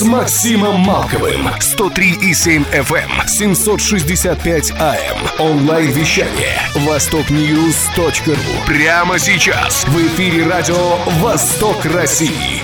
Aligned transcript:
с 0.00 0.02
Максимом 0.02 0.80
Малковым. 0.80 1.46
103,7 1.58 2.64
FM, 2.72 3.26
765 3.26 4.70
AM. 4.70 5.18
Онлайн-вещание. 5.38 6.56
Востокньюз.ру. 6.74 8.34
Прямо 8.66 9.18
сейчас. 9.18 9.84
В 9.84 9.98
эфире 9.98 10.46
радио 10.46 10.96
«Восток 11.20 11.84
России». 11.84 12.62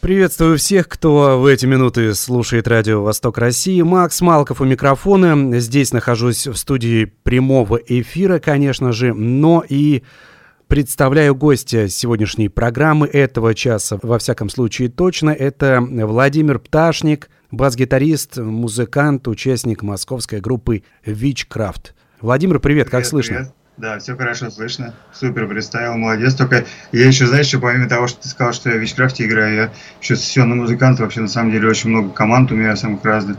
Приветствую 0.00 0.58
всех, 0.58 0.88
кто 0.88 1.38
в 1.38 1.46
эти 1.46 1.66
минуты 1.66 2.14
слушает 2.14 2.66
радио 2.66 3.04
«Восток 3.04 3.38
России». 3.38 3.80
Макс 3.82 4.20
Малков 4.22 4.60
у 4.60 4.64
микрофона. 4.64 5.60
Здесь 5.60 5.92
нахожусь 5.92 6.48
в 6.48 6.56
студии 6.56 7.04
прямого 7.04 7.76
эфира, 7.76 8.40
конечно 8.40 8.90
же, 8.90 9.14
но 9.14 9.62
и 9.68 10.02
Представляю 10.70 11.34
гостя 11.34 11.88
сегодняшней 11.88 12.48
программы 12.48 13.08
этого 13.08 13.56
часа, 13.56 13.98
во 14.02 14.20
всяком 14.20 14.48
случае 14.48 14.88
точно, 14.88 15.30
это 15.30 15.80
Владимир 15.80 16.60
Пташник, 16.60 17.28
бас-гитарист, 17.50 18.36
музыкант, 18.36 19.26
участник 19.26 19.82
московской 19.82 20.40
группы 20.40 20.84
Witchcraft. 21.04 21.86
Владимир, 22.20 22.60
привет, 22.60 22.86
привет 22.86 22.90
как 22.90 23.04
слышно? 23.04 23.34
Привет. 23.34 23.52
Да, 23.78 23.98
все 23.98 24.16
хорошо 24.16 24.48
слышно. 24.48 24.94
Супер 25.12 25.48
представил, 25.48 25.96
молодец. 25.96 26.34
Только 26.34 26.64
я 26.92 27.04
еще, 27.08 27.26
знаешь, 27.26 27.46
что 27.46 27.58
помимо 27.58 27.88
того, 27.88 28.06
что 28.06 28.22
ты 28.22 28.28
сказал, 28.28 28.52
что 28.52 28.70
я 28.70 28.76
в 28.76 28.78
Вичкрафте 28.78 29.24
играю, 29.24 29.54
я 29.56 29.72
еще 30.00 30.14
сессионный 30.14 30.54
музыкант. 30.54 31.00
Вообще, 31.00 31.20
на 31.20 31.26
самом 31.28 31.50
деле, 31.50 31.68
очень 31.68 31.90
много 31.90 32.10
команд 32.10 32.52
у 32.52 32.54
меня 32.54 32.76
самых 32.76 33.04
разных. 33.04 33.38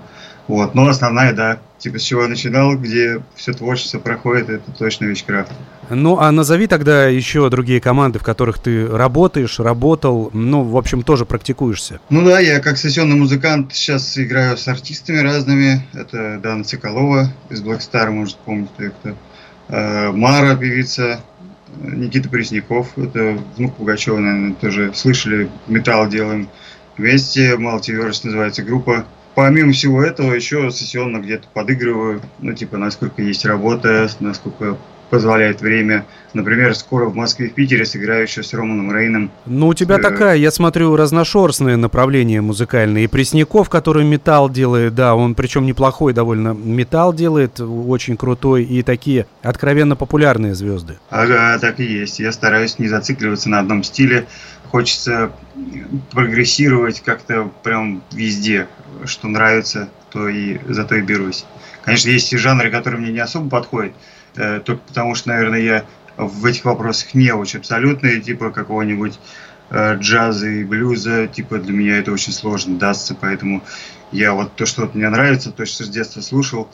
Вот. 0.50 0.76
Но 0.76 0.86
основная, 0.86 1.32
да, 1.32 1.62
типа 1.82 1.98
с 2.00 2.04
чего 2.04 2.28
начинал, 2.28 2.78
где 2.78 3.22
все 3.36 3.54
творчество 3.54 4.00
проходит, 4.00 4.50
это 4.50 4.72
точно 4.72 5.06
Вичкрафт. 5.06 5.52
Ну, 5.90 6.20
а 6.20 6.32
назови 6.32 6.68
тогда 6.68 7.08
еще 7.08 7.50
другие 7.50 7.82
команды, 7.82 8.20
в 8.20 8.24
которых 8.24 8.60
ты 8.60 8.88
работаешь, 8.88 9.60
работал, 9.60 10.30
ну, 10.32 10.64
в 10.64 10.78
общем, 10.78 11.02
тоже 11.02 11.26
практикуешься. 11.26 12.00
Ну 12.10 12.24
да, 12.24 12.40
я 12.40 12.60
как 12.60 12.78
сессионный 12.78 13.18
музыкант 13.18 13.74
сейчас 13.74 14.18
играю 14.18 14.58
с 14.58 14.68
артистами 14.68 15.18
разными. 15.18 15.86
Это 15.94 16.40
Дана 16.42 16.64
Соколова 16.64 17.34
из 17.50 17.62
Black 17.62 17.80
Star, 17.80 18.12
может, 18.12 18.38
помните 18.38 18.92
кто. 19.00 19.16
Э, 19.70 20.12
Мара, 20.12 20.56
певица, 20.56 21.22
Никита 21.82 22.30
Пресняков, 22.30 22.98
это 22.98 23.40
внук 23.58 23.76
Пугачева, 23.76 24.18
наверное, 24.20 24.54
тоже 24.54 24.94
слышали, 24.94 25.50
металл 25.68 26.08
делаем 26.08 26.50
вместе, 26.98 27.56
Multiverse 27.56 28.22
называется 28.26 28.64
группа. 28.64 29.06
Помимо 29.34 29.72
всего 29.72 30.04
этого, 30.04 30.34
еще 30.34 30.72
сессионно 30.72 31.20
где-то 31.20 31.48
подыгрываю, 31.54 32.22
ну, 32.38 32.54
типа, 32.54 32.78
насколько 32.78 33.22
есть 33.22 33.46
работа, 33.46 34.10
насколько 34.20 34.78
позволяет 35.12 35.62
время. 35.62 36.06
Например, 36.34 36.74
скоро 36.74 37.06
в 37.06 37.16
Москве 37.16 37.48
и 37.48 37.50
в 37.50 37.54
Питере 37.54 37.86
сыграю 37.86 38.24
еще 38.24 38.42
с 38.42 38.54
Романом 38.54 38.96
Рейном. 38.96 39.30
Ну, 39.46 39.68
у 39.68 39.74
тебя 39.74 39.98
э... 39.98 40.02
такая, 40.02 40.38
я 40.38 40.50
смотрю, 40.50 40.96
разношерстное 40.96 41.76
направление 41.76 42.40
музыкальное. 42.42 43.04
И 43.04 43.08
Пресняков, 43.08 43.70
который 43.70 44.06
металл 44.06 44.50
делает, 44.50 44.96
да, 44.96 45.14
он 45.14 45.36
причем 45.36 45.66
неплохой 45.66 46.14
довольно 46.14 46.54
металл 46.54 47.14
делает, 47.14 47.60
очень 47.60 48.16
крутой, 48.16 48.64
и 48.64 48.82
такие 48.82 49.28
откровенно 49.44 49.98
популярные 49.98 50.56
звезды. 50.56 50.98
Ага, 51.10 51.60
так 51.60 51.82
и 51.82 51.84
есть. 51.84 52.20
Я 52.20 52.32
стараюсь 52.32 52.80
не 52.80 52.88
зацикливаться 52.88 53.50
на 53.50 53.60
одном 53.60 53.84
стиле. 53.84 54.26
Хочется 54.70 55.34
прогрессировать 56.14 57.02
как-то 57.02 57.52
прям 57.62 58.02
везде 58.14 58.68
что 59.06 59.28
нравится, 59.28 59.90
то 60.12 60.28
и 60.28 60.60
за 60.68 60.84
то 60.86 60.96
и 60.96 61.02
берусь. 61.02 61.46
Конечно, 61.84 62.10
есть 62.10 62.32
и 62.34 62.38
жанры, 62.38 62.70
которые 62.70 63.02
мне 63.02 63.12
не 63.12 63.20
особо 63.20 63.50
подходят, 63.50 63.94
только 64.34 64.82
потому 64.88 65.16
что, 65.16 65.30
наверное, 65.30 65.60
я 65.60 65.86
в 66.18 66.46
этих 66.46 66.66
вопросах 66.66 67.14
не 67.14 67.34
очень 67.34 67.60
абсолютный, 67.60 68.22
типа 68.22 68.52
какого-нибудь 68.52 69.20
э, 69.70 69.96
джаза 69.98 70.48
и 70.48 70.64
блюза, 70.64 71.28
типа 71.28 71.58
для 71.58 71.74
меня 71.74 71.98
это 71.98 72.12
очень 72.12 72.34
сложно 72.34 72.78
дастся, 72.78 73.16
поэтому 73.20 73.64
я 74.12 74.34
вот 74.34 74.56
то, 74.56 74.66
что 74.66 74.82
вот 74.82 74.96
мне 74.96 75.10
нравится, 75.10 75.52
то, 75.52 75.66
что 75.66 75.84
с 75.84 75.90
детства 75.90 76.22
слушал, 76.22 76.70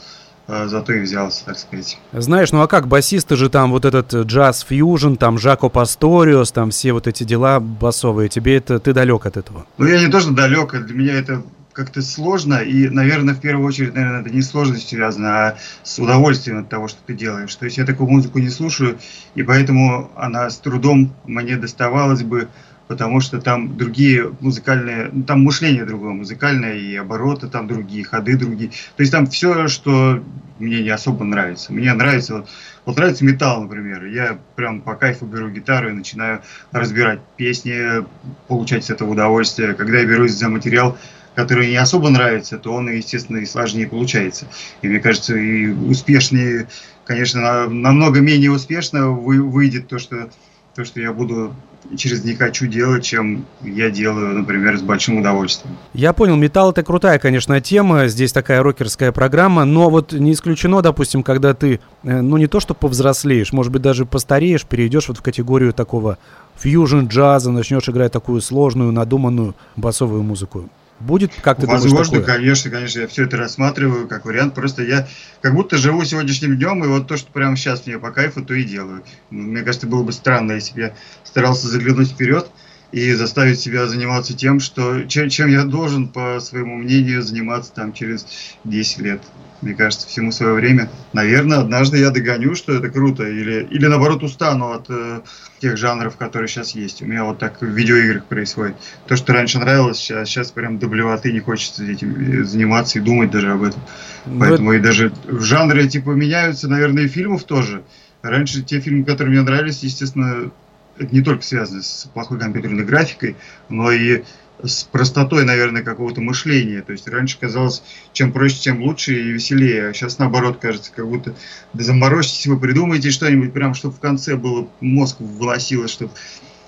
э, 0.47 0.67
зато 0.67 0.93
и 0.93 0.99
взялся, 0.99 1.45
так 1.45 1.59
сказать. 1.59 1.97
Знаешь, 2.11 2.51
ну 2.51 2.61
а 2.61 2.67
как 2.67 2.87
басисты 2.87 3.35
же 3.35 3.49
там 3.49 3.71
вот 3.71 3.85
этот 3.85 4.13
джаз 4.13 4.65
фьюжн, 4.67 5.15
там 5.15 5.37
Жако 5.37 5.69
Пасториос, 5.69 6.51
там 6.51 6.71
все 6.71 6.93
вот 6.93 7.07
эти 7.07 7.23
дела 7.23 7.59
басовые, 7.59 8.29
тебе 8.29 8.57
это, 8.57 8.79
ты 8.79 8.93
далек 8.93 9.25
от 9.25 9.37
этого? 9.37 9.65
Ну 9.77 9.85
я 9.85 9.99
не 9.99 10.07
то, 10.07 10.19
что 10.19 10.31
далек, 10.31 10.73
для 10.73 10.95
меня 10.95 11.13
это 11.13 11.43
как-то 11.77 12.01
сложно, 12.01 12.55
и, 12.55 12.89
наверное, 12.89 13.35
в 13.35 13.39
первую 13.39 13.67
очередь, 13.67 13.93
наверное, 13.93 14.21
это 14.21 14.31
не 14.31 14.41
с 14.41 14.49
сложностью 14.49 14.97
связано, 14.97 15.29
а 15.29 15.57
с 15.83 15.99
удовольствием 15.99 16.57
от 16.57 16.69
того, 16.69 16.87
что 16.87 16.99
ты 17.05 17.13
делаешь. 17.13 17.53
То 17.53 17.65
есть 17.65 17.77
я 17.77 17.85
такую 17.85 18.09
музыку 18.09 18.39
не 18.39 18.49
слушаю, 18.49 18.97
и 19.35 19.43
поэтому 19.43 20.09
она 20.15 20.49
с 20.49 20.57
трудом 20.57 21.13
мне 21.25 21.55
доставалась 21.55 22.23
бы, 22.23 22.47
потому 22.87 23.19
что 23.19 23.39
там 23.39 23.77
другие 23.77 24.33
музыкальные, 24.39 25.11
ну, 25.13 25.23
там 25.23 25.43
мышление 25.43 25.85
другое 25.85 26.13
музыкальное, 26.13 26.73
и 26.73 26.95
обороты 26.95 27.47
там 27.47 27.67
другие, 27.67 28.03
ходы 28.03 28.35
другие. 28.35 28.71
То 28.95 29.01
есть 29.01 29.11
там 29.11 29.27
все, 29.27 29.67
что 29.67 30.23
мне 30.57 30.81
не 30.81 30.89
особо 30.89 31.25
нравится. 31.25 31.71
Мне 31.71 31.93
нравится, 31.93 32.37
вот, 32.37 32.49
вот 32.85 32.97
нравится 32.97 33.23
металл, 33.23 33.61
например. 33.61 34.05
Я 34.05 34.39
прям 34.55 34.81
по 34.81 34.95
кайфу 34.95 35.27
беру 35.27 35.49
гитару 35.49 35.89
и 35.89 35.93
начинаю 35.93 36.41
разбирать 36.71 37.19
песни, 37.35 38.03
получать 38.47 38.85
с 38.85 38.89
этого 38.89 39.11
удовольствие. 39.11 39.75
Когда 39.75 39.99
я 39.99 40.05
берусь 40.05 40.31
за 40.31 40.49
материал, 40.49 40.97
который 41.37 41.69
не 41.69 41.75
особо 41.75 42.09
нравится, 42.09 42.57
то 42.57 42.73
он, 42.73 42.89
естественно, 42.89 43.37
и 43.37 43.45
сложнее 43.45 43.87
получается. 43.87 44.47
И 44.81 44.87
мне 44.87 44.99
кажется, 44.99 45.35
и 45.37 45.67
успешнее, 45.67 46.67
конечно, 47.05 47.69
намного 47.69 48.21
менее 48.21 48.51
успешно 48.51 49.11
выйдет 49.11 49.87
то, 49.87 49.99
что 49.99 50.29
то, 50.73 50.85
что 50.85 50.99
я 50.99 51.11
буду 51.11 51.55
через 51.95 52.23
«не 52.23 52.35
хочу» 52.35 52.67
делать, 52.67 53.03
чем 53.03 53.45
я 53.63 53.89
делаю, 53.89 54.35
например, 54.37 54.77
с 54.77 54.81
большим 54.81 55.17
удовольствием. 55.17 55.75
Я 55.93 56.13
понял, 56.13 56.35
металл 56.35 56.69
это 56.71 56.83
крутая, 56.83 57.17
конечно, 57.17 57.59
тема, 57.61 58.07
здесь 58.07 58.31
такая 58.31 58.61
рокерская 58.61 59.11
программа, 59.11 59.65
но 59.65 59.89
вот 59.89 60.13
не 60.13 60.33
исключено, 60.33 60.83
допустим, 60.83 61.23
когда 61.23 61.55
ты, 61.55 61.79
э, 62.03 62.21
ну 62.21 62.37
не 62.37 62.45
то 62.45 62.59
что 62.59 62.75
повзрослеешь, 62.75 63.53
может 63.53 63.71
быть 63.71 63.81
даже 63.81 64.05
постареешь, 64.05 64.65
перейдешь 64.65 65.07
вот 65.07 65.17
в 65.17 65.21
категорию 65.23 65.73
такого 65.73 66.19
фьюжн 66.57 67.07
джаза, 67.07 67.51
начнешь 67.51 67.89
играть 67.89 68.11
такую 68.11 68.41
сложную, 68.41 68.91
надуманную 68.91 69.55
басовую 69.75 70.21
музыку. 70.21 70.69
Будет, 70.99 71.31
как 71.41 71.59
ты 71.59 71.67
Возможно, 71.67 71.89
думаешь, 71.89 72.07
такое? 72.07 72.23
конечно, 72.23 72.71
конечно, 72.71 72.99
я 73.01 73.07
все 73.07 73.25
это 73.25 73.37
рассматриваю 73.37 74.07
как 74.07 74.25
вариант. 74.25 74.55
Просто 74.55 74.83
я 74.83 75.07
как 75.41 75.53
будто 75.53 75.77
живу 75.77 76.03
сегодняшним 76.05 76.57
днем, 76.57 76.83
и 76.83 76.87
вот 76.87 77.07
то, 77.07 77.17
что 77.17 77.31
прямо 77.31 77.55
сейчас 77.55 77.85
мне 77.85 77.99
по 77.99 78.11
кайфу, 78.11 78.43
то 78.43 78.55
и 78.55 78.63
делаю. 78.63 79.03
Мне 79.29 79.61
кажется, 79.61 79.85
было 79.85 80.03
бы 80.03 80.11
странно, 80.11 80.53
если 80.53 80.73
бы 80.73 80.81
я 80.81 80.93
старался 81.23 81.67
заглянуть 81.67 82.09
вперед 82.09 82.49
и 82.91 83.13
заставить 83.13 83.59
себя 83.59 83.85
заниматься 83.85 84.33
тем, 84.35 84.59
что, 84.59 85.03
чем, 85.03 85.29
чем 85.29 85.49
я 85.49 85.65
должен, 85.65 86.07
по 86.07 86.39
своему 86.39 86.77
мнению, 86.77 87.21
заниматься 87.21 87.71
там 87.73 87.93
через 87.93 88.25
10 88.63 88.97
лет. 88.99 89.21
Мне 89.61 89.73
кажется, 89.73 90.07
всему 90.07 90.31
свое 90.31 90.53
время. 90.53 90.89
Наверное, 91.13 91.59
однажды 91.59 91.97
я 91.97 92.11
догоню, 92.11 92.53
что 92.55 92.73
это 92.73 92.89
круто. 92.89 93.23
Или, 93.23 93.67
или 93.71 93.87
наоборот, 93.87 94.21
устану 94.21 94.71
от 94.71 94.85
э, 94.89 95.21
тех 95.59 95.77
жанров, 95.77 96.15
которые 96.15 96.47
сейчас 96.47 96.75
есть. 96.75 97.01
У 97.01 97.05
меня 97.05 97.23
вот 97.23 97.39
так 97.39 97.61
в 97.61 97.65
видеоиграх 97.65 98.25
происходит. 98.25 98.75
То, 99.07 99.15
что 99.15 99.33
раньше 99.33 99.57
нравилось, 99.57 99.97
сейчас, 99.97 100.29
сейчас 100.29 100.51
прям 100.51 100.77
до 100.77 100.87
блевоты 100.87 101.31
не 101.31 101.39
хочется 101.39 101.83
этим 101.83 102.41
э, 102.41 102.43
заниматься 102.43 102.99
и 102.99 103.01
думать 103.01 103.31
даже 103.31 103.51
об 103.51 103.63
этом. 103.63 103.81
Ну, 104.27 104.39
Поэтому 104.39 104.71
это... 104.71 104.79
и 104.79 104.83
даже 104.83 105.13
в 105.25 105.41
жанре 105.41 105.87
типа 105.87 106.11
меняются, 106.11 106.67
наверное, 106.67 107.03
и 107.03 107.07
фильмов 107.07 107.43
тоже. 107.43 107.83
Раньше 108.21 108.61
те 108.61 108.79
фильмы, 108.79 109.05
которые 109.05 109.31
мне 109.31 109.41
нравились, 109.41 109.81
естественно, 109.81 110.51
это 110.99 111.13
не 111.15 111.21
только 111.21 111.43
связано 111.43 111.81
с 111.81 112.09
плохой 112.13 112.39
компьютерной 112.39 112.83
графикой, 112.83 113.35
но 113.69 113.91
и 113.91 114.23
с 114.63 114.83
простотой, 114.83 115.45
наверное, 115.45 115.83
какого-то 115.83 116.21
мышления. 116.21 116.81
То 116.81 116.91
есть 116.91 117.07
раньше 117.07 117.37
казалось, 117.39 117.83
чем 118.13 118.31
проще, 118.31 118.57
тем 118.57 118.81
лучше 118.81 119.13
и 119.13 119.31
веселее. 119.31 119.89
А 119.89 119.93
сейчас, 119.93 120.17
наоборот, 120.17 120.57
кажется, 120.59 120.91
как 120.95 121.07
будто 121.07 121.35
да 121.73 121.83
заморочитесь, 121.83 122.47
вы 122.47 122.59
придумаете 122.59 123.11
что-нибудь, 123.11 123.53
прям, 123.53 123.73
чтобы 123.73 123.95
в 123.95 123.99
конце 123.99 124.35
было, 124.35 124.67
мозг 124.79 125.17
выносило, 125.19 125.87
чтобы... 125.87 126.11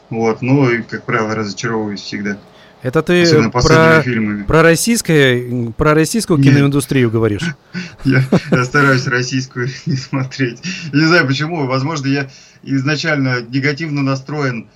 Вот, 0.10 0.42
ну 0.42 0.70
и, 0.70 0.82
как 0.82 1.04
правило, 1.04 1.36
разочаровываюсь 1.36 2.02
всегда. 2.02 2.38
Это 2.82 3.04
ты 3.04 3.50
про, 3.52 4.02
про, 4.48 4.64
российское, 4.64 5.72
про 5.74 5.94
российскую 5.94 6.40
Нет. 6.40 6.56
киноиндустрию 6.56 7.12
говоришь? 7.12 7.44
Я, 8.06 8.24
я 8.52 8.64
стараюсь 8.64 9.06
российскую 9.08 9.68
не 9.86 9.96
смотреть. 9.98 10.62
Я 10.94 11.00
не 11.00 11.06
знаю 11.06 11.28
почему. 11.28 11.68
Возможно, 11.68 12.08
я 12.08 12.30
изначально 12.64 13.42
негативно 13.42 14.02
настроен 14.02 14.70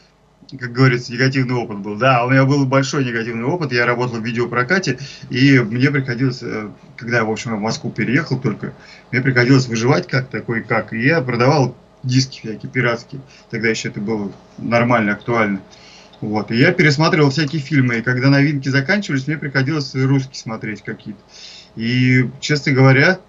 как 0.57 0.71
говорится, 0.71 1.11
негативный 1.11 1.55
опыт 1.55 1.79
был. 1.79 1.95
Да, 1.95 2.25
у 2.25 2.29
меня 2.29 2.45
был 2.45 2.65
большой 2.65 3.05
негативный 3.05 3.45
опыт. 3.45 3.71
Я 3.71 3.85
работал 3.85 4.19
в 4.19 4.25
видеопрокате, 4.25 4.99
и 5.29 5.59
мне 5.59 5.89
приходилось, 5.89 6.41
э, 6.41 6.69
когда 6.97 7.17
я, 7.17 7.23
в 7.23 7.31
общем, 7.31 7.55
в 7.55 7.61
Москву 7.61 7.91
переехал 7.91 8.39
только, 8.39 8.73
мне 9.11 9.21
приходилось 9.21 9.67
выживать 9.67 10.07
как 10.07 10.27
такой 10.29 10.63
как. 10.63 10.93
И 10.93 11.01
я 11.01 11.21
продавал 11.21 11.75
диски 12.03 12.39
всякие 12.39 12.71
пиратские. 12.71 13.21
Тогда 13.49 13.69
еще 13.69 13.89
это 13.89 13.99
было 13.99 14.31
нормально, 14.57 15.13
актуально. 15.13 15.61
Вот. 16.21 16.51
И 16.51 16.55
я 16.55 16.71
пересматривал 16.71 17.31
всякие 17.31 17.61
фильмы, 17.61 17.97
и 17.97 18.01
когда 18.01 18.29
новинки 18.29 18.69
заканчивались, 18.69 19.27
мне 19.27 19.37
приходилось 19.37 19.93
русские 19.95 20.35
смотреть 20.35 20.81
какие-то. 20.81 21.19
И, 21.75 22.29
честно 22.39 22.71
говоря, 22.71 23.19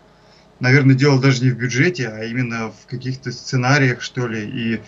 наверное, 0.61 0.95
дело 0.95 1.21
даже 1.21 1.43
не 1.43 1.51
в 1.51 1.57
бюджете, 1.57 2.09
а 2.09 2.25
именно 2.25 2.71
в 2.71 2.87
каких-то 2.87 3.33
сценариях, 3.33 4.01
что 4.01 4.27
ли, 4.27 4.45
и 4.45 4.81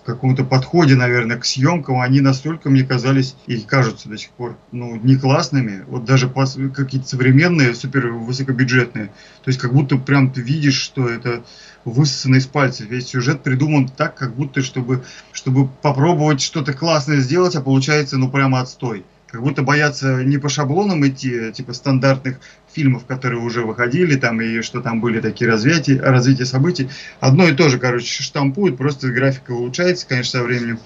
в 0.00 0.06
каком-то 0.06 0.44
подходе, 0.44 0.96
наверное, 0.96 1.36
к 1.36 1.44
съемкам, 1.44 2.00
они 2.00 2.20
настолько 2.20 2.70
мне 2.70 2.84
казались 2.84 3.36
и 3.46 3.60
кажутся 3.60 4.08
до 4.08 4.16
сих 4.16 4.30
пор, 4.30 4.56
ну, 4.72 4.96
не 4.96 5.16
классными, 5.16 5.84
вот 5.88 6.04
даже 6.04 6.28
какие-то 6.28 7.06
современные, 7.06 7.74
супер 7.74 8.08
высокобюджетные. 8.08 9.06
То 9.06 9.48
есть 9.48 9.58
как 9.58 9.74
будто 9.74 9.96
прям 9.96 10.32
ты 10.32 10.40
видишь, 10.40 10.80
что 10.80 11.08
это 11.08 11.44
высосано 11.84 12.36
из 12.36 12.46
пальцев. 12.46 12.86
Весь 12.88 13.08
сюжет 13.08 13.42
придуман 13.42 13.88
так, 13.88 14.14
как 14.14 14.34
будто 14.34 14.62
чтобы, 14.62 15.04
чтобы 15.32 15.68
попробовать 15.68 16.40
что-то 16.40 16.72
классное 16.72 17.18
сделать, 17.18 17.54
а 17.56 17.60
получается, 17.60 18.16
ну, 18.16 18.30
прямо 18.30 18.60
отстой 18.60 19.04
как 19.30 19.42
будто 19.42 19.62
боятся 19.62 20.24
не 20.24 20.38
по 20.38 20.48
шаблонам 20.48 21.06
идти, 21.06 21.52
типа 21.52 21.72
стандартных 21.72 22.40
фильмов, 22.72 23.06
которые 23.06 23.40
уже 23.40 23.62
выходили, 23.62 24.16
там, 24.16 24.40
и 24.40 24.60
что 24.60 24.80
там 24.80 25.00
были 25.00 25.20
такие 25.20 25.50
развития, 25.50 26.00
развития 26.00 26.46
событий. 26.46 26.88
Одно 27.20 27.48
и 27.48 27.52
то 27.52 27.68
же, 27.68 27.78
короче, 27.78 28.22
штампуют, 28.22 28.76
просто 28.76 29.08
графика 29.08 29.52
улучшается, 29.52 30.06
конечно, 30.06 30.40
со 30.40 30.44
временем, 30.44 30.78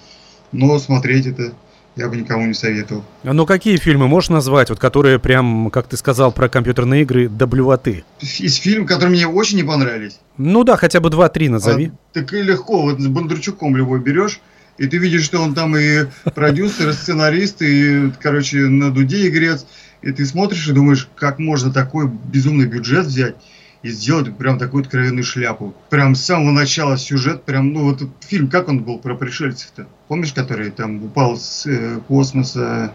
но 0.51 0.79
смотреть 0.79 1.27
это 1.27 1.53
я 1.95 2.09
бы 2.09 2.17
никому 2.17 2.45
не 2.45 2.53
советовал. 2.53 3.05
А 3.23 3.33
ну 3.33 3.45
какие 3.45 3.77
фильмы 3.77 4.07
можешь 4.07 4.29
назвать, 4.29 4.69
вот 4.69 4.79
которые 4.79 5.17
прям, 5.17 5.69
как 5.71 5.87
ты 5.87 5.95
сказал 5.95 6.31
про 6.31 6.49
компьютерные 6.49 7.03
игры, 7.03 7.29
до 7.29 7.47
блювоты? 7.47 8.03
Из 8.19 8.55
фильмов, 8.55 8.89
которые 8.89 9.11
мне 9.11 9.27
очень 9.27 9.57
не 9.57 9.63
понравились. 9.63 10.19
Ну 10.37 10.63
да, 10.63 10.75
хотя 10.75 10.99
бы 10.99 11.09
два-три 11.09 11.47
назови. 11.47 11.91
А, 11.93 12.13
так 12.13 12.33
и 12.33 12.41
легко, 12.41 12.81
вот 12.81 12.99
с 12.99 13.07
Бондарчуком 13.07 13.77
любой 13.77 14.01
берешь, 14.01 14.41
и 14.77 14.87
ты 14.87 14.97
видишь, 14.97 15.23
что 15.23 15.41
он 15.41 15.53
там 15.53 15.77
и 15.77 16.05
продюсер, 16.33 16.89
и 16.89 16.93
сценарист, 16.93 17.61
и, 17.61 18.11
короче, 18.21 18.57
на 18.57 18.91
дуде 18.91 19.29
игрец. 19.29 19.65
И 20.05 20.11
ты 20.11 20.23
смотришь 20.23 20.67
и 20.67 20.71
думаешь, 20.71 21.09
как 21.15 21.39
можно 21.39 21.73
такой 21.73 22.07
безумный 22.07 22.67
бюджет 22.67 23.07
взять 23.07 23.35
и 23.81 23.89
сделать 23.89 24.37
прям 24.37 24.59
такую 24.59 24.83
откровенную 24.83 25.23
шляпу. 25.23 25.73
Прям 25.89 26.13
с 26.13 26.23
самого 26.23 26.51
начала 26.51 26.95
сюжет, 26.95 27.43
прям, 27.43 27.73
ну 27.73 27.85
вот 27.85 28.07
фильм, 28.21 28.47
как 28.47 28.69
он 28.69 28.83
был 28.83 28.99
про 28.99 29.15
пришельцев-то? 29.15 29.87
Помнишь, 30.07 30.31
который 30.31 30.69
там 30.69 31.03
упал 31.03 31.37
с 31.37 31.65
э, 31.65 31.99
космоса? 32.07 32.93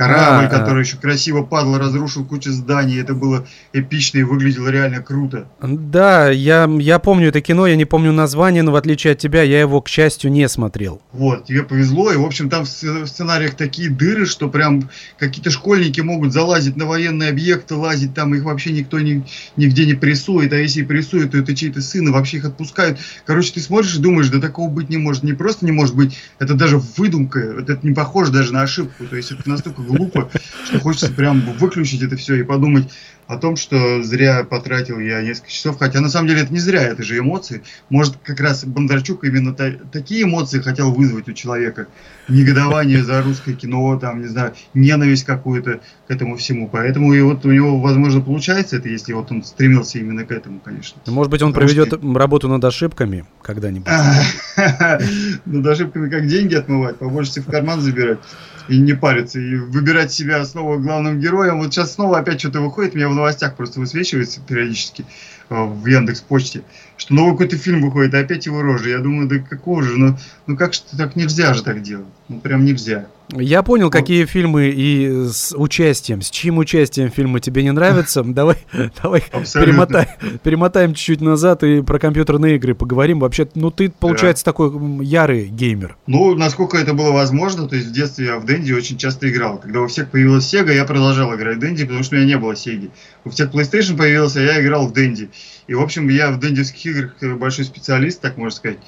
Корабль, 0.00 0.46
а, 0.46 0.48
который 0.48 0.82
еще 0.82 0.96
красиво 0.96 1.42
падал, 1.42 1.76
разрушил 1.76 2.24
кучу 2.24 2.50
зданий. 2.52 2.98
Это 2.98 3.12
было 3.12 3.46
эпично 3.74 4.16
и 4.16 4.22
выглядело 4.22 4.68
реально 4.68 5.02
круто. 5.02 5.46
Да, 5.60 6.30
я, 6.30 6.66
я 6.78 6.98
помню 6.98 7.28
это 7.28 7.42
кино, 7.42 7.66
я 7.66 7.76
не 7.76 7.84
помню 7.84 8.10
название, 8.10 8.62
но 8.62 8.72
в 8.72 8.76
отличие 8.76 9.12
от 9.12 9.18
тебя, 9.18 9.42
я 9.42 9.60
его, 9.60 9.82
к 9.82 9.90
счастью, 9.90 10.32
не 10.32 10.48
смотрел. 10.48 11.02
Вот, 11.12 11.44
тебе 11.44 11.64
повезло. 11.64 12.10
И, 12.12 12.16
в 12.16 12.24
общем, 12.24 12.48
там 12.48 12.64
в 12.64 12.68
сценариях 13.06 13.56
такие 13.56 13.90
дыры, 13.90 14.24
что 14.24 14.48
прям 14.48 14.88
какие-то 15.18 15.50
школьники 15.50 16.00
могут 16.00 16.32
залазить 16.32 16.76
на 16.76 16.86
военные 16.86 17.28
объекты, 17.28 17.74
лазить 17.74 18.14
там, 18.14 18.34
их 18.34 18.44
вообще 18.44 18.72
никто 18.72 18.98
ни, 19.00 19.22
нигде 19.56 19.84
не 19.84 19.92
прессует. 19.92 20.54
А 20.54 20.56
если 20.56 20.80
и 20.80 20.84
прессует, 20.84 21.32
то 21.32 21.36
это 21.36 21.54
чей-то 21.54 21.82
сын, 21.82 22.08
и 22.08 22.10
вообще 22.10 22.38
их 22.38 22.46
отпускают. 22.46 22.98
Короче, 23.26 23.52
ты 23.52 23.60
смотришь 23.60 23.96
и 23.96 24.00
думаешь, 24.00 24.30
да 24.30 24.40
такого 24.40 24.70
быть 24.70 24.88
не 24.88 24.96
может. 24.96 25.24
Не 25.24 25.34
просто 25.34 25.66
не 25.66 25.72
может 25.72 25.94
быть, 25.94 26.16
это 26.38 26.54
даже 26.54 26.78
выдумка, 26.96 27.38
это 27.38 27.78
не 27.82 27.92
похоже 27.92 28.32
даже 28.32 28.54
на 28.54 28.62
ошибку. 28.62 29.04
То 29.04 29.16
есть 29.16 29.30
это 29.30 29.46
настолько 29.46 29.89
глупо, 29.90 30.30
что 30.64 30.80
хочется 30.80 31.12
прям 31.12 31.40
выключить 31.58 32.02
это 32.02 32.16
все 32.16 32.36
и 32.36 32.42
подумать, 32.42 32.88
о 33.30 33.36
том, 33.36 33.54
что 33.54 34.02
зря 34.02 34.42
потратил 34.42 34.98
я 34.98 35.22
несколько 35.22 35.52
часов, 35.52 35.78
хотя 35.78 36.00
на 36.00 36.08
самом 36.08 36.26
деле 36.26 36.42
это 36.42 36.52
не 36.52 36.58
зря, 36.58 36.82
это 36.82 37.04
же 37.04 37.16
эмоции. 37.16 37.62
Может, 37.88 38.16
как 38.24 38.40
раз 38.40 38.64
Бондарчук 38.64 39.22
именно 39.22 39.54
та, 39.54 39.70
такие 39.92 40.24
эмоции 40.24 40.58
хотел 40.58 40.92
вызвать 40.92 41.28
у 41.28 41.32
человека. 41.32 41.86
Негодование 42.26 43.04
за 43.04 43.22
русское 43.22 43.54
кино, 43.54 43.96
там, 44.00 44.20
не 44.20 44.26
знаю, 44.26 44.54
ненависть 44.74 45.24
какую-то 45.24 45.78
к 46.08 46.10
этому 46.10 46.36
всему. 46.38 46.68
Поэтому 46.68 47.14
и 47.14 47.20
вот 47.20 47.46
у 47.46 47.52
него, 47.52 47.78
возможно, 47.78 48.20
получается 48.20 48.78
это, 48.78 48.88
если 48.88 49.12
вот 49.12 49.30
он 49.30 49.44
стремился 49.44 50.00
именно 50.00 50.24
к 50.24 50.32
этому, 50.32 50.58
конечно. 50.58 51.00
Может 51.06 51.30
быть, 51.30 51.42
он 51.42 51.52
Потому 51.52 51.68
проведет 51.68 52.00
что... 52.00 52.18
работу 52.18 52.48
над 52.48 52.64
ошибками 52.64 53.26
когда-нибудь? 53.42 53.86
Над 55.46 55.66
ошибками 55.66 56.10
как 56.10 56.26
деньги 56.26 56.56
отмывать, 56.56 56.96
побольше 56.96 57.40
в 57.40 57.46
карман 57.46 57.80
забирать 57.80 58.18
и 58.68 58.78
не 58.78 58.94
париться, 58.94 59.40
и 59.40 59.56
выбирать 59.56 60.12
себя 60.12 60.44
снова 60.44 60.78
главным 60.78 61.20
героем. 61.20 61.58
Вот 61.58 61.72
сейчас 61.72 61.94
снова 61.94 62.18
опять 62.18 62.40
что-то 62.40 62.60
выходит, 62.60 62.94
меня 62.94 63.08
в 63.08 63.14
новостях 63.14 63.56
просто 63.56 63.80
высвечивается 63.80 64.40
периодически 64.40 65.04
э, 65.48 65.64
в 65.64 65.86
Яндекс 65.86 66.20
Почте, 66.20 66.62
что 66.96 67.14
новый 67.14 67.32
какой-то 67.32 67.56
фильм 67.56 67.82
выходит, 67.82 68.14
и 68.14 68.18
опять 68.18 68.46
его 68.46 68.62
рожа. 68.62 68.90
Я 68.90 68.98
думаю, 68.98 69.28
да 69.28 69.38
какого 69.38 69.82
же, 69.82 69.96
ну, 69.96 70.16
ну 70.46 70.56
как 70.56 70.74
что 70.74 70.96
так 70.96 71.16
нельзя 71.16 71.54
же 71.54 71.62
так 71.62 71.82
делать. 71.82 72.06
Ну 72.28 72.40
прям 72.40 72.64
нельзя. 72.64 73.06
Я 73.32 73.62
понял, 73.62 73.86
вот. 73.86 73.92
какие 73.92 74.24
фильмы 74.24 74.68
и 74.68 75.28
с 75.28 75.54
участием, 75.56 76.22
с 76.22 76.30
чьим 76.30 76.58
участием 76.58 77.10
фильмы 77.10 77.40
тебе 77.40 77.62
не 77.62 77.72
нравятся. 77.72 78.22
Давай, 78.40 78.56
давай 79.02 79.22
перемотай, 79.22 80.08
перемотаем 80.42 80.94
чуть-чуть 80.94 81.20
назад 81.20 81.62
и 81.62 81.82
про 81.82 81.98
компьютерные 81.98 82.56
игры 82.56 82.74
поговорим. 82.74 83.20
Вообще, 83.20 83.48
ну 83.54 83.70
ты, 83.70 83.90
получается, 83.90 84.44
да. 84.44 84.52
такой 84.52 85.04
ярый 85.04 85.48
геймер. 85.48 85.96
Ну, 86.06 86.34
насколько 86.34 86.78
это 86.78 86.94
было 86.94 87.12
возможно, 87.12 87.68
то 87.68 87.76
есть 87.76 87.88
в 87.88 87.92
детстве 87.92 88.26
я 88.26 88.38
в 88.38 88.44
Дэнди 88.44 88.72
очень 88.72 88.96
часто 88.96 89.28
играл. 89.30 89.58
Когда 89.58 89.80
у 89.80 89.86
всех 89.86 90.10
появилась 90.10 90.52
Sega, 90.52 90.72
я 90.72 90.84
продолжал 90.84 91.34
играть 91.34 91.56
в 91.56 91.60
Дэнди, 91.60 91.84
потому 91.84 92.02
что 92.02 92.16
у 92.16 92.18
меня 92.18 92.28
не 92.28 92.38
было 92.38 92.56
Сеги. 92.56 92.90
У 93.24 93.30
всех 93.30 93.52
PlayStation 93.52 93.96
появился, 93.96 94.40
я 94.40 94.60
играл 94.62 94.86
в 94.86 94.92
Дэнди. 94.92 95.30
И, 95.70 95.74
в 95.74 95.80
общем, 95.80 96.08
я 96.08 96.32
в 96.32 96.40
дэндевских 96.40 96.86
играх 96.86 97.38
большой 97.38 97.64
специалист, 97.64 98.20
так 98.20 98.36
можно 98.36 98.56
сказать. 98.56 98.78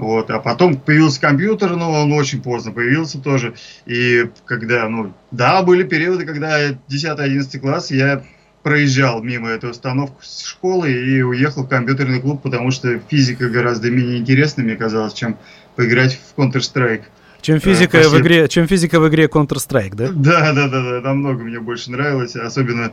Вот. 0.00 0.30
А 0.30 0.40
потом 0.40 0.76
появился 0.76 1.20
компьютер, 1.20 1.76
но 1.76 1.92
он 1.92 2.12
очень 2.14 2.42
поздно 2.42 2.72
появился 2.72 3.20
тоже. 3.20 3.54
И 3.84 4.30
когда, 4.46 4.88
ну, 4.88 5.12
да, 5.30 5.62
были 5.62 5.82
периоды, 5.82 6.24
когда 6.24 6.70
10-11 6.70 7.58
класс 7.58 7.90
я 7.90 8.24
проезжал 8.62 9.22
мимо 9.22 9.50
эту 9.50 9.68
установку 9.68 10.22
с 10.22 10.42
школы 10.46 10.90
и 10.90 11.20
уехал 11.20 11.64
в 11.64 11.68
компьютерный 11.68 12.20
клуб, 12.20 12.40
потому 12.42 12.70
что 12.70 12.98
физика 13.10 13.50
гораздо 13.50 13.90
менее 13.90 14.18
интересна, 14.18 14.62
мне 14.62 14.74
казалось, 14.74 15.12
чем 15.12 15.36
поиграть 15.76 16.18
в 16.18 16.40
Counter-Strike. 16.40 17.04
Чем 17.40 17.56
э, 17.56 17.58
физика, 17.60 17.98
э, 17.98 18.08
в 18.08 18.18
игре, 18.20 18.48
чем 18.48 18.66
физика 18.66 19.00
в 19.00 19.08
игре 19.08 19.26
Counter-Strike, 19.26 19.94
да? 19.94 20.08
Да, 20.08 20.52
да, 20.52 20.68
да, 20.68 20.82
да, 20.82 21.00
намного 21.00 21.42
мне 21.44 21.60
больше 21.60 21.90
нравилось, 21.90 22.36
особенно 22.36 22.92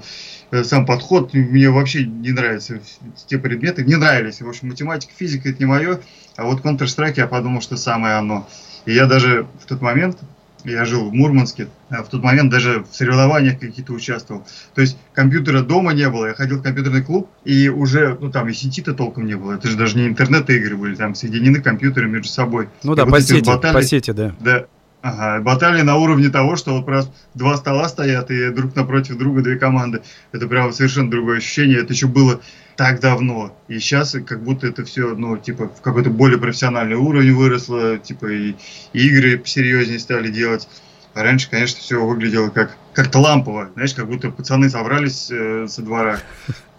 э, 0.52 0.64
сам 0.64 0.86
подход, 0.86 1.34
мне 1.34 1.70
вообще 1.70 2.06
не 2.06 2.32
нравятся 2.32 2.80
те 3.28 3.38
предметы, 3.38 3.84
не 3.84 3.96
нравились, 3.96 4.42
в 4.42 4.48
общем, 4.48 4.70
математика, 4.70 5.14
физика 5.18 5.50
это 5.50 5.60
не 5.60 5.66
мое, 5.66 6.00
а 6.36 6.44
вот 6.44 6.62
Counter-Strike 6.62 7.16
я 7.18 7.28
подумал, 7.28 7.62
что 7.62 7.78
самое 7.78 8.16
оно. 8.16 8.48
И 8.86 8.94
я 8.94 9.06
даже 9.06 9.48
в 9.62 9.66
тот 9.66 9.82
момент, 9.82 10.18
я 10.72 10.86
жил 10.86 11.10
в 11.10 11.14
Мурманске, 11.14 11.68
а 11.90 12.04
в 12.04 12.10
тот 12.10 12.24
момент 12.24 12.52
даже 12.52 12.84
в 12.90 12.96
соревнованиях 12.96 13.60
каких-то 13.60 13.94
участвовал. 13.94 14.46
То 14.76 14.82
есть 14.82 14.98
компьютера 15.14 15.62
дома 15.62 15.94
не 15.94 16.10
было, 16.10 16.28
я 16.28 16.34
ходил 16.34 16.60
в 16.60 16.64
компьютерный 16.64 17.04
клуб, 17.04 17.30
и 17.46 17.70
уже, 17.70 18.18
ну 18.20 18.32
там 18.32 18.50
и 18.50 18.54
сети-то 18.54 18.94
толком 18.94 19.26
не 19.26 19.36
было, 19.36 19.54
это 19.54 19.68
же 19.68 19.78
даже 19.78 19.98
не 19.98 20.08
интернет-игры 20.08 20.76
были, 20.76 20.96
там 20.96 21.16
соединены 21.16 21.62
компьютеры 21.62 22.08
между 22.08 22.30
собой. 22.30 22.70
Ну 22.84 22.96
да, 22.96 23.04
и 23.04 23.06
по 23.06 23.12
вот 23.12 23.22
сети, 23.22 23.48
баталии, 23.48 23.74
по 23.74 23.84
сети, 23.84 24.12
да. 24.12 24.36
Да, 24.40 24.66
Ага, 25.02 25.42
баталии 25.44 25.84
на 25.84 25.96
уровне 25.96 26.30
того, 26.30 26.56
что 26.56 26.76
вот 26.76 26.86
просто 26.86 27.14
два 27.36 27.56
стола 27.58 27.88
стоят 27.88 28.32
и 28.32 28.50
друг 28.50 28.76
напротив 28.76 29.18
друга 29.18 29.42
две 29.42 29.56
команды. 29.56 30.02
Это 30.32 30.48
прям 30.48 30.74
совершенно 30.74 31.10
другое 31.10 31.38
ощущение. 31.38 31.80
Это 31.80 31.94
еще 31.94 32.08
было 32.08 32.42
так 32.78 33.00
давно. 33.02 33.58
И 33.68 33.80
сейчас 33.80 34.16
как 34.26 34.44
будто 34.44 34.68
это 34.68 34.86
все, 34.86 35.16
ну, 35.16 35.36
типа, 35.36 35.68
в 35.68 35.82
какой-то 35.82 36.12
более 36.12 36.40
профессиональный 36.40 36.96
уровень 36.96 37.34
выросло, 37.34 37.98
типа, 37.98 38.28
и, 38.28 38.56
и 38.94 39.08
игры 39.08 39.42
серьезнее 39.44 40.00
стали 40.00 40.30
делать. 40.30 40.70
А 41.14 41.24
раньше, 41.24 41.50
конечно, 41.50 41.80
все 41.80 42.06
выглядело 42.06 42.50
как 42.50 42.78
как-то 42.94 43.20
лампово, 43.20 43.70
знаешь, 43.74 43.94
как 43.94 44.08
будто 44.08 44.32
пацаны 44.32 44.70
собрались 44.70 45.30
э, 45.32 45.68
со 45.68 45.82
двора. 45.82 46.20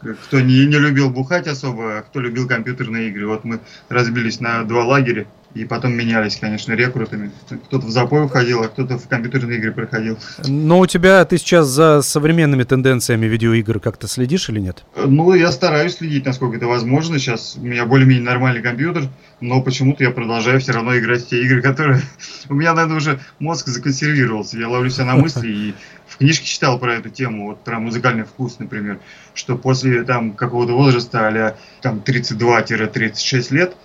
Кто 0.00 0.40
не, 0.40 0.66
не 0.66 0.78
любил 0.78 1.10
бухать 1.10 1.48
особо, 1.48 1.98
а 1.98 2.02
кто 2.02 2.20
любил 2.20 2.46
компьютерные 2.46 3.08
игры. 3.08 3.26
Вот 3.26 3.44
мы 3.44 3.60
разбились 3.88 4.40
на 4.40 4.62
два 4.62 4.84
лагеря 4.84 5.26
и 5.58 5.64
потом 5.64 5.92
менялись, 5.94 6.36
конечно, 6.36 6.72
рекрутами. 6.72 7.30
Кто-то 7.66 7.86
в 7.86 7.90
запой 7.90 8.24
уходил, 8.24 8.62
а 8.62 8.68
кто-то 8.68 8.98
в 8.98 9.08
компьютерные 9.08 9.58
игры 9.58 9.72
проходил. 9.72 10.18
Но 10.46 10.78
у 10.78 10.86
тебя, 10.86 11.24
ты 11.24 11.38
сейчас 11.38 11.66
за 11.66 12.00
современными 12.02 12.62
тенденциями 12.62 13.26
видеоигр 13.26 13.80
как-то 13.80 14.06
следишь 14.06 14.48
или 14.48 14.60
нет? 14.60 14.84
Ну, 14.96 15.34
я 15.34 15.50
стараюсь 15.50 15.96
следить, 15.96 16.24
насколько 16.26 16.56
это 16.56 16.66
возможно. 16.66 17.18
Сейчас 17.18 17.56
у 17.56 17.64
меня 17.64 17.86
более-менее 17.86 18.24
нормальный 18.24 18.62
компьютер, 18.62 19.08
но 19.40 19.60
почему-то 19.60 20.04
я 20.04 20.10
продолжаю 20.10 20.60
все 20.60 20.72
равно 20.72 20.96
играть 20.96 21.24
в 21.24 21.28
те 21.28 21.42
игры, 21.42 21.60
которые... 21.60 22.00
У 22.48 22.54
меня, 22.54 22.72
наверное, 22.74 22.98
уже 22.98 23.20
мозг 23.38 23.66
законсервировался. 23.66 24.58
Я 24.58 24.68
ловлю 24.68 24.90
себя 24.90 25.06
на 25.06 25.16
мысли 25.16 25.48
и 25.48 25.74
в 26.06 26.16
книжке 26.18 26.46
читал 26.46 26.78
про 26.78 26.94
эту 26.94 27.10
тему, 27.10 27.48
вот 27.48 27.62
про 27.64 27.78
музыкальный 27.78 28.24
вкус, 28.24 28.58
например, 28.58 28.98
что 29.34 29.56
после 29.56 30.02
там 30.04 30.32
какого-то 30.32 30.72
возраста, 30.72 31.28
а 31.28 31.56
там 31.82 32.02
32-36 32.04 33.54
лет, 33.54 33.76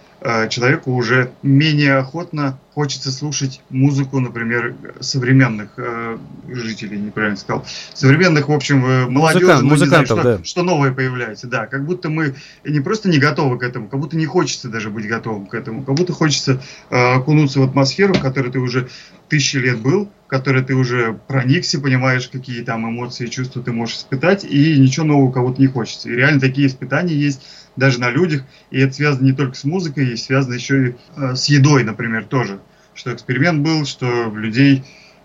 человеку 0.50 0.94
уже 0.94 1.32
менее 1.42 1.96
охотно 1.96 2.58
хочется 2.74 3.12
слушать 3.12 3.62
музыку, 3.70 4.20
например, 4.20 4.76
современных 5.00 5.70
э, 5.78 6.18
жителей, 6.48 6.98
неправильно 6.98 7.38
сказал, 7.38 7.66
современных, 7.94 8.50
в 8.50 8.52
общем, 8.52 8.84
э, 8.86 9.08
молодежи, 9.08 9.46
Музыкант, 9.46 9.64
ну, 9.64 9.70
музыкантов, 9.70 10.08
знаю, 10.08 10.22
что, 10.22 10.38
да. 10.38 10.44
что 10.44 10.64
новое 10.64 10.92
появляется, 10.92 11.48
да, 11.48 11.68
как 11.68 11.86
будто 11.86 12.10
мы 12.10 12.36
не 12.66 12.80
просто 12.80 13.10
не 13.10 13.20
готовы 13.20 13.60
к 13.60 13.64
этому, 13.64 13.88
как 13.90 14.00
будто 14.00 14.18
не 14.18 14.26
хочется 14.26 14.70
даже 14.70 14.90
быть 14.90 15.08
готовым 15.08 15.46
к 15.46 15.54
этому, 15.54 15.84
как 15.84 15.96
будто 15.96 16.14
хочется 16.14 16.62
э, 16.90 16.96
окунуться 16.96 17.60
в 17.60 17.64
атмосферу, 17.64 18.16
в 18.16 18.22
которой 18.22 18.52
ты 18.52 18.60
уже 18.60 18.90
тысячи 19.30 19.58
лет 19.58 19.80
был, 19.80 20.10
в 20.26 20.30
которой 20.30 20.64
ты 20.64 20.74
уже 20.74 21.20
проникся, 21.28 21.80
понимаешь, 21.80 22.28
какие 22.28 22.64
там 22.64 22.90
эмоции, 22.90 23.28
чувства 23.28 23.62
ты 23.62 23.72
можешь 23.72 23.98
испытать, 23.98 24.44
и 24.44 24.80
ничего 24.80 25.06
нового 25.06 25.32
кого-то 25.32 25.62
не 25.62 25.68
хочется. 25.68 26.10
И 26.10 26.14
реально 26.14 26.40
такие 26.40 26.68
испытания 26.68 27.16
есть 27.16 27.42
даже 27.76 28.00
на 28.00 28.10
людях, 28.10 28.44
и 28.72 28.80
это 28.80 28.94
связано 28.94 29.26
не 29.26 29.34
только 29.34 29.56
с 29.56 29.64
музыкой, 29.64 30.10
и 30.10 30.16
связано 30.16 30.54
еще 30.54 30.90
и 30.90 30.96
э, 31.16 31.36
с 31.36 31.46
едой, 31.46 31.84
например, 31.84 32.26
тоже. 32.26 32.60
Что 32.94 33.14
эксперимент 33.14 33.62
был, 33.62 33.86
что 33.86 34.32
людей 34.36 34.84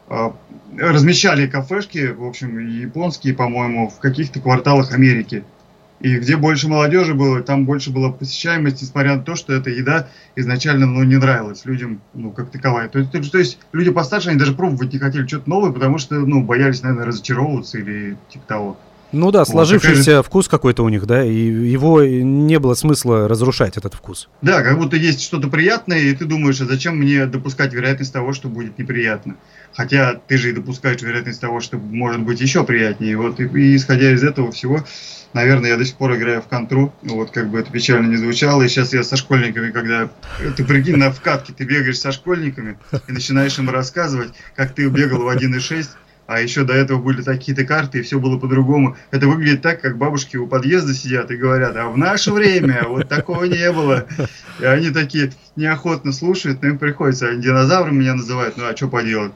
э, 0.09 0.31
размещали 0.79 1.47
кафешки, 1.47 2.07
в 2.07 2.25
общем, 2.25 2.59
японские, 2.59 3.35
по-моему, 3.35 3.89
в 3.89 3.99
каких-то 3.99 4.41
кварталах 4.41 4.93
Америки. 4.93 5.45
И 6.01 6.17
где 6.17 6.37
больше 6.37 6.69
молодежи 6.69 7.13
было, 7.13 7.43
там 7.43 7.65
больше 7.65 7.91
была 7.91 8.13
посещаемость, 8.13 8.81
несмотря 8.81 9.17
на 9.17 9.23
то, 9.23 9.35
что 9.35 9.53
эта 9.53 9.71
еда 9.71 10.09
изначально 10.37 10.87
ну, 10.87 11.03
не 11.03 11.17
нравилась 11.17 11.65
людям, 11.65 12.01
ну, 12.15 12.31
как 12.31 12.51
таковая. 12.51 12.89
То 12.89 13.05
то, 13.05 13.31
то 13.31 13.39
есть 13.39 13.59
люди 13.73 13.91
постарше, 13.91 14.31
они 14.31 14.39
даже 14.39 14.55
пробовать 14.55 14.93
не 14.93 15.01
хотели 15.01 15.27
что-то 15.27 15.51
новое, 15.51 15.73
потому 15.73 15.99
что, 15.99 16.15
ну, 16.15 16.43
боялись, 16.45 16.83
наверное, 16.83 17.07
разочаровываться 17.07 17.79
или 17.79 18.17
типа 18.31 18.45
того. 18.47 18.79
Ну 19.13 19.31
да, 19.31 19.45
сложившийся 19.45 20.19
вот, 20.19 20.27
вкус 20.27 20.49
какой-то 20.49 20.85
у 20.85 20.89
них, 20.89 21.07
да, 21.07 21.25
и 21.25 21.35
его 21.35 22.03
не 22.05 22.59
было 22.59 22.75
смысла 22.75 23.27
разрушать, 23.27 23.77
этот 23.77 23.95
вкус. 23.95 24.29
Да, 24.43 24.63
как 24.63 24.79
будто 24.79 24.97
есть 24.97 25.23
что-то 25.23 25.49
приятное, 25.49 25.99
и 25.99 26.15
ты 26.15 26.27
думаешь, 26.27 26.61
а 26.61 26.67
зачем 26.67 26.97
мне 26.97 27.27
допускать 27.27 27.73
вероятность 27.73 28.13
того, 28.13 28.33
что 28.33 28.49
будет 28.49 28.79
неприятно? 28.79 29.37
Хотя 29.73 30.15
ты 30.27 30.37
же 30.37 30.51
и 30.51 30.53
допускаешь 30.53 31.01
вероятность 31.01 31.41
того, 31.41 31.61
что 31.61 31.79
может 31.79 32.21
быть 32.23 32.41
еще 32.41 32.65
приятнее. 32.65 33.13
И 33.13 33.15
вот 33.15 33.41
и, 33.41 33.45
и 33.45 33.77
исходя 33.77 34.13
из 34.13 34.23
этого 34.23 34.51
всего, 34.53 34.85
наверное, 35.33 35.71
я 35.71 35.77
до 35.77 35.85
сих 35.85 35.97
пор 35.97 36.17
играю 36.17 36.43
в 36.43 36.47
контру. 36.47 36.93
Вот 37.03 37.31
как 37.31 37.51
бы 37.51 37.61
это 37.61 37.71
печально 37.71 38.09
не 38.09 38.17
звучало. 38.17 38.63
И 38.63 38.69
сейчас 38.69 38.93
я 38.93 39.03
со 39.05 39.17
школьниками, 39.17 39.71
когда 39.71 40.09
ты 40.57 40.65
прикинь, 40.65 40.97
на 40.97 41.11
вкатке 41.11 41.53
ты 41.53 41.65
бегаешь 41.65 41.99
со 41.99 42.13
школьниками 42.13 42.79
и 43.09 43.13
начинаешь 43.13 43.59
им 43.59 43.71
рассказывать, 43.71 44.33
как 44.57 44.75
ты 44.75 44.89
бегал 44.89 45.23
в 45.23 45.29
1.6, 45.29 45.87
а 46.29 46.43
еще 46.43 46.63
до 46.63 46.75
этого 46.75 47.01
были 47.01 47.23
такие-то 47.23 47.65
карты, 47.65 47.99
и 47.99 48.03
все 48.03 48.21
было 48.21 48.39
по-другому. 48.39 48.99
Это 49.11 49.27
выглядит 49.27 49.63
так, 49.63 49.81
как 49.81 49.97
бабушки 49.97 50.37
у 50.37 50.47
подъезда 50.47 50.93
сидят 50.93 51.31
и 51.31 51.37
говорят, 51.37 51.75
а 51.75 51.89
в 51.89 51.97
наше 51.97 52.33
время 52.33 52.85
вот 52.87 53.09
такого 53.09 53.45
не 53.45 53.73
было. 53.73 54.07
И 54.61 54.65
они 54.67 54.91
такие 54.91 55.33
неохотно 55.57 56.13
слушают, 56.13 56.61
но 56.61 56.69
им 56.69 56.79
приходится. 56.79 57.29
Они 57.29 57.41
динозавром 57.41 57.99
меня 57.99 58.15
называют, 58.15 58.59
ну 58.59 58.67
а 58.67 58.77
что 58.77 58.89
поделать? 58.89 59.33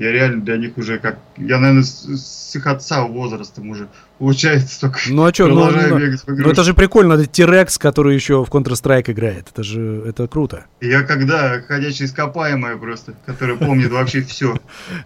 Я 0.00 0.12
реально 0.12 0.40
для 0.40 0.56
них 0.56 0.78
уже 0.78 0.98
как... 0.98 1.18
Я, 1.36 1.58
наверное, 1.58 1.82
с, 1.82 2.06
с 2.08 2.56
их 2.56 2.66
отца 2.66 3.02
возрастом 3.02 3.68
уже 3.68 3.88
получается 4.18 4.80
только 4.80 4.98
ну, 5.10 5.24
а 5.24 5.34
что, 5.34 5.46
ну, 5.46 5.70
ну, 5.70 5.98
бегать 5.98 6.22
по 6.22 6.32
Ну 6.32 6.48
это 6.48 6.64
же 6.64 6.72
прикольно, 6.72 7.12
это 7.12 7.26
T-Rex, 7.26 7.78
который 7.78 8.14
еще 8.14 8.42
в 8.42 8.48
Counter-Strike 8.48 9.12
играет. 9.12 9.48
Это 9.52 9.62
же, 9.62 10.02
это 10.06 10.26
круто. 10.26 10.64
Я 10.80 11.02
когда 11.02 11.60
ходячая 11.60 12.08
ископаемая 12.08 12.78
просто, 12.78 13.12
которая 13.26 13.58
помнит 13.58 13.90
вообще 13.90 14.22
все. 14.26 14.56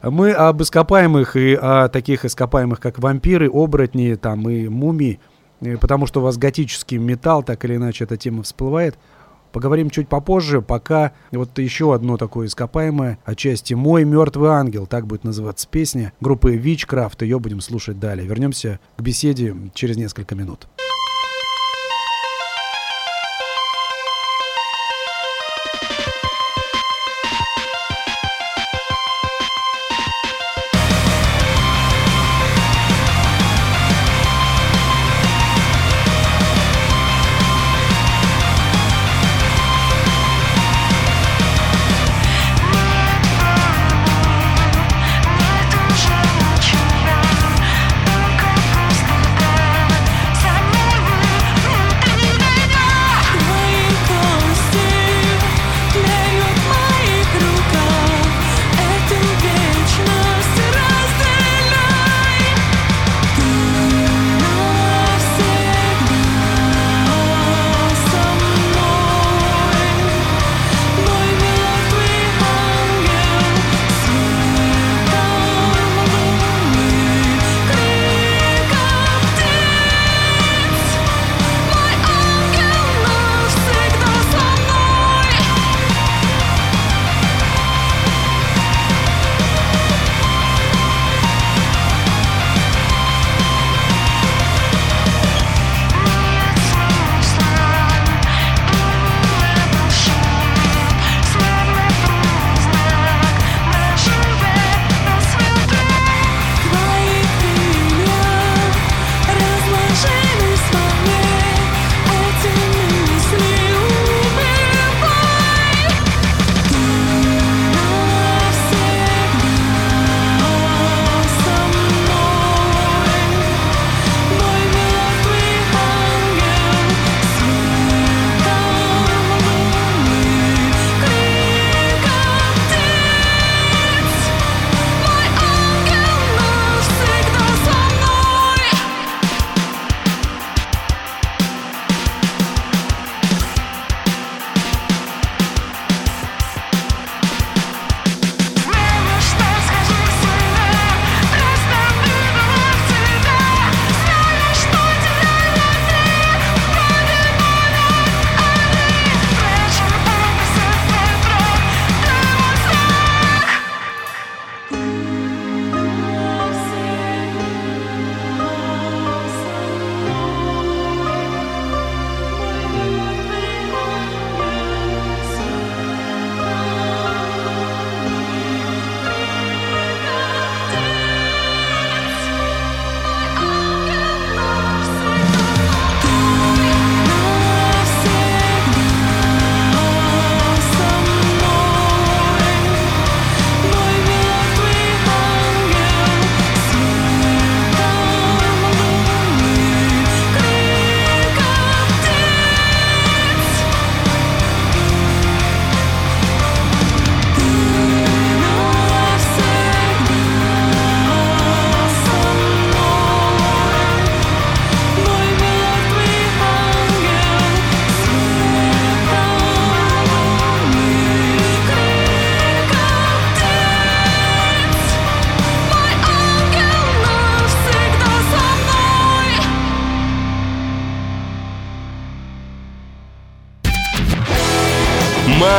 Мы 0.00 0.30
об 0.30 0.62
ископаемых 0.62 1.34
и 1.34 1.58
о 1.60 1.88
таких 1.88 2.24
ископаемых, 2.24 2.78
как 2.78 3.00
вампиры, 3.00 3.50
оборотни, 3.50 4.14
там 4.14 4.48
и 4.48 4.68
мумии, 4.68 5.18
потому 5.80 6.06
что 6.06 6.20
у 6.20 6.22
вас 6.22 6.38
готический 6.38 6.98
металл, 6.98 7.42
так 7.42 7.64
или 7.64 7.74
иначе 7.74 8.04
эта 8.04 8.16
тема 8.16 8.44
всплывает. 8.44 8.96
Поговорим 9.54 9.88
чуть 9.88 10.08
попозже, 10.08 10.62
пока 10.62 11.12
вот 11.30 11.56
еще 11.60 11.94
одно 11.94 12.16
такое 12.16 12.48
ископаемое, 12.48 13.20
отчасти 13.24 13.72
«Мой 13.74 14.02
мертвый 14.02 14.50
ангел», 14.50 14.88
так 14.88 15.06
будет 15.06 15.22
называться 15.22 15.68
песня, 15.70 16.12
группы 16.20 16.56
Witchcraft, 16.56 17.22
ее 17.22 17.38
будем 17.38 17.60
слушать 17.60 18.00
далее. 18.00 18.26
Вернемся 18.26 18.80
к 18.96 19.00
беседе 19.00 19.54
через 19.72 19.96
несколько 19.96 20.34
минут. 20.34 20.66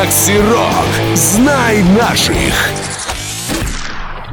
Макси 0.06 0.38
Рок. 0.38 1.16
Знай 1.16 1.82
наших. 1.98 2.54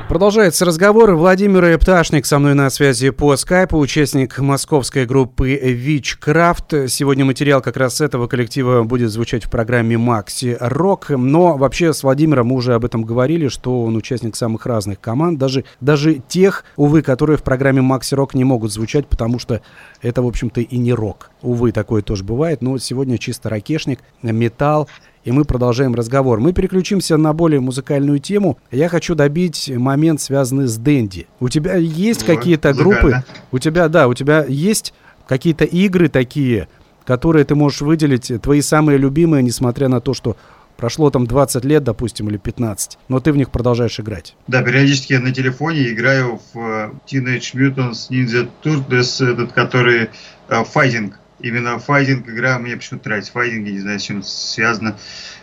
Продолжается 0.06 0.66
разговор. 0.66 1.14
Владимир 1.14 1.78
Пташник 1.78 2.26
со 2.26 2.38
мной 2.38 2.52
на 2.52 2.68
связи 2.68 3.08
по 3.08 3.34
скайпу, 3.38 3.78
участник 3.78 4.38
московской 4.38 5.06
группы 5.06 5.54
Witchcraft. 5.54 6.88
Сегодня 6.88 7.24
материал 7.24 7.62
как 7.62 7.78
раз 7.78 7.96
с 7.96 8.00
этого 8.02 8.26
коллектива 8.26 8.82
будет 8.82 9.10
звучать 9.10 9.46
в 9.46 9.50
программе 9.50 9.96
Макси 9.96 10.58
Рок. 10.60 11.08
Но 11.08 11.56
вообще 11.56 11.94
с 11.94 12.02
Владимиром 12.02 12.48
мы 12.48 12.56
уже 12.56 12.74
об 12.74 12.84
этом 12.84 13.04
говорили, 13.04 13.48
что 13.48 13.84
он 13.84 13.96
участник 13.96 14.36
самых 14.36 14.66
разных 14.66 15.00
команд, 15.00 15.38
даже, 15.38 15.64
даже 15.80 16.16
тех, 16.16 16.66
увы, 16.76 17.00
которые 17.00 17.38
в 17.38 17.42
программе 17.42 17.80
Макси 17.80 18.14
Рок 18.14 18.34
не 18.34 18.44
могут 18.44 18.70
звучать, 18.70 19.06
потому 19.06 19.38
что 19.38 19.62
это, 20.02 20.20
в 20.20 20.26
общем-то, 20.26 20.60
и 20.60 20.76
не 20.76 20.92
рок. 20.92 21.30
Увы, 21.40 21.72
такое 21.72 22.02
тоже 22.02 22.22
бывает. 22.22 22.60
Но 22.60 22.76
сегодня 22.76 23.16
чисто 23.16 23.48
ракешник, 23.48 24.00
металл 24.20 24.88
и 25.24 25.32
мы 25.32 25.44
продолжаем 25.44 25.94
разговор. 25.94 26.40
Мы 26.40 26.52
переключимся 26.52 27.16
на 27.16 27.32
более 27.32 27.60
музыкальную 27.60 28.18
тему. 28.18 28.58
Я 28.70 28.88
хочу 28.88 29.14
добить 29.14 29.70
момент, 29.74 30.20
связанный 30.20 30.66
с 30.66 30.76
Дэнди. 30.76 31.26
У 31.40 31.48
тебя 31.48 31.76
есть 31.76 32.26
вот, 32.26 32.36
какие-то 32.36 32.72
группы? 32.72 33.22
У 33.50 33.58
тебя, 33.58 33.88
да, 33.88 34.08
у 34.08 34.14
тебя 34.14 34.44
есть 34.48 34.92
какие-то 35.26 35.64
игры 35.64 36.08
такие, 36.08 36.68
которые 37.04 37.44
ты 37.44 37.54
можешь 37.54 37.80
выделить, 37.80 38.32
твои 38.42 38.60
самые 38.60 38.98
любимые, 38.98 39.42
несмотря 39.42 39.88
на 39.88 40.00
то, 40.00 40.14
что 40.14 40.36
прошло 40.76 41.10
там 41.10 41.26
20 41.26 41.64
лет, 41.64 41.84
допустим, 41.84 42.28
или 42.28 42.38
15, 42.38 42.98
но 43.08 43.20
ты 43.20 43.32
в 43.32 43.36
них 43.36 43.50
продолжаешь 43.50 44.00
играть. 44.00 44.34
Да, 44.48 44.62
периодически 44.62 45.12
я 45.12 45.20
на 45.20 45.32
телефоне 45.32 45.90
играю 45.90 46.40
в 46.52 46.58
э, 46.58 46.90
Teenage 47.06 47.54
Mutants 47.54 48.10
Ninja 48.10 48.48
Turtles, 48.64 49.24
этот, 49.24 49.52
который 49.52 50.10
uh, 50.48 50.66
Fighting 50.74 51.12
именно 51.42 51.78
файтинг 51.78 52.28
игра 52.28 52.58
мне 52.58 52.76
почему-то 52.76 53.08
нравится. 53.08 53.32
Файтинг, 53.32 53.66
я 53.66 53.72
не 53.72 53.80
знаю, 53.80 54.00
с 54.00 54.02
чем 54.02 54.22
связано. 54.22 54.96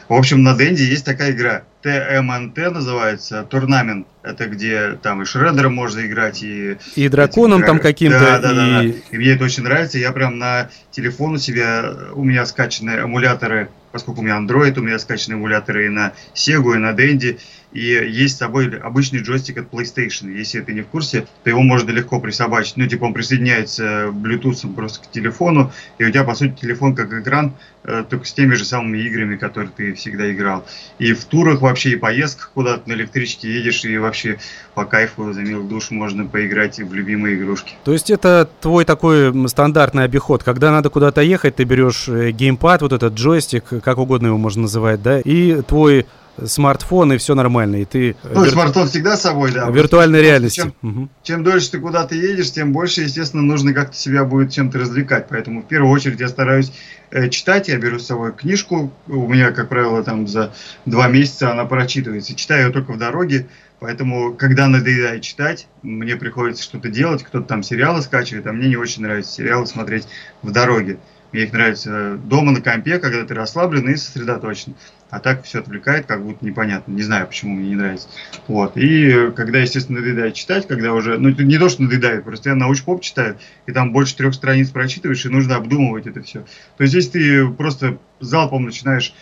В 0.07 0.13
общем, 0.13 0.41
на 0.41 0.55
Денде 0.55 0.85
есть 0.85 1.05
такая 1.05 1.31
игра. 1.31 1.63
ТМНТ 1.83 2.57
называется, 2.73 3.43
турнамент. 3.43 4.07
Это 4.23 4.47
где 4.47 4.93
там 4.93 5.21
и 5.21 5.25
Шреддером 5.25 5.75
можно 5.75 6.05
играть, 6.05 6.41
и... 6.41 6.77
И 6.95 7.07
драконом 7.07 7.63
там 7.63 7.79
каким-то. 7.79 8.19
Да, 8.19 8.39
да, 8.39 8.51
и... 8.51 8.55
да, 8.55 8.81
да. 8.81 8.99
И 9.11 9.17
мне 9.17 9.29
это 9.29 9.43
очень 9.43 9.63
нравится. 9.63 9.99
Я 9.99 10.11
прям 10.11 10.39
на 10.39 10.69
телефон 10.91 11.35
у 11.35 11.37
себя, 11.37 11.93
у 12.13 12.23
меня 12.23 12.45
скачаны 12.47 13.01
эмуляторы, 13.03 13.69
поскольку 13.91 14.21
у 14.21 14.23
меня 14.23 14.39
Android, 14.39 14.77
у 14.79 14.81
меня 14.81 14.97
скачаны 14.97 15.35
эмуляторы 15.35 15.85
и 15.85 15.89
на 15.89 16.13
Sega, 16.33 16.75
и 16.75 16.79
на 16.79 16.93
Денди. 16.93 17.37
И 17.71 17.81
есть 17.81 18.35
с 18.35 18.39
собой 18.39 18.75
обычный 18.79 19.21
джойстик 19.21 19.59
от 19.59 19.71
PlayStation. 19.71 20.31
Если 20.31 20.59
ты 20.61 20.73
не 20.73 20.81
в 20.81 20.87
курсе, 20.87 21.27
то 21.43 21.49
его 21.49 21.61
можно 21.61 21.91
легко 21.91 22.19
присобачить. 22.19 22.77
Ну, 22.77 22.87
типа 22.87 23.05
он 23.05 23.13
присоединяется 23.13 24.07
Bluetooth 24.07 24.73
просто 24.73 25.07
к 25.07 25.11
телефону, 25.11 25.71
и 25.97 26.05
у 26.05 26.09
тебя, 26.09 26.23
по 26.23 26.33
сути, 26.33 26.59
телефон 26.59 26.95
как 26.95 27.13
экран, 27.13 27.53
э, 27.83 28.03
только 28.09 28.25
с 28.25 28.33
теми 28.33 28.55
же 28.55 28.65
самыми 28.65 28.97
играми, 28.97 29.37
которые 29.37 29.71
ты 29.75 29.93
всегда 29.93 30.31
играл. 30.31 30.65
И 30.97 31.13
в 31.13 31.25
турах 31.25 31.61
вообще, 31.61 31.91
и 31.91 31.95
поездках 31.95 32.51
куда-то 32.53 32.89
на 32.89 32.93
электричке 32.93 33.51
едешь, 33.51 33.85
и 33.85 33.97
вообще 33.97 34.39
по 34.73 34.85
кайфу 34.85 35.31
за 35.33 35.41
мил 35.41 35.63
душ 35.63 35.91
можно 35.91 36.25
поиграть 36.25 36.79
в 36.79 36.93
любимые 36.93 37.35
игрушки. 37.35 37.73
То 37.83 37.93
есть 37.93 38.09
это 38.09 38.49
твой 38.61 38.85
такой 38.85 39.47
стандартный 39.47 40.05
обиход. 40.05 40.43
Когда 40.43 40.71
надо 40.71 40.89
куда-то 40.89 41.21
ехать, 41.21 41.57
ты 41.57 41.65
берешь 41.65 42.09
э, 42.09 42.31
геймпад, 42.31 42.81
вот 42.81 42.93
этот 42.93 43.13
джойстик, 43.13 43.65
как 43.83 43.99
угодно 43.99 44.27
его 44.27 44.37
можно 44.37 44.63
называть, 44.63 45.03
да, 45.03 45.19
и 45.19 45.61
твой 45.61 46.07
смартфон, 46.45 47.13
и 47.13 47.17
все 47.17 47.35
нормально. 47.35 47.77
И 47.77 47.85
ты... 47.85 48.15
Ну, 48.23 48.43
вир... 48.43 48.51
смартфон 48.51 48.87
всегда 48.87 49.17
с 49.17 49.21
собой, 49.21 49.51
да. 49.51 49.69
Виртуальной 49.69 50.21
реальности. 50.21 50.61
Чем, 50.61 50.73
угу. 50.81 51.09
чем 51.23 51.43
дольше 51.43 51.71
ты 51.71 51.79
куда-то 51.79 52.15
едешь, 52.15 52.51
тем 52.51 52.73
больше, 52.73 53.01
естественно, 53.01 53.43
нужно 53.43 53.73
как-то 53.73 53.95
себя 53.95 54.25
будет 54.25 54.51
чем-то 54.51 54.79
развлекать. 54.79 55.27
Поэтому 55.29 55.61
в 55.61 55.67
первую 55.67 55.91
очередь 55.91 56.19
я 56.19 56.27
стараюсь 56.27 56.71
э, 57.11 57.29
читать. 57.29 57.67
Я 57.67 57.77
беру 57.77 57.99
с 57.99 58.05
собой 58.05 58.33
книжку. 58.33 58.91
У 59.07 59.27
меня, 59.27 59.51
как 59.51 59.69
правило, 59.69 60.03
там 60.03 60.27
за 60.27 60.53
два 60.85 61.07
месяца 61.07 61.51
она 61.51 61.65
прочитывается. 61.65 62.35
Читаю 62.35 62.67
ее 62.67 62.73
только 62.73 62.93
в 62.93 62.97
дороге. 62.97 63.47
Поэтому, 63.79 64.33
когда 64.33 64.67
надоедает 64.67 65.21
читать, 65.21 65.67
мне 65.83 66.17
приходится 66.17 66.63
что-то 66.63 66.89
делать. 66.89 67.23
Кто-то 67.23 67.47
там 67.47 67.63
сериалы 67.63 68.01
скачивает, 68.01 68.45
а 68.47 68.51
мне 68.51 68.67
не 68.67 68.75
очень 68.75 69.03
нравится 69.03 69.31
сериалы 69.31 69.67
смотреть 69.67 70.05
в 70.41 70.51
дороге. 70.51 70.99
Мне 71.31 71.43
их 71.43 71.53
нравится 71.53 72.17
дома 72.17 72.51
на 72.51 72.61
компе, 72.61 72.97
когда 72.97 73.23
ты 73.23 73.33
расслаблен 73.35 73.87
и 73.89 73.95
сосредоточен 73.95 74.75
а 75.09 75.19
так 75.19 75.43
все 75.43 75.59
отвлекает, 75.59 76.05
как 76.05 76.23
будто 76.23 76.45
непонятно. 76.45 76.91
Не 76.91 77.01
знаю, 77.01 77.27
почему 77.27 77.55
мне 77.55 77.69
не 77.69 77.75
нравится. 77.75 78.07
Вот. 78.47 78.77
И 78.77 79.31
когда, 79.35 79.59
естественно, 79.59 79.99
надоедает 79.99 80.35
читать, 80.35 80.67
когда 80.67 80.93
уже, 80.93 81.17
ну, 81.17 81.29
не 81.29 81.57
то, 81.57 81.69
что 81.69 81.83
надоедает, 81.83 82.23
просто 82.23 82.49
я 82.49 82.55
научпоп 82.55 83.01
читаю, 83.01 83.37
и 83.65 83.71
там 83.71 83.91
больше 83.91 84.15
трех 84.15 84.33
страниц 84.33 84.69
прочитываешь, 84.69 85.25
и 85.25 85.29
нужно 85.29 85.55
обдумывать 85.55 86.07
это 86.07 86.21
все. 86.21 86.45
То 86.77 86.83
есть 86.83 86.93
здесь 86.93 87.09
ты 87.09 87.47
просто 87.47 87.97
залпом 88.19 88.65
начинаешь 88.65 89.13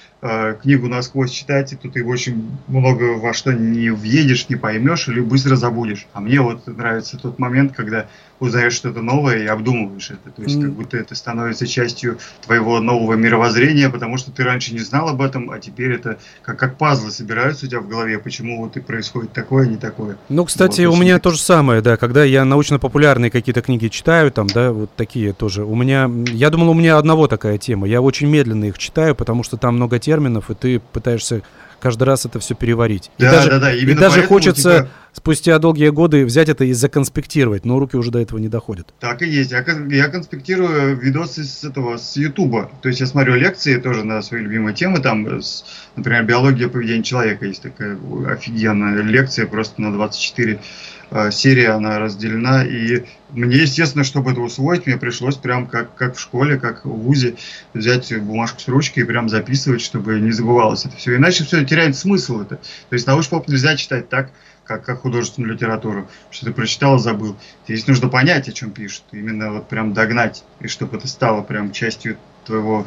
книгу 0.61 0.87
насквозь 0.87 1.31
читать, 1.31 1.73
и 1.73 1.75
тут 1.75 1.93
ты 1.93 2.05
очень 2.05 2.49
много 2.67 3.17
во 3.17 3.33
что 3.33 3.53
не 3.53 3.89
въедешь, 3.89 4.49
не 4.49 4.55
поймешь 4.55 5.07
или 5.07 5.19
быстро 5.19 5.55
забудешь. 5.55 6.07
А 6.13 6.21
мне 6.21 6.41
вот 6.41 6.67
нравится 6.67 7.17
тот 7.17 7.39
момент, 7.39 7.73
когда 7.75 8.07
узнаешь 8.39 8.73
что-то 8.73 9.01
новое 9.01 9.43
и 9.43 9.45
обдумываешь 9.47 10.11
это. 10.11 10.29
То 10.35 10.43
есть 10.43 10.57
mm. 10.57 10.61
как 10.61 10.73
будто 10.73 10.97
это 10.97 11.15
становится 11.15 11.65
частью 11.65 12.19
твоего 12.45 12.79
нового 12.79 13.13
мировоззрения, 13.13 13.89
потому 13.89 14.17
что 14.17 14.31
ты 14.31 14.43
раньше 14.43 14.73
не 14.73 14.79
знал 14.79 15.09
об 15.09 15.21
этом, 15.21 15.49
а 15.49 15.59
теперь 15.59 15.93
это 15.93 16.19
как, 16.43 16.59
как 16.59 16.77
пазлы 16.77 17.11
собираются 17.11 17.65
у 17.65 17.69
тебя 17.69 17.79
в 17.79 17.87
голове, 17.87 18.19
почему 18.19 18.63
вот 18.63 18.77
и 18.77 18.79
происходит 18.79 19.33
такое, 19.33 19.65
а 19.65 19.67
не 19.67 19.77
такое. 19.77 20.17
Ну, 20.29 20.45
кстати, 20.45 20.81
вот, 20.81 20.95
у 20.95 21.01
меня 21.01 21.19
то 21.19 21.31
же 21.31 21.39
самое, 21.39 21.81
да, 21.81 21.97
когда 21.97 22.23
я 22.23 22.45
научно-популярные 22.45 23.31
какие-то 23.31 23.61
книги 23.61 23.87
читаю, 23.87 24.31
там, 24.31 24.47
да, 24.47 24.71
вот 24.71 24.91
такие 24.95 25.33
тоже. 25.33 25.63
У 25.63 25.75
меня, 25.75 26.09
я 26.27 26.49
думал, 26.49 26.69
у 26.69 26.73
меня 26.73 26.97
одного 26.97 27.27
такая 27.27 27.57
тема. 27.57 27.87
Я 27.87 28.01
очень 28.01 28.27
медленно 28.27 28.65
их 28.65 28.77
читаю, 28.77 29.15
потому 29.15 29.43
что 29.43 29.57
там 29.57 29.75
много 29.75 29.97
терминов, 29.99 30.16
и 30.25 30.53
ты 30.53 30.79
пытаешься 30.79 31.43
каждый 31.79 32.03
раз 32.03 32.25
это 32.25 32.39
все 32.39 32.55
переварить. 32.55 33.11
Да, 33.17 33.27
и 33.27 33.31
даже, 33.31 33.49
да, 33.49 33.59
да. 33.59 33.73
и 33.73 33.93
даже 33.93 34.23
хочется 34.23 34.79
тебя... 34.79 34.87
спустя 35.13 35.59
долгие 35.59 35.89
годы 35.89 36.25
взять 36.25 36.49
это 36.49 36.65
и 36.65 36.73
законспектировать, 36.73 37.65
но 37.65 37.79
руки 37.79 37.95
уже 37.95 38.11
до 38.11 38.19
этого 38.19 38.39
не 38.39 38.47
доходят. 38.47 38.93
Так 38.99 39.21
и 39.21 39.27
есть. 39.27 39.51
Я, 39.51 39.63
я 39.89 40.07
конспектирую 40.07 40.97
видосы 40.97 41.43
с 41.43 41.63
этого, 41.63 41.97
с 41.97 42.15
Ютуба. 42.15 42.71
То 42.81 42.89
есть 42.89 42.99
я 42.99 43.05
смотрю 43.05 43.35
лекции 43.35 43.77
тоже 43.77 44.03
на 44.03 44.21
свои 44.21 44.41
любимые 44.41 44.75
темы. 44.75 44.99
Там, 44.99 45.41
с, 45.41 45.65
например, 45.95 46.23
биология 46.23 46.67
поведения 46.67 47.03
человека. 47.03 47.45
Есть 47.45 47.61
такая 47.61 47.97
офигенная 48.27 49.01
лекция 49.03 49.45
просто 49.45 49.81
на 49.81 49.91
24 49.93 50.59
Э, 51.09 51.31
серия, 51.31 51.69
она 51.69 51.99
разделена, 51.99 52.65
и 52.65 53.05
мне, 53.29 53.57
естественно, 53.57 54.03
чтобы 54.03 54.31
это 54.31 54.41
усвоить, 54.41 54.85
мне 54.85 54.97
пришлось 54.97 55.37
прям 55.37 55.67
как, 55.67 55.95
как 55.95 56.15
в 56.15 56.19
школе, 56.19 56.59
как 56.59 56.85
в 56.85 56.89
ВУЗе 56.89 57.35
взять 57.73 58.13
бумажку 58.21 58.59
с 58.59 58.67
ручкой 58.67 59.01
и 59.01 59.03
прям 59.05 59.29
записывать, 59.29 59.81
чтобы 59.81 60.19
не 60.19 60.31
забывалось 60.31 60.85
это 60.85 60.97
все. 60.97 61.15
Иначе 61.15 61.45
все 61.45 61.63
теряет 61.63 61.95
смысл 61.95 62.41
это. 62.41 62.57
То 62.57 62.93
есть 62.93 63.07
научпоп 63.07 63.47
нельзя 63.47 63.77
читать 63.77 64.09
так, 64.09 64.31
как, 64.65 64.83
как 64.83 65.01
художественную 65.01 65.53
литературу, 65.53 66.09
что 66.29 66.47
ты 66.47 66.51
прочитал 66.51 66.99
забыл. 66.99 67.37
Здесь 67.67 67.87
нужно 67.87 68.09
понять, 68.09 68.49
о 68.49 68.51
чем 68.51 68.71
пишут, 68.71 69.03
именно 69.13 69.53
вот 69.53 69.69
прям 69.69 69.93
догнать, 69.93 70.43
и 70.59 70.67
чтобы 70.67 70.97
это 70.97 71.07
стало 71.07 71.41
прям 71.41 71.71
частью 71.71 72.17
твоего 72.45 72.85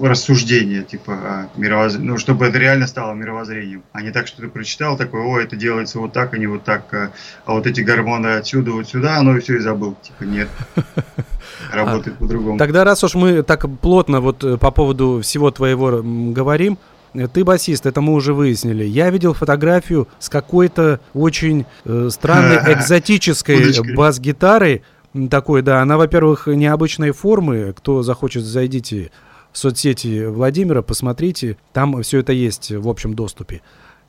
рассуждения, 0.00 0.82
типа, 0.82 1.12
о 1.12 1.48
мировоззрении, 1.56 2.08
ну, 2.08 2.18
чтобы 2.18 2.46
это 2.46 2.58
реально 2.58 2.86
стало 2.86 3.14
мировоззрением, 3.14 3.82
а 3.92 4.02
не 4.02 4.10
так, 4.10 4.26
что 4.26 4.42
ты 4.42 4.48
прочитал, 4.48 4.96
такой, 4.96 5.22
о, 5.22 5.38
это 5.38 5.56
делается 5.56 5.98
вот 5.98 6.12
так, 6.12 6.34
а 6.34 6.38
не 6.38 6.46
вот 6.46 6.64
так, 6.64 6.92
а, 6.92 7.12
а 7.44 7.54
вот 7.54 7.66
эти 7.66 7.80
гормоны 7.80 8.28
отсюда, 8.28 8.72
вот 8.72 8.88
сюда, 8.88 9.20
ну 9.22 9.36
и 9.36 9.40
все, 9.40 9.56
и 9.56 9.58
забыл. 9.58 9.96
Типа, 10.02 10.24
нет. 10.24 10.48
Работает 11.72 12.16
а, 12.16 12.20
по-другому. 12.20 12.58
Тогда 12.58 12.84
раз 12.84 13.02
уж 13.04 13.14
мы 13.14 13.42
так 13.42 13.66
плотно 13.80 14.20
вот 14.20 14.44
э, 14.44 14.56
по 14.56 14.70
поводу 14.70 15.20
всего 15.22 15.50
твоего 15.50 16.02
говорим, 16.02 16.78
э, 17.14 17.26
ты 17.26 17.44
басист, 17.44 17.86
это 17.86 18.00
мы 18.00 18.14
уже 18.14 18.34
выяснили. 18.34 18.84
Я 18.84 19.10
видел 19.10 19.34
фотографию 19.34 20.08
с 20.18 20.28
какой-то 20.28 21.00
очень 21.14 21.66
э, 21.84 22.08
странной 22.10 22.56
экзотической 22.74 23.94
бас-гитарой, 23.94 24.82
такой, 25.30 25.62
да. 25.62 25.80
Она, 25.82 25.96
во-первых, 25.96 26.46
необычной 26.46 27.10
формы. 27.12 27.74
Кто 27.76 28.02
захочет, 28.02 28.44
зайдите 28.44 29.10
соцсети 29.58 30.26
Владимира, 30.26 30.82
посмотрите. 30.82 31.56
Там 31.72 32.02
все 32.02 32.20
это 32.20 32.32
есть 32.32 32.70
в 32.70 32.88
общем 32.88 33.14
доступе. 33.14 33.60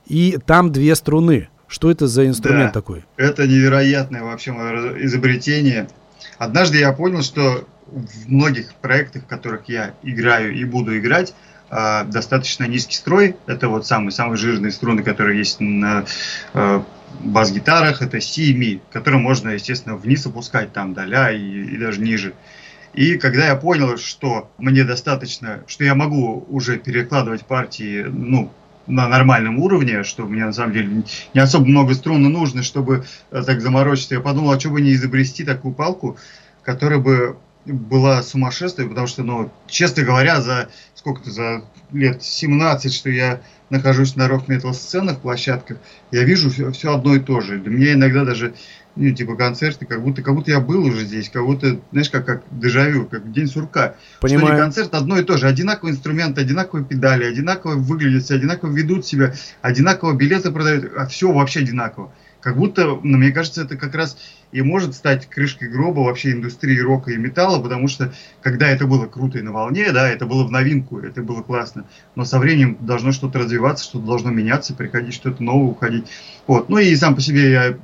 И 0.06 0.38
там 0.46 0.72
две 0.72 0.96
струны. 0.96 1.50
Что 1.68 1.92
это 1.92 2.08
за 2.08 2.26
инструмент 2.26 2.74
да, 2.74 2.80
такой? 2.80 3.06
Это 3.16 3.48
невероятное 3.48 4.24
вообще 4.24 4.50
изобретение. 4.52 5.88
Однажды 6.40 6.80
я 6.80 6.92
понял, 6.94 7.22
что 7.22 7.68
в 7.86 8.28
многих 8.28 8.74
проектах, 8.76 9.24
в 9.24 9.28
которых 9.28 9.70
я 9.70 9.94
играю 10.02 10.52
и 10.56 10.64
буду 10.64 10.98
играть, 10.98 11.36
а, 11.70 12.06
достаточно 12.06 12.64
низкий 12.66 12.96
строй. 12.96 13.36
Это 13.46 13.68
вот 13.70 13.86
самые 13.86 14.12
самые 14.12 14.38
жирные 14.38 14.72
струны, 14.72 15.04
которые 15.04 15.38
есть 15.38 15.60
на 15.60 16.06
а, 16.54 16.84
бас-гитарах, 17.20 18.02
это 18.02 18.20
C 18.20 18.42
и 18.42 18.58
Mi, 18.58 18.82
которые 18.92 19.22
можно, 19.22 19.50
естественно, 19.50 19.96
вниз 19.96 20.26
опускать 20.26 20.74
там 20.74 20.94
до 20.96 21.04
ля 21.04 21.32
и, 21.32 21.40
и 21.40 21.78
даже 21.78 22.02
ниже. 22.02 22.34
И 22.94 23.18
когда 23.18 23.48
я 23.48 23.56
понял, 23.56 23.98
что 23.98 24.52
мне 24.58 24.84
достаточно, 24.84 25.64
что 25.68 25.84
я 25.84 25.96
могу 25.96 26.46
уже 26.50 26.78
перекладывать 26.78 27.46
партии, 27.46 28.06
ну, 28.08 28.52
на 28.88 29.08
нормальном 29.08 29.60
уровне, 29.60 30.04
что 30.04 30.26
мне 30.26 30.46
на 30.46 30.54
самом 30.54 30.74
деле 30.74 31.04
не 31.34 31.40
особо 31.40 31.66
много 31.66 31.94
струн 31.94 32.24
нужно, 32.24 32.64
чтобы 32.64 33.06
э, 33.32 33.44
так 33.46 33.62
заморочиться, 33.62 34.16
я 34.16 34.22
подумал, 34.22 34.52
а 34.52 34.60
что 34.60 34.72
бы 34.72 34.82
не 34.82 34.94
изобрести 34.94 35.44
такую 35.44 35.74
палку, 35.74 36.18
которая 36.64 37.00
бы 37.00 37.38
была 37.66 38.24
сумасшествие, 38.24 38.88
потому 38.88 39.08
что, 39.08 39.24
ну, 39.24 39.52
честно 39.68 40.04
говоря, 40.04 40.42
за 40.42 40.70
сколько-то 40.96 41.30
за 41.30 41.64
лет 41.92 42.24
17, 42.24 42.94
что 42.94 43.10
я 43.10 43.42
нахожусь 43.70 44.16
на 44.16 44.28
рок-метал 44.28 44.74
сценах, 44.74 45.20
площадках, 45.20 45.78
я 46.12 46.24
вижу 46.24 46.50
все, 46.50 46.72
все 46.72 46.96
одно 46.96 47.16
и 47.16 47.20
то 47.20 47.42
же. 47.42 47.60
Для 47.60 47.72
меня 47.72 47.94
иногда 47.94 48.26
даже 48.26 48.56
ну, 49.00 49.12
типа 49.12 49.36
концерты, 49.36 49.86
как 49.86 50.04
будто, 50.04 50.22
как 50.22 50.36
будто 50.36 50.52
я 50.52 50.60
был 50.60 50.84
уже 50.84 51.06
здесь, 51.06 51.30
как 51.30 51.46
будто, 51.46 51.80
знаешь, 51.92 52.10
как, 52.10 52.26
как 52.26 52.44
дежавю, 52.52 53.06
как 53.06 53.32
день 53.32 53.48
сурка. 53.48 53.96
Понимаю. 54.20 54.48
Что 54.48 54.56
не 54.56 54.60
концерт 54.60 54.94
одно 54.94 55.18
и 55.18 55.24
то 55.24 55.38
же, 55.38 55.48
одинаковые 55.48 55.96
инструменты, 55.96 56.42
одинаковые 56.42 56.86
педали, 56.86 57.24
одинаково 57.24 57.76
выглядят, 57.76 58.24
все 58.24 58.36
одинаково 58.36 58.72
ведут 58.72 59.06
себя, 59.06 59.34
одинаково 59.62 60.14
билеты 60.14 60.52
продают, 60.52 60.92
а 60.98 61.08
все 61.08 61.32
вообще 61.32 61.62
одинаково. 61.62 62.12
Как 62.42 62.58
будто, 62.58 63.00
ну, 63.02 63.18
мне 63.18 63.32
кажется, 63.32 63.64
это 63.64 63.78
как 63.78 63.96
раз 63.96 64.18
и 64.52 64.62
может 64.62 64.96
стать 64.96 65.30
крышкой 65.30 65.70
гроба 65.70 66.02
вообще 66.02 66.32
индустрии 66.32 66.80
рока 66.80 67.12
и 67.12 67.18
металла, 67.18 67.62
потому 67.62 67.88
что 67.88 68.14
когда 68.42 68.68
это 68.70 68.86
было 68.86 69.06
круто 69.06 69.38
и 69.38 69.42
на 69.42 69.52
волне, 69.52 69.92
да, 69.92 70.10
это 70.10 70.26
было 70.26 70.46
в 70.46 70.52
новинку, 70.52 71.00
это 71.00 71.22
было 71.22 71.42
классно, 71.42 71.86
но 72.16 72.26
со 72.26 72.40
временем 72.40 72.78
должно 72.82 73.12
что-то 73.12 73.40
развиваться, 73.40 73.86
что-то 73.86 74.06
должно 74.06 74.32
меняться, 74.32 74.74
приходить 74.74 75.14
что-то 75.14 75.44
новое, 75.44 75.72
уходить. 75.72 76.06
Вот. 76.48 76.70
Ну 76.70 76.78
и 76.78 76.96
сам 76.96 77.16
по 77.16 77.22
себе 77.22 77.52
я 77.52 77.78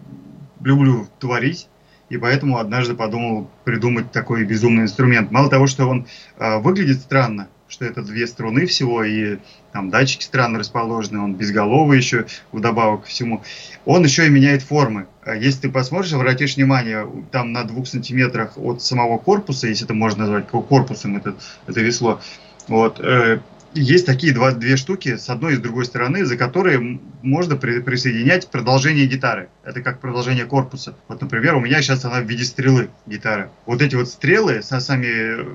люблю 0.61 1.07
творить, 1.19 1.67
и 2.09 2.17
поэтому 2.17 2.57
однажды 2.57 2.93
подумал 2.95 3.49
придумать 3.63 4.11
такой 4.11 4.45
безумный 4.45 4.83
инструмент. 4.83 5.31
Мало 5.31 5.49
того, 5.49 5.67
что 5.67 5.87
он 5.87 6.05
э, 6.37 6.57
выглядит 6.59 6.99
странно, 6.99 7.47
что 7.67 7.85
это 7.85 8.03
две 8.03 8.27
струны 8.27 8.65
всего, 8.67 9.03
и 9.03 9.37
там 9.71 9.89
датчики 9.89 10.23
странно 10.23 10.59
расположены, 10.59 11.19
он 11.19 11.35
безголовый 11.35 11.97
еще 11.97 12.27
вдобавок 12.51 13.03
ко 13.03 13.07
всему, 13.07 13.41
он 13.85 14.03
еще 14.03 14.27
и 14.27 14.29
меняет 14.29 14.61
формы. 14.61 15.07
А 15.23 15.35
если 15.35 15.61
ты 15.61 15.69
посмотришь, 15.69 16.13
обратишь 16.13 16.55
внимание, 16.55 17.07
там 17.31 17.51
на 17.51 17.63
двух 17.63 17.87
сантиметрах 17.87 18.57
от 18.57 18.81
самого 18.81 19.17
корпуса, 19.17 19.67
если 19.67 19.85
это 19.85 19.93
можно 19.93 20.21
назвать 20.21 20.47
корпусом 20.47 21.17
это, 21.17 21.35
это 21.67 21.81
весло, 21.81 22.21
вот, 22.67 22.99
э, 22.99 23.39
есть 23.75 24.05
такие 24.05 24.33
два, 24.33 24.51
две 24.51 24.77
штуки 24.77 25.17
с 25.17 25.29
одной 25.29 25.53
и 25.53 25.55
с 25.57 25.59
другой 25.59 25.85
стороны, 25.85 26.25
за 26.25 26.37
которые 26.37 26.99
можно 27.21 27.55
при, 27.55 27.79
присоединять 27.79 28.47
продолжение 28.49 29.05
гитары. 29.05 29.49
Это 29.63 29.81
как 29.81 29.99
продолжение 29.99 30.45
корпуса. 30.45 30.95
Вот, 31.07 31.21
например, 31.21 31.55
у 31.55 31.59
меня 31.59 31.81
сейчас 31.81 32.05
она 32.05 32.21
в 32.21 32.25
виде 32.25 32.43
стрелы 32.43 32.89
гитара. 33.05 33.51
Вот 33.65 33.81
эти 33.81 33.95
вот 33.95 34.07
стрелы, 34.07 34.61
сами 34.61 35.07
э, 35.07 35.45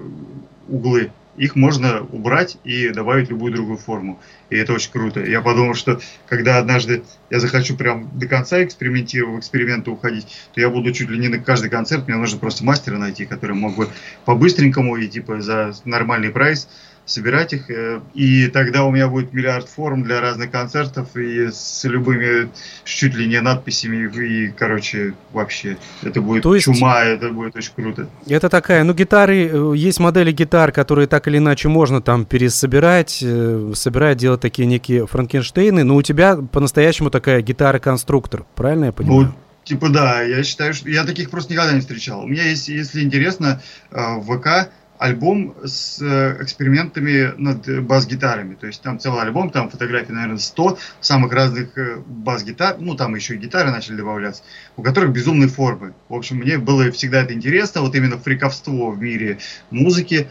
углы, 0.68 1.10
их 1.36 1.56
можно 1.56 2.02
убрать 2.02 2.58
и 2.64 2.90
добавить 2.90 3.30
любую 3.30 3.54
другую 3.54 3.78
форму. 3.78 4.20
И 4.50 4.56
это 4.56 4.74
очень 4.74 4.90
круто. 4.90 5.24
Я 5.24 5.40
подумал, 5.40 5.74
что 5.74 6.00
когда 6.28 6.58
однажды 6.58 7.02
я 7.30 7.40
захочу 7.40 7.76
прям 7.76 8.10
до 8.18 8.26
конца 8.26 8.62
экспериментировать, 8.62 9.36
в 9.36 9.38
эксперименты 9.38 9.90
уходить, 9.90 10.26
то 10.54 10.60
я 10.60 10.68
буду 10.68 10.92
чуть 10.92 11.08
ли 11.08 11.18
не 11.18 11.28
на 11.28 11.38
каждый 11.38 11.70
концерт, 11.70 12.08
мне 12.08 12.16
нужно 12.16 12.38
просто 12.38 12.64
мастера 12.64 12.98
найти, 12.98 13.24
который 13.24 13.56
мог 13.56 13.76
бы 13.76 13.88
по-быстренькому 14.26 14.96
и 14.96 15.08
типа 15.08 15.40
за 15.40 15.72
нормальный 15.84 16.30
прайс 16.30 16.68
собирать 17.10 17.52
их, 17.52 17.70
э, 17.70 18.00
и 18.14 18.46
тогда 18.46 18.84
у 18.84 18.90
меня 18.90 19.08
будет 19.08 19.32
миллиард 19.32 19.68
форм 19.68 20.04
для 20.04 20.20
разных 20.20 20.50
концертов 20.50 21.16
и 21.16 21.50
с 21.50 21.84
любыми 21.84 22.48
чуть 22.84 23.14
ли 23.14 23.26
не 23.26 23.40
надписями, 23.40 24.08
и, 24.08 24.48
короче, 24.48 25.14
вообще, 25.32 25.76
это 26.02 26.20
будет 26.20 26.44
То 26.44 26.54
есть... 26.54 26.64
чума, 26.64 27.02
это 27.02 27.30
будет 27.30 27.56
очень 27.56 27.72
круто. 27.74 28.08
Это 28.26 28.48
такая, 28.48 28.84
ну, 28.84 28.94
гитары, 28.94 29.48
э, 29.52 29.72
есть 29.76 29.98
модели 29.98 30.32
гитар, 30.32 30.72
которые 30.72 31.08
так 31.08 31.26
или 31.26 31.38
иначе 31.38 31.68
можно 31.68 32.00
там 32.00 32.24
пересобирать, 32.24 33.20
э, 33.22 33.72
собирать, 33.74 34.18
делать 34.18 34.40
такие 34.40 34.66
некие 34.66 35.06
Франкенштейны, 35.06 35.82
но 35.84 35.96
у 35.96 36.02
тебя 36.02 36.36
по-настоящему 36.36 37.10
такая 37.10 37.42
гитара-конструктор, 37.42 38.44
правильно 38.54 38.86
я 38.86 38.92
понимаю? 38.92 39.22
Ну, 39.22 39.34
Типа 39.62 39.90
да, 39.90 40.22
я 40.22 40.42
считаю, 40.42 40.72
что 40.74 40.88
я 40.88 41.04
таких 41.04 41.30
просто 41.30 41.52
никогда 41.52 41.72
не 41.74 41.80
встречал. 41.80 42.24
У 42.24 42.26
меня 42.26 42.44
есть, 42.44 42.68
если 42.68 43.02
интересно, 43.02 43.60
в 43.90 44.22
ВК 44.22 44.70
альбом 45.00 45.54
с 45.64 45.98
э, 46.02 46.42
экспериментами 46.42 47.32
над 47.38 47.84
бас-гитарами. 47.84 48.54
То 48.54 48.66
есть 48.66 48.82
там 48.82 49.00
целый 49.00 49.22
альбом, 49.22 49.48
там 49.48 49.70
фотографий, 49.70 50.12
наверное, 50.12 50.36
100 50.36 50.78
самых 51.00 51.32
разных 51.32 51.76
э, 51.78 51.96
бас-гитар, 52.06 52.76
ну 52.78 52.94
там 52.94 53.14
еще 53.14 53.34
и 53.34 53.38
гитары 53.38 53.70
начали 53.70 53.96
добавляться, 53.96 54.42
у 54.76 54.82
которых 54.82 55.12
безумные 55.12 55.48
формы. 55.48 55.94
В 56.10 56.14
общем, 56.14 56.36
мне 56.36 56.58
было 56.58 56.90
всегда 56.90 57.22
это 57.22 57.32
интересно, 57.32 57.80
вот 57.80 57.94
именно 57.94 58.18
фриковство 58.18 58.90
в 58.90 59.00
мире 59.00 59.38
музыки, 59.70 60.28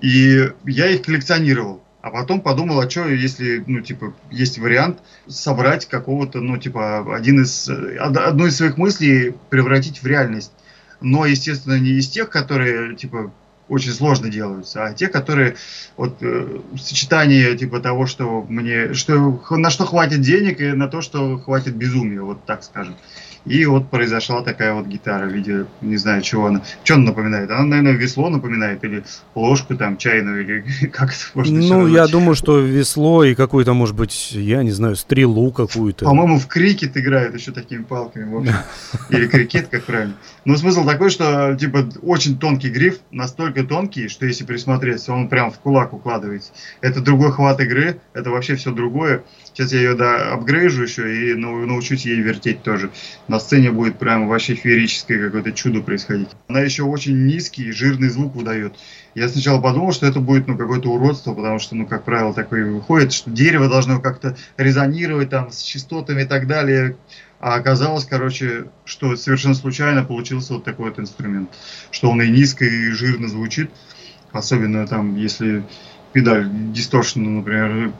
и 0.00 0.52
я 0.66 0.86
их 0.86 1.02
коллекционировал. 1.02 1.82
А 2.00 2.10
потом 2.10 2.42
подумал, 2.42 2.80
а 2.80 2.88
что, 2.88 3.08
если, 3.08 3.64
ну, 3.66 3.80
типа, 3.80 4.14
есть 4.30 4.56
вариант 4.56 5.00
собрать 5.26 5.86
какого-то, 5.86 6.40
ну, 6.40 6.58
типа, 6.58 7.16
один 7.16 7.42
из, 7.42 7.68
э, 7.68 7.96
одну 7.96 8.46
из 8.46 8.56
своих 8.56 8.76
мыслей 8.76 9.34
превратить 9.50 10.00
в 10.00 10.06
реальность. 10.06 10.52
Но, 11.00 11.26
естественно, 11.26 11.76
не 11.76 11.98
из 11.98 12.08
тех, 12.08 12.30
которые, 12.30 12.94
типа, 12.94 13.32
очень 13.68 13.92
сложно 13.92 14.28
делаются, 14.28 14.84
а 14.84 14.92
те, 14.92 15.08
которые 15.08 15.56
вот 15.96 16.16
э, 16.20 16.60
сочетание 16.78 17.56
типа 17.56 17.80
того, 17.80 18.06
что 18.06 18.44
мне, 18.48 18.94
что 18.94 19.40
на 19.50 19.70
что 19.70 19.86
хватит 19.86 20.20
денег 20.20 20.60
и 20.60 20.72
на 20.72 20.88
то, 20.88 21.00
что 21.00 21.38
хватит 21.38 21.74
безумия, 21.74 22.22
вот 22.22 22.44
так 22.44 22.64
скажем. 22.64 22.96
И 23.44 23.64
вот 23.66 23.90
произошла 23.90 24.42
такая 24.42 24.72
вот 24.74 24.86
гитара 24.86 25.26
в 25.26 25.32
виде, 25.32 25.66
не 25.80 25.96
знаю, 25.96 26.22
чего 26.22 26.46
она. 26.46 26.62
Что 26.84 26.94
она 26.94 27.06
напоминает? 27.06 27.50
Она, 27.50 27.64
наверное, 27.64 27.92
весло 27.92 28.28
напоминает, 28.28 28.84
или 28.84 29.04
ложку 29.34 29.76
там 29.76 29.96
чайную, 29.96 30.42
или 30.42 30.86
как 30.92 31.10
это 31.10 31.24
можно 31.34 31.58
Ну, 31.58 31.86
я 31.88 32.06
думаю, 32.06 32.34
что 32.34 32.60
весло 32.60 33.24
и 33.24 33.34
какую-то, 33.34 33.72
может 33.74 33.96
быть, 33.96 34.32
я 34.32 34.62
не 34.62 34.70
знаю, 34.70 34.96
стрелу 34.96 35.50
какую-то. 35.50 36.04
По-моему, 36.04 36.38
в 36.38 36.46
крикет 36.46 36.96
играют 36.96 37.34
еще 37.34 37.52
такими 37.52 37.82
палками. 37.82 38.22
Или 39.10 39.26
крикет, 39.26 39.68
как 39.68 39.84
правильно. 39.84 40.14
Но 40.44 40.56
смысл 40.56 40.84
такой, 40.84 41.10
что, 41.10 41.56
типа, 41.58 41.88
очень 42.02 42.38
тонкий 42.38 42.70
гриф, 42.70 42.98
настолько 43.10 43.64
тонкий, 43.64 44.08
что 44.08 44.26
если 44.26 44.44
присмотреться, 44.44 45.12
он 45.12 45.28
прям 45.28 45.50
в 45.50 45.58
кулак 45.58 45.92
укладывается. 45.92 46.52
Это 46.80 47.00
другой 47.00 47.32
хват 47.32 47.60
игры, 47.60 48.00
это 48.12 48.30
вообще 48.30 48.56
все 48.56 48.72
другое. 48.72 49.24
Сейчас 49.52 49.72
я 49.72 49.80
ее 49.80 49.94
да, 49.94 50.32
апгрейжу 50.32 50.82
еще 50.82 51.32
и 51.32 51.34
научусь 51.34 52.06
ей 52.06 52.20
вертеть 52.20 52.62
тоже. 52.62 52.90
На 53.28 53.38
сцене 53.38 53.70
будет 53.70 53.98
прям 53.98 54.26
вообще 54.26 54.54
феерическое 54.54 55.22
какое-то 55.26 55.52
чудо 55.52 55.82
происходить. 55.82 56.28
Она 56.48 56.60
еще 56.60 56.84
очень 56.84 57.26
низкий, 57.26 57.70
жирный 57.70 58.08
звук 58.08 58.34
выдает. 58.34 58.74
Я 59.14 59.28
сначала 59.28 59.60
подумал, 59.60 59.92
что 59.92 60.06
это 60.06 60.20
будет 60.20 60.48
ну, 60.48 60.56
какое-то 60.56 60.88
уродство, 60.88 61.34
потому 61.34 61.58
что, 61.58 61.74
ну, 61.74 61.86
как 61.86 62.04
правило, 62.04 62.32
такое 62.32 62.64
выходит, 62.64 63.12
что 63.12 63.30
дерево 63.30 63.68
должно 63.68 64.00
как-то 64.00 64.36
резонировать 64.56 65.28
там 65.28 65.52
с 65.52 65.60
частотами 65.60 66.22
и 66.22 66.26
так 66.26 66.46
далее. 66.46 66.96
А 67.38 67.56
оказалось, 67.56 68.06
короче, 68.06 68.66
что 68.86 69.16
совершенно 69.16 69.54
случайно 69.54 70.02
получился 70.02 70.54
вот 70.54 70.64
такой 70.64 70.90
вот 70.90 70.98
инструмент. 70.98 71.50
Что 71.90 72.08
он 72.08 72.22
и 72.22 72.28
низко, 72.28 72.64
и 72.64 72.90
жирно 72.92 73.28
звучит. 73.28 73.70
Особенно 74.30 74.86
там, 74.86 75.16
если 75.16 75.62
педаль 76.12 76.46
дисторшн, 76.72 77.20
например, 77.20 77.92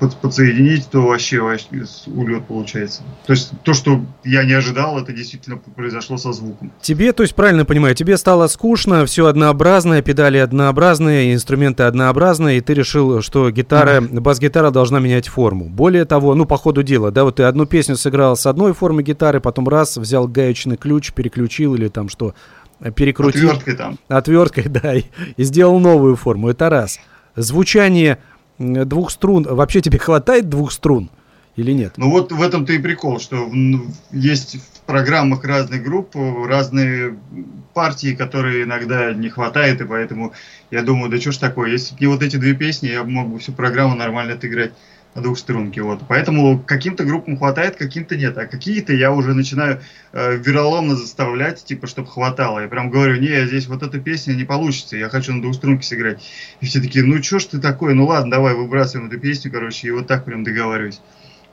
под, 0.00 0.16
подсоединить, 0.16 0.88
то 0.90 1.00
вообще, 1.02 1.40
вообще 1.40 1.84
улет 2.06 2.46
получается. 2.46 3.02
То 3.26 3.32
есть 3.32 3.52
то, 3.62 3.72
что 3.72 4.04
я 4.24 4.44
не 4.44 4.52
ожидал, 4.52 4.98
это 4.98 5.12
действительно 5.12 5.56
произошло 5.56 6.16
со 6.16 6.32
звуком. 6.32 6.72
Тебе, 6.80 7.12
то 7.12 7.22
есть 7.22 7.34
правильно 7.34 7.64
понимаю, 7.64 7.94
тебе 7.94 8.16
стало 8.16 8.48
скучно, 8.48 9.06
все 9.06 9.26
однообразное, 9.26 10.02
педали 10.02 10.38
однообразные, 10.38 11.34
инструменты 11.34 11.84
однообразные, 11.84 12.58
и 12.58 12.60
ты 12.60 12.74
решил, 12.74 13.22
что 13.22 13.50
гитара, 13.50 14.00
mm-hmm. 14.00 14.20
бас-гитара 14.20 14.70
должна 14.70 14.98
менять 14.98 15.28
форму. 15.28 15.66
Более 15.66 16.04
того, 16.04 16.34
ну 16.34 16.46
по 16.46 16.56
ходу 16.56 16.82
дела, 16.82 17.10
да, 17.10 17.24
вот 17.24 17.36
ты 17.36 17.44
одну 17.44 17.66
песню 17.66 17.96
сыграл 17.96 18.36
с 18.36 18.46
одной 18.46 18.72
формы 18.72 19.02
гитары, 19.02 19.40
потом 19.40 19.68
раз 19.68 19.96
взял 19.96 20.26
гаечный 20.26 20.76
ключ, 20.76 21.12
переключил 21.12 21.74
или 21.74 21.88
там 21.88 22.08
что, 22.08 22.34
перекрутил. 22.94 23.50
Отверткой 23.50 23.76
там. 23.76 23.98
Отверткой, 24.08 24.64
да, 24.68 24.94
и, 24.94 25.04
и 25.36 25.44
сделал 25.44 25.78
новую 25.78 26.16
форму. 26.16 26.48
Это 26.48 26.68
раз 26.70 26.98
звучание 27.36 28.18
двух 28.58 29.10
струн, 29.10 29.44
вообще 29.44 29.80
тебе 29.80 29.98
хватает 29.98 30.48
двух 30.48 30.72
струн 30.72 31.10
или 31.54 31.72
нет? 31.72 31.94
Ну 31.96 32.10
вот 32.10 32.32
в 32.32 32.42
этом-то 32.42 32.72
и 32.72 32.78
прикол, 32.78 33.20
что 33.20 33.50
есть 34.10 34.56
в 34.56 34.80
программах 34.86 35.44
разных 35.44 35.82
групп 35.82 36.14
разные 36.14 37.16
партии, 37.74 38.14
которые 38.14 38.64
иногда 38.64 39.12
не 39.12 39.28
хватает, 39.28 39.80
и 39.80 39.84
поэтому 39.84 40.32
я 40.70 40.82
думаю, 40.82 41.10
да 41.10 41.20
что 41.20 41.32
ж 41.32 41.36
такое, 41.36 41.70
если 41.70 41.94
бы 41.94 42.00
не 42.00 42.06
вот 42.06 42.22
эти 42.22 42.36
две 42.36 42.54
песни, 42.54 42.88
я 42.88 43.04
мог 43.04 43.28
бы 43.28 43.38
всю 43.38 43.52
программу 43.52 43.94
нормально 43.94 44.34
отыграть 44.34 44.72
двухструнки. 45.20 45.80
Вот. 45.80 46.00
Поэтому 46.08 46.58
каким-то 46.58 47.04
группам 47.04 47.36
хватает, 47.36 47.76
каким-то 47.76 48.16
нет. 48.16 48.36
А 48.38 48.46
какие-то 48.46 48.92
я 48.92 49.12
уже 49.12 49.34
начинаю 49.34 49.80
э, 50.12 50.36
вероломно 50.36 50.96
заставлять, 50.96 51.64
типа, 51.64 51.86
чтобы 51.86 52.08
хватало. 52.08 52.60
Я 52.60 52.68
прям 52.68 52.90
говорю, 52.90 53.20
не, 53.20 53.46
здесь 53.46 53.66
вот 53.66 53.82
эта 53.82 53.98
песня 53.98 54.34
не 54.34 54.44
получится, 54.44 54.96
я 54.96 55.08
хочу 55.08 55.32
на 55.32 55.42
двухструнке 55.42 55.86
сыграть. 55.86 56.22
И 56.60 56.66
все 56.66 56.80
такие, 56.80 57.04
ну 57.04 57.22
что 57.22 57.38
ж 57.38 57.44
ты 57.46 57.58
такой, 57.58 57.94
ну 57.94 58.06
ладно, 58.06 58.30
давай 58.30 58.54
выбрасываем 58.54 59.08
эту 59.08 59.18
песню, 59.18 59.50
короче, 59.50 59.88
и 59.88 59.90
вот 59.90 60.06
так 60.06 60.24
прям 60.24 60.44
договариваюсь 60.44 61.00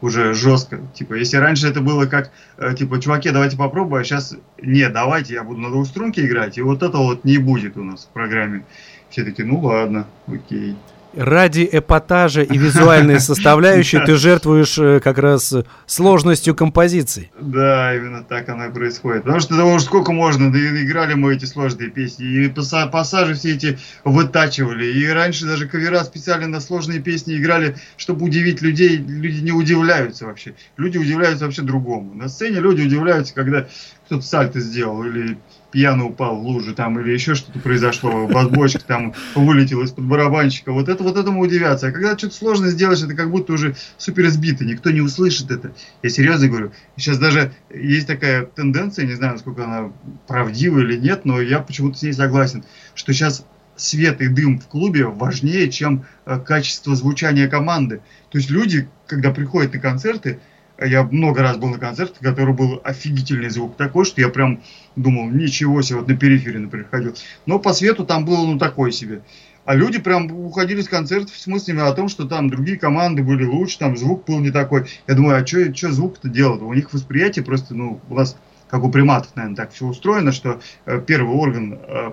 уже 0.04 0.34
жестко. 0.34 0.82
Типа, 0.93 1.13
если 1.13 1.38
раньше 1.38 1.67
это 1.67 1.80
было 1.80 2.06
как, 2.06 2.32
э, 2.58 2.76
типа, 2.76 2.99
чуваки, 2.99 3.30
давайте 3.30 3.56
попробуем, 3.56 4.02
а 4.02 4.04
сейчас, 4.04 4.36
не, 4.62 4.89
давайте, 4.89 5.36
я 5.36 5.43
буду 5.43 5.62
на 5.62 5.69
двухструнке 5.69 6.26
играть, 6.26 6.58
и 6.58 6.62
вот 6.62 6.84
это 6.84 6.97
вот 6.97 7.23
не 7.23 7.38
будет 7.38 7.78
у 7.78 7.84
нас 7.84 8.04
в 8.04 8.10
программе. 8.10 8.65
Все 9.10 9.23
такие, 9.23 9.47
ну 9.47 9.60
ладно, 9.60 10.08
окей. 10.28 10.76
Ради 11.15 11.67
эпатажа 11.71 12.41
и 12.41 12.58
визуальной 12.58 13.19
составляющей 13.21 13.99
ты 13.99 14.15
жертвуешь 14.15 14.78
э, 14.78 14.99
как 14.99 15.17
раз 15.17 15.54
сложностью 15.86 16.56
композиции. 16.56 17.32
Да, 17.39 17.95
именно 17.95 18.23
так 18.23 18.49
оно 18.49 18.65
и 18.65 18.71
происходит. 18.71 19.23
Потому 19.23 19.39
что, 19.39 19.56
да, 19.56 19.80
сколько 19.80 20.12
можно, 20.12 20.52
да 20.52 20.60
играли 20.60 21.13
мы 21.13 21.36
эти 21.36 21.45
сложные 21.45 21.89
песни, 21.89 22.26
и 22.26 22.54
пассажи 22.91 23.36
все 23.36 23.56
эти 23.56 23.78
вытачивали, 24.04 24.86
и 24.86 25.08
раньше 25.08 25.45
даже 25.45 25.67
кавера 25.67 26.04
специально 26.04 26.47
на 26.47 26.60
сложные 26.60 26.99
песни 26.99 27.38
играли, 27.38 27.78
чтобы 27.97 28.26
удивить 28.26 28.62
людей, 28.62 28.97
люди 28.97 29.41
не 29.41 29.52
удивляются 29.52 30.26
вообще. 30.26 30.56
Люди 30.78 30.97
удивляются 30.97 31.45
вообще 31.45 31.62
другому. 31.62 32.13
На 32.13 32.28
сцене 32.28 32.60
люди 32.60 32.82
удивляются, 32.82 33.34
когда 33.34 33.67
кто-то 34.06 34.21
сальто 34.21 34.60
сделал, 34.60 35.04
или 35.04 35.38
пьяно 35.73 36.05
упал 36.05 36.38
в 36.38 36.45
лужу 36.45 36.75
там, 36.75 36.99
или 36.99 37.12
еще 37.12 37.33
что-то 37.33 37.57
произошло, 37.57 38.27
басбочка 38.27 38.83
там 38.86 39.13
вылетел 39.33 39.81
из-под 39.81 40.05
барабанщика. 40.05 40.71
Вот 40.71 40.88
это 40.88 41.03
вот 41.03 41.17
этому 41.17 41.41
удивятся. 41.41 41.88
А 41.88 41.91
когда 41.91 42.15
что-то 42.15 42.36
сложно 42.36 42.69
сделаешь, 42.69 43.01
это 43.01 43.15
как 43.15 43.31
будто 43.31 43.53
уже 43.53 43.75
супер 43.97 44.29
сбито, 44.29 44.63
никто 44.63 44.91
не 44.91 45.01
услышит 45.01 45.49
это. 45.49 45.73
Я 46.03 46.09
серьезно 46.09 46.47
говорю. 46.47 46.71
Сейчас 46.95 47.17
даже 47.17 47.53
есть 47.73 48.05
такая 48.05 48.45
тенденция, 48.45 49.05
не 49.05 49.13
знаю, 49.13 49.33
насколько 49.33 49.65
она 49.65 49.91
правдива 50.27 50.79
или 50.79 50.95
нет, 50.95 51.25
но 51.25 51.41
я 51.41 51.59
почему-то 51.59 51.97
с 51.97 52.03
ней 52.03 52.13
согласен, 52.13 52.63
что 52.93 53.12
сейчас 53.12 53.43
свет 53.75 54.21
и 54.21 54.27
дым 54.27 54.59
в 54.59 54.67
клубе 54.67 55.07
важнее, 55.07 55.71
чем 55.71 56.05
э, 56.25 56.39
качество 56.39 56.95
звучания 56.95 57.47
команды. 57.47 58.01
То 58.29 58.38
есть 58.38 58.51
люди, 58.51 58.88
когда 59.07 59.31
приходят 59.31 59.73
на 59.73 59.79
концерты, 59.79 60.39
я 60.79 61.03
много 61.03 61.41
раз 61.41 61.57
был 61.57 61.69
на 61.69 61.77
концерте, 61.77 62.15
который 62.21 62.53
был 62.53 62.81
офигительный 62.83 63.49
звук 63.49 63.77
такой, 63.77 64.05
что 64.05 64.21
я 64.21 64.29
прям 64.29 64.62
думал, 64.95 65.29
ничего 65.29 65.81
себе, 65.81 65.99
вот 65.99 66.07
на 66.07 66.17
периферии, 66.17 66.57
например, 66.57 66.88
ходил. 66.89 67.15
Но 67.45 67.59
по 67.59 67.73
свету 67.73 68.05
там 68.05 68.25
было, 68.25 68.45
ну, 68.45 68.57
такой 68.57 68.91
себе. 68.91 69.21
А 69.65 69.75
люди 69.75 69.99
прям 69.99 70.29
уходили 70.31 70.81
с 70.81 70.89
концертов 70.89 71.38
с 71.38 71.47
мыслями 71.47 71.81
о 71.81 71.93
том, 71.93 72.09
что 72.09 72.25
там 72.25 72.49
другие 72.49 72.77
команды 72.77 73.23
были 73.23 73.45
лучше, 73.45 73.79
там 73.79 73.95
звук 73.95 74.25
был 74.25 74.39
не 74.39 74.51
такой. 74.51 74.88
Я 75.07 75.15
думаю, 75.15 75.41
а 75.41 75.47
что 75.47 75.91
звук-то 75.91 76.27
делать? 76.27 76.62
У 76.62 76.73
них 76.73 76.91
восприятие 76.93 77.45
просто, 77.45 77.73
ну, 77.73 78.01
у 78.09 78.15
нас 78.15 78.36
как 78.73 78.83
у 78.83 78.89
приматов, 78.89 79.36
наверное, 79.36 79.55
так 79.55 79.71
все 79.71 79.86
устроено, 79.86 80.31
что 80.31 80.59
э, 80.88 80.99
первый 81.05 81.36
орган 81.36 81.79
э, 81.79 82.12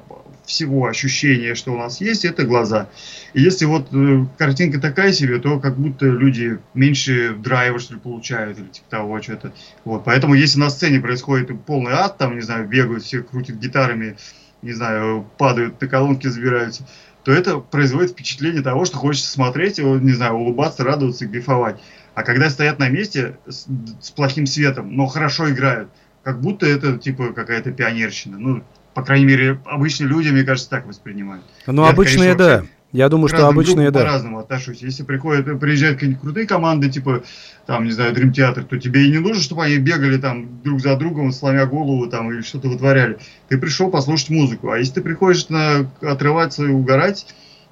всего 0.50 0.86
ощущения, 0.86 1.54
что 1.54 1.72
у 1.72 1.78
нас 1.78 2.00
есть, 2.00 2.24
это 2.24 2.44
глаза. 2.44 2.88
И 3.32 3.40
если 3.40 3.64
вот 3.64 3.88
э, 3.92 4.26
картинка 4.36 4.80
такая 4.80 5.12
себе, 5.12 5.38
то 5.38 5.58
как 5.60 5.76
будто 5.76 6.06
люди 6.06 6.58
меньше 6.74 7.34
драйва, 7.34 7.78
что 7.78 7.94
ли, 7.94 8.00
получают, 8.00 8.58
или 8.58 8.66
типа 8.66 8.90
того, 8.90 9.22
что-то. 9.22 9.52
Вот, 9.84 10.04
поэтому 10.04 10.34
если 10.34 10.58
на 10.58 10.70
сцене 10.70 11.00
происходит 11.00 11.64
полный 11.64 11.92
ад, 11.92 12.18
там, 12.18 12.34
не 12.34 12.42
знаю, 12.42 12.68
бегают, 12.68 13.04
все 13.04 13.22
крутят 13.22 13.56
гитарами, 13.56 14.16
не 14.62 14.72
знаю, 14.72 15.26
падают 15.38 15.80
на 15.80 15.86
колонки, 15.86 16.26
забираются, 16.26 16.86
то 17.24 17.32
это 17.32 17.58
производит 17.58 18.12
впечатление 18.12 18.62
того, 18.62 18.84
что 18.84 18.98
хочется 18.98 19.30
смотреть, 19.30 19.78
не 19.78 20.12
знаю, 20.12 20.34
улыбаться, 20.34 20.84
радоваться, 20.84 21.26
кайфовать. 21.26 21.80
А 22.14 22.22
когда 22.22 22.50
стоят 22.50 22.78
на 22.78 22.88
месте 22.88 23.36
с, 23.46 23.66
с 24.00 24.10
плохим 24.10 24.46
светом, 24.46 24.96
но 24.96 25.06
хорошо 25.06 25.50
играют, 25.50 25.90
как 26.22 26.40
будто 26.40 26.66
это 26.66 26.98
типа 26.98 27.32
какая-то 27.32 27.72
пионерщина. 27.72 28.38
Ну, 28.38 28.64
по 28.94 29.02
крайней 29.02 29.26
мере, 29.26 29.60
обычные 29.64 30.08
люди, 30.08 30.28
мне 30.30 30.42
кажется, 30.42 30.70
так 30.70 30.86
воспринимают. 30.86 31.44
Ну, 31.66 31.84
обычные, 31.84 32.34
конечно, 32.34 32.62
да. 32.62 32.64
Я 32.92 33.08
думаю, 33.08 33.28
что 33.28 33.46
обычные, 33.46 33.92
да. 33.92 34.00
по-разному 34.00 34.40
отношусь. 34.40 34.82
Если 34.82 35.04
приходят, 35.04 35.60
приезжают 35.60 35.96
какие-нибудь 35.96 36.22
крутые 36.22 36.46
команды, 36.46 36.90
типа, 36.90 37.22
там, 37.66 37.84
не 37.84 37.92
знаю, 37.92 38.12
Dream 38.14 38.32
Theater, 38.32 38.64
то 38.64 38.78
тебе 38.78 39.06
и 39.06 39.10
не 39.10 39.18
нужно, 39.18 39.40
чтобы 39.40 39.64
они 39.64 39.76
бегали 39.76 40.16
там 40.16 40.60
друг 40.64 40.80
за 40.80 40.96
другом, 40.96 41.30
сломя 41.30 41.66
голову 41.66 42.08
там 42.08 42.32
или 42.32 42.42
что-то 42.42 42.68
вытворяли. 42.68 43.18
Ты 43.48 43.58
пришел 43.58 43.90
послушать 43.90 44.30
музыку. 44.30 44.70
А 44.70 44.78
если 44.78 44.94
ты 44.94 45.02
приходишь 45.02 45.48
на 45.48 45.88
отрываться 46.00 46.64
и 46.64 46.68
угорать 46.68 47.26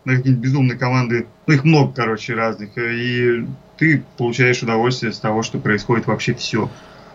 на 0.04 0.16
какие-нибудь 0.16 0.44
безумные 0.44 0.78
команды, 0.78 1.26
ну, 1.48 1.54
их 1.54 1.64
много, 1.64 1.92
короче, 1.92 2.34
разных, 2.34 2.70
и 2.78 3.44
ты 3.76 4.04
получаешь 4.16 4.62
удовольствие 4.62 5.12
с 5.12 5.18
того, 5.18 5.42
что 5.42 5.58
происходит 5.58 6.06
вообще 6.06 6.34
все 6.34 6.70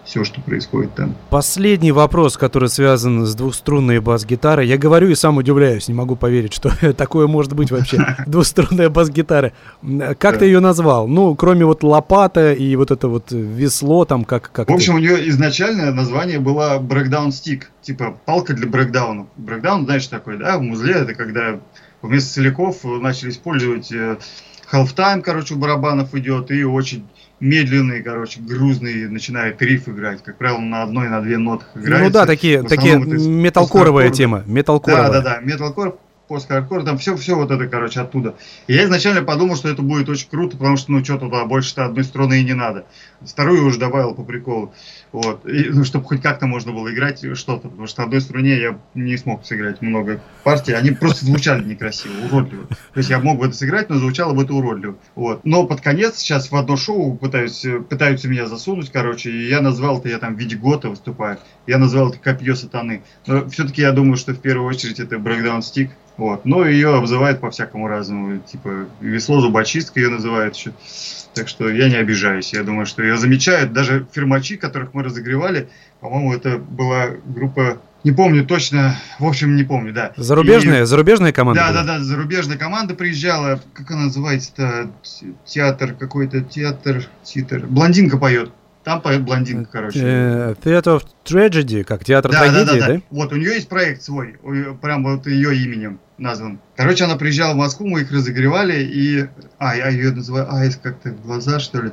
все, 0.05 0.23
что 0.23 0.41
происходит 0.41 0.95
там. 0.95 1.15
Последний 1.29 1.91
вопрос, 1.91 2.37
который 2.37 2.69
связан 2.69 3.25
с 3.25 3.35
двухструнной 3.35 3.99
бас-гитарой. 3.99 4.67
Я 4.67 4.77
говорю 4.77 5.09
и 5.09 5.15
сам 5.15 5.37
удивляюсь, 5.37 5.87
не 5.87 5.93
могу 5.93 6.15
поверить, 6.15 6.53
что 6.53 6.71
такое 6.93 7.27
может 7.27 7.53
быть 7.53 7.71
вообще. 7.71 8.15
Двухструнная 8.27 8.89
бас-гитара. 8.89 9.53
Как 10.19 10.39
ты 10.39 10.45
ее 10.45 10.59
назвал? 10.59 11.07
Ну, 11.07 11.35
кроме 11.35 11.65
вот 11.65 11.83
лопата 11.83 12.53
и 12.53 12.75
вот 12.75 12.91
это 12.91 13.07
вот 13.07 13.31
весло 13.31 14.05
там, 14.05 14.25
как... 14.25 14.51
как 14.51 14.69
В 14.69 14.73
общем, 14.73 14.95
у 14.95 14.99
нее 14.99 15.29
изначальное 15.29 15.91
название 15.91 16.39
было 16.39 16.79
Breakdown 16.79 17.29
Stick, 17.29 17.63
типа 17.81 18.17
палка 18.25 18.53
для 18.53 18.67
брейкдауна. 18.67 19.27
Брейкдаун, 19.37 19.85
знаешь, 19.85 20.07
такой, 20.07 20.37
да, 20.37 20.57
в 20.57 20.61
музле 20.61 20.93
это 20.93 21.13
когда 21.13 21.59
вместо 22.01 22.33
целиков 22.33 22.83
начали 22.83 23.29
использовать 23.29 23.91
э, 23.91 24.17
halftime, 24.71 25.21
короче, 25.21 25.53
у 25.53 25.57
барабанов 25.57 26.13
идет, 26.15 26.51
и 26.51 26.63
очень 26.63 27.07
медленный, 27.43 28.01
короче, 28.01 28.39
грузный 28.39 29.07
начинает 29.09 29.61
риф 29.61 29.87
играть. 29.89 30.23
Как 30.23 30.37
правило, 30.37 30.59
на 30.59 30.81
одной, 30.83 31.09
на 31.09 31.21
две 31.21 31.37
нотах 31.37 31.67
играет. 31.75 32.05
Ну 32.05 32.09
да, 32.09 32.25
такие, 32.25 32.63
такие 32.63 32.97
металкоровая 32.97 34.09
тема. 34.09 34.43
Металкоровая. 34.47 35.11
Да, 35.11 35.21
да, 35.21 35.35
да, 35.35 35.39
металкор, 35.41 35.97
пост-хардкор, 36.33 36.83
там 36.83 36.97
все, 36.97 37.15
все 37.15 37.35
вот 37.35 37.51
это, 37.51 37.67
короче, 37.67 38.01
оттуда. 38.01 38.33
И 38.65 38.73
я 38.73 38.85
изначально 38.85 39.21
подумал, 39.21 39.55
что 39.55 39.69
это 39.69 39.83
будет 39.83 40.09
очень 40.09 40.27
круто, 40.27 40.57
потому 40.57 40.77
что, 40.77 40.91
ну, 40.91 41.03
что 41.03 41.19
туда 41.19 41.45
больше-то 41.45 41.85
одной 41.85 42.03
струны 42.03 42.41
и 42.41 42.43
не 42.43 42.53
надо. 42.53 42.85
Вторую 43.21 43.67
уже 43.67 43.77
добавил 43.77 44.15
по 44.15 44.23
приколу. 44.23 44.73
Вот. 45.11 45.47
И, 45.47 45.69
ну, 45.69 45.83
чтобы 45.83 46.05
хоть 46.05 46.23
как-то 46.23 46.47
можно 46.47 46.71
было 46.71 46.91
играть 46.91 47.19
что-то, 47.37 47.69
потому 47.69 47.85
что 47.85 48.01
на 48.01 48.05
одной 48.07 48.19
струне 48.19 48.59
я 48.59 48.79
не 48.95 49.15
смог 49.17 49.45
сыграть 49.45 49.83
много 49.83 50.21
партий, 50.43 50.73
они 50.73 50.89
просто 50.89 51.25
звучали 51.25 51.63
некрасиво, 51.63 52.13
уродливо. 52.25 52.65
То 52.65 52.97
есть 52.97 53.11
я 53.11 53.19
мог 53.19 53.37
бы 53.37 53.45
это 53.45 53.55
сыграть, 53.55 53.91
но 53.91 53.97
звучало 53.97 54.33
бы 54.33 54.41
это 54.41 54.55
уродливо. 54.55 54.95
Вот. 55.13 55.45
Но 55.45 55.67
под 55.67 55.81
конец 55.81 56.17
сейчас 56.17 56.49
в 56.49 56.55
одно 56.55 56.77
шоу 56.77 57.15
пытаюсь, 57.15 57.63
пытаются 57.89 58.27
меня 58.27 58.47
засунуть, 58.47 58.91
короче, 58.91 59.29
и 59.29 59.49
я 59.49 59.61
назвал 59.61 59.99
это, 59.99 60.09
я 60.09 60.17
там 60.17 60.35
в 60.35 60.39
виде 60.39 60.55
гота 60.55 60.89
выступаю, 60.89 61.37
я 61.67 61.77
назвал 61.77 62.09
это 62.09 62.17
копье 62.17 62.55
сатаны. 62.55 63.03
Но 63.27 63.47
все-таки 63.49 63.81
я 63.81 63.91
думаю, 63.91 64.17
что 64.17 64.33
в 64.33 64.39
первую 64.39 64.67
очередь 64.67 64.99
это 64.99 65.19
брейкдаун 65.19 65.61
стик, 65.61 65.91
вот. 66.23 66.45
Но 66.45 66.65
ее 66.65 66.95
обзывают 66.95 67.41
по-всякому 67.41 67.87
разному. 67.87 68.39
Типа 68.39 68.87
весло 69.01 69.41
зубочистка 69.41 69.99
ее 69.99 70.09
называют 70.09 70.55
еще. 70.55 70.71
Так 71.33 71.49
что 71.49 71.69
я 71.69 71.89
не 71.89 71.95
обижаюсь. 71.95 72.53
Я 72.53 72.63
думаю, 72.63 72.85
что 72.85 73.03
ее 73.03 73.17
замечают. 73.17 73.73
Даже 73.73 74.07
фирмачи, 74.11 74.55
которых 74.55 74.93
мы 74.93 75.03
разогревали, 75.03 75.67
по-моему, 75.99 76.33
это 76.33 76.57
была 76.57 77.07
группа 77.25 77.79
не 78.03 78.11
помню 78.11 78.45
точно, 78.45 78.97
в 79.19 79.25
общем, 79.25 79.55
не 79.55 79.63
помню, 79.63 79.93
да. 79.93 80.11
Зарубежная, 80.17 80.81
и, 80.81 80.85
зарубежная 80.85 81.31
команда? 81.31 81.61
Да, 81.61 81.71
была? 81.71 81.83
да, 81.83 81.97
да, 81.99 82.03
зарубежная 82.03 82.57
команда 82.57 82.95
приезжала, 82.95 83.61
как 83.73 83.91
она 83.91 84.03
называется-то, 84.05 84.91
театр 85.45 85.93
какой-то, 85.93 86.41
театр, 86.41 87.05
театр, 87.23 87.65
блондинка 87.65 88.17
поет. 88.17 88.51
Там 88.83 89.01
поет 89.01 89.23
блондинка, 89.23 89.69
короче. 89.71 89.99
Uh, 89.99 90.57
Theatre 90.61 90.99
of 90.99 91.03
Tragedy, 91.23 91.83
как 91.83 92.03
театр 92.03 92.31
да, 92.31 92.39
трагедии, 92.39 92.65
да, 92.65 92.73
да, 92.73 92.87
да? 92.87 92.93
да? 92.95 93.01
Вот, 93.11 93.31
у 93.31 93.37
нее 93.37 93.55
есть 93.55 93.69
проект 93.69 94.01
свой, 94.01 94.37
прям 94.81 95.03
вот 95.03 95.25
ее 95.25 95.55
именем 95.55 95.99
назван. 96.17 96.59
Короче, 96.75 97.05
она 97.05 97.15
приезжала 97.15 97.53
в 97.53 97.57
Москву, 97.57 97.87
мы 97.87 98.01
их 98.01 98.11
разогревали, 98.11 98.83
и... 98.83 99.27
А, 99.57 99.75
я 99.75 99.87
ее 99.87 100.11
называю 100.11 100.53
Eyes 100.53 100.77
как-то 100.81 101.11
глаза, 101.11 101.59
что 101.59 101.81
ли. 101.81 101.91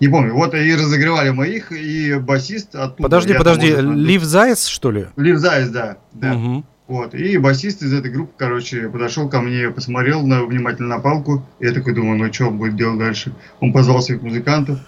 Не 0.00 0.08
помню. 0.08 0.34
Вот 0.34 0.52
и 0.54 0.74
разогревали 0.74 1.30
мы 1.30 1.46
их, 1.46 1.70
и 1.70 2.14
басист 2.14 2.74
оттуда. 2.74 3.04
Подожди, 3.04 3.34
подожди, 3.34 3.76
Leaves' 3.76 4.24
Eyes, 4.24 4.66
что 4.66 4.90
ли? 4.90 5.06
Leaves' 5.16 5.38
Eyes, 5.38 5.68
да. 5.68 5.98
да. 6.12 6.34
Угу. 6.34 6.64
Вот. 6.88 7.14
И 7.14 7.38
басист 7.38 7.82
из 7.82 7.92
этой 7.92 8.10
группы, 8.10 8.32
короче, 8.36 8.88
подошел 8.88 9.28
ко 9.28 9.40
мне, 9.40 9.70
посмотрел 9.70 10.26
на, 10.26 10.44
внимательно 10.44 10.96
на 10.96 10.98
палку. 10.98 11.46
И 11.60 11.66
я 11.66 11.72
такой 11.72 11.94
думаю, 11.94 12.18
ну 12.18 12.32
что 12.32 12.48
он 12.48 12.58
будет 12.58 12.74
делать 12.74 12.98
дальше? 12.98 13.32
Он 13.60 13.72
позвал 13.72 14.02
своих 14.02 14.22
музыкантов. 14.22 14.80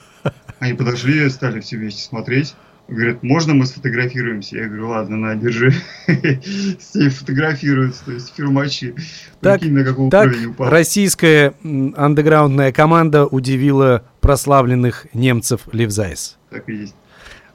Они 0.64 0.72
подошли, 0.72 1.29
стали 1.29 1.61
все 1.61 1.77
вместе 1.77 2.03
смотреть. 2.03 2.55
Говорят, 2.88 3.22
можно 3.22 3.53
мы 3.53 3.66
сфотографируемся? 3.66 4.57
Я 4.57 4.66
говорю, 4.68 4.88
ладно, 4.88 5.18
на, 5.18 5.37
держи. 5.37 5.74
С 6.07 6.94
ней 6.94 7.11
фотографируются, 7.11 8.03
то 8.07 8.12
есть 8.12 8.33
фирмачи. 8.35 8.94
Так, 9.42 9.61
на 9.61 9.85
какого 9.85 10.11
так 10.11 10.33
российская 10.59 11.53
андеграундная 11.62 12.72
команда 12.72 13.27
удивила 13.27 14.07
прославленных 14.22 15.07
немцев 15.12 15.68
Leaves' 15.71 16.10
Eyes. 16.10 16.38
Так 16.48 16.66
и 16.70 16.77
есть. 16.77 16.94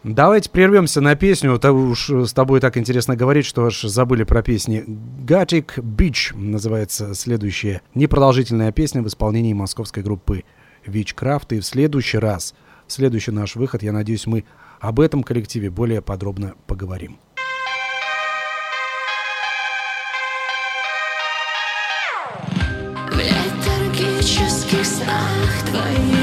Давайте 0.03 0.51
прервемся 0.51 1.01
на 1.01 1.15
песню. 1.15 1.57
То 1.57 1.71
уж 1.71 2.11
с 2.11 2.31
тобой 2.33 2.59
так 2.59 2.77
интересно 2.77 3.15
говорить, 3.15 3.47
что 3.47 3.65
аж 3.65 3.81
забыли 3.81 4.23
про 4.23 4.43
песни. 4.43 4.83
Gothic 5.25 5.77
Beach 5.77 6.37
называется 6.37 7.15
следующая 7.15 7.81
непродолжительная 7.95 8.71
песня 8.71 9.01
в 9.01 9.07
исполнении 9.07 9.53
московской 9.53 10.03
группы 10.03 10.43
Witchcraft. 10.85 11.55
И 11.57 11.59
в 11.59 11.65
следующий 11.65 12.19
раз, 12.19 12.53
следующий 12.91 13.32
наш 13.32 13.56
выход, 13.56 13.84
я 13.84 13.91
надеюсь, 13.91 14.28
мы 14.28 14.45
об 14.80 14.99
этом 14.99 15.23
коллективе 15.23 15.69
более 15.69 16.02
подробно 16.02 16.56
поговорим. 16.67 17.19
В 23.12 23.17
летаргических 23.17 24.86
снах 24.86 25.69
твоих 25.69 26.18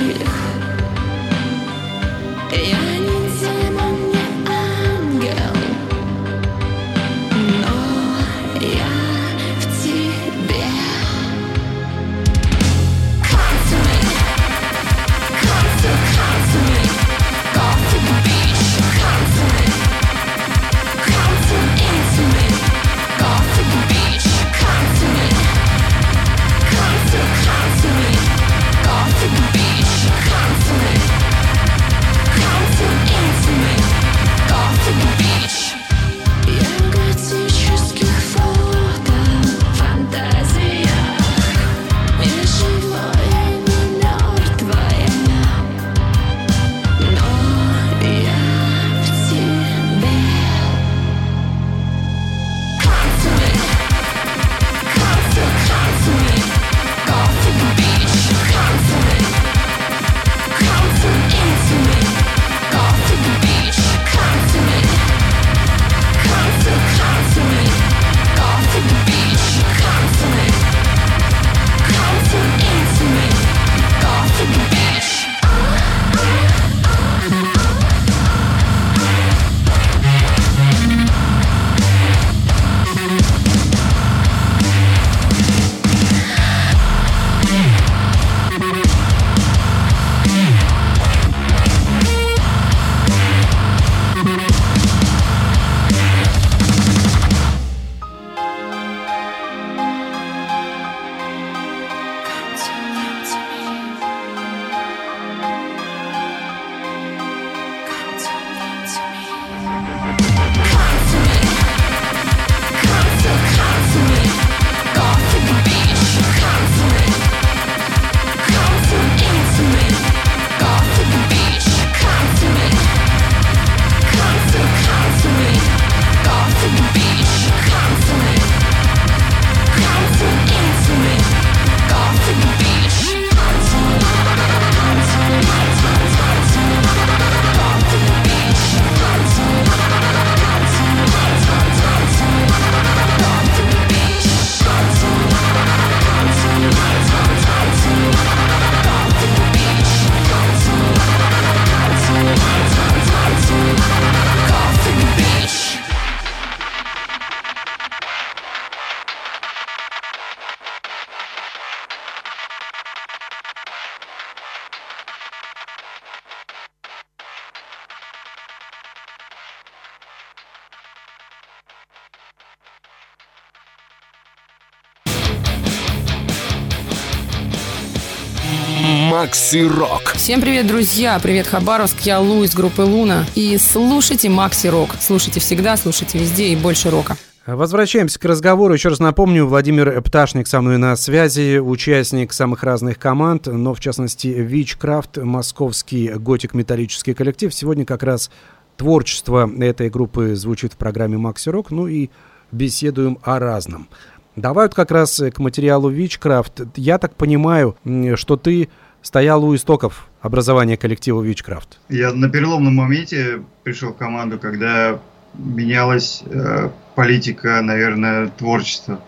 Макси 179.27 179.67
Рок. 179.67 180.12
Всем 180.15 180.41
привет, 180.41 180.69
друзья! 180.69 181.19
Привет, 181.21 181.49
Хабаровск! 181.49 182.03
Я 182.03 182.21
Лу 182.21 182.45
из 182.45 182.55
группы 182.55 182.83
Луна. 182.83 183.25
И 183.35 183.59
слушайте 183.59 184.29
Макси 184.29 184.69
Рок. 184.69 184.91
Слушайте 185.01 185.41
всегда, 185.41 185.77
слушайте 185.77 186.17
везде 186.17 186.51
и 186.51 186.57
больше 186.57 186.91
рока. 186.91 187.17
Возвращаемся 187.45 188.21
к 188.21 188.25
разговору. 188.25 188.73
Еще 188.73 188.89
раз 188.89 189.01
напомню, 189.01 189.45
Владимир 189.47 190.01
Пташник 190.01 190.47
со 190.47 190.61
мной 190.61 190.79
на 190.79 190.95
связи, 190.95 191.59
участник 191.59 192.33
самых 192.33 192.62
разных 192.62 193.01
команд, 193.01 193.49
но 193.49 193.75
в 193.75 193.81
частности 193.81 194.29
Вичкрафт, 194.29 195.17
московский 195.17 196.11
готик-металлический 196.11 197.12
коллектив. 197.12 197.53
Сегодня 197.53 197.85
как 197.85 198.05
раз 198.05 198.31
творчество 198.77 199.51
этой 199.59 199.91
группы 199.91 200.37
звучит 200.37 200.75
в 200.75 200.77
программе 200.77 201.19
Макси 201.19 201.49
Рок, 201.49 201.73
ну 201.73 201.89
и 201.89 202.11
беседуем 202.53 203.19
о 203.25 203.41
разном. 203.41 203.89
Давай 204.37 204.67
вот 204.67 204.75
как 204.75 204.93
раз 204.93 205.21
к 205.35 205.39
материалу 205.41 205.89
Вичкрафт. 205.89 206.61
Я 206.77 206.99
так 206.99 207.17
понимаю, 207.17 207.77
что 208.15 208.37
ты 208.37 208.69
стоял 209.07 209.45
у 209.45 209.55
истоков 209.55 210.09
образования 210.21 210.77
коллектива 210.77 211.23
Вичкрафт. 211.23 211.79
Я 211.88 212.12
на 212.12 212.29
переломном 212.29 212.75
моменте 212.75 213.40
пришел 213.62 213.92
в 213.92 213.97
команду, 213.97 214.37
когда 214.37 214.99
менялась 215.35 216.25
э, 216.27 216.71
политика, 216.97 217.62
наверное, 217.62 218.27
творчества. 218.27 219.01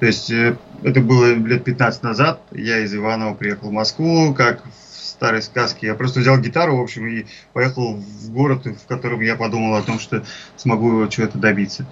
То 0.00 0.06
есть 0.06 0.28
э, 0.32 0.56
это 0.82 1.00
было 1.00 1.34
лет 1.34 1.62
15 1.62 2.02
назад. 2.02 2.40
Я 2.50 2.80
из 2.80 2.92
Иванова 2.96 3.34
приехал 3.34 3.68
в 3.68 3.72
Москву, 3.72 4.34
как 4.34 4.64
в 4.64 4.84
старой 5.00 5.40
сказке. 5.40 5.86
Я 5.86 5.94
просто 5.94 6.18
взял 6.18 6.36
гитару, 6.38 6.76
в 6.76 6.82
общем, 6.82 7.06
и 7.06 7.26
поехал 7.52 7.94
в 7.94 8.30
город, 8.32 8.66
в 8.66 8.86
котором 8.88 9.20
я 9.20 9.36
подумал 9.36 9.76
о 9.76 9.82
том, 9.82 10.00
что 10.00 10.24
смогу 10.56 11.06
чего-то 11.06 11.38
добиться. 11.38 11.86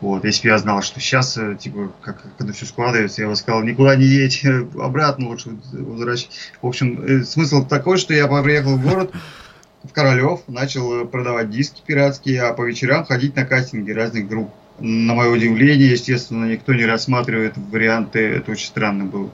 Вот, 0.00 0.24
если 0.24 0.42
бы 0.42 0.48
я 0.48 0.58
знал, 0.58 0.82
что 0.82 1.00
сейчас, 1.00 1.38
э, 1.38 1.56
типа, 1.58 1.90
как, 2.02 2.22
когда 2.36 2.52
все 2.52 2.66
складывается, 2.66 3.22
я 3.22 3.28
бы 3.28 3.36
сказал, 3.36 3.62
никуда 3.62 3.96
не 3.96 4.04
едь, 4.04 4.44
обратно 4.78 5.28
лучше 5.28 5.56
возвращать. 5.72 6.30
В 6.60 6.66
общем, 6.66 7.02
э, 7.02 7.24
смысл 7.24 7.66
такой, 7.66 7.96
что 7.96 8.12
я 8.12 8.26
приехал 8.26 8.76
в 8.76 8.82
город, 8.82 9.12
в 9.82 9.92
Королев, 9.92 10.40
начал 10.48 11.02
э, 11.02 11.04
продавать 11.06 11.50
диски 11.50 11.80
пиратские, 11.86 12.42
а 12.42 12.52
по 12.52 12.62
вечерам 12.62 13.06
ходить 13.06 13.36
на 13.36 13.46
кастинги 13.46 13.90
разных 13.90 14.28
групп. 14.28 14.50
На 14.78 15.14
мое 15.14 15.30
удивление, 15.30 15.92
естественно, 15.92 16.44
никто 16.44 16.74
не 16.74 16.84
рассматривает 16.84 17.56
варианты, 17.56 18.18
это 18.18 18.50
очень 18.50 18.66
странно 18.66 19.06
было, 19.06 19.30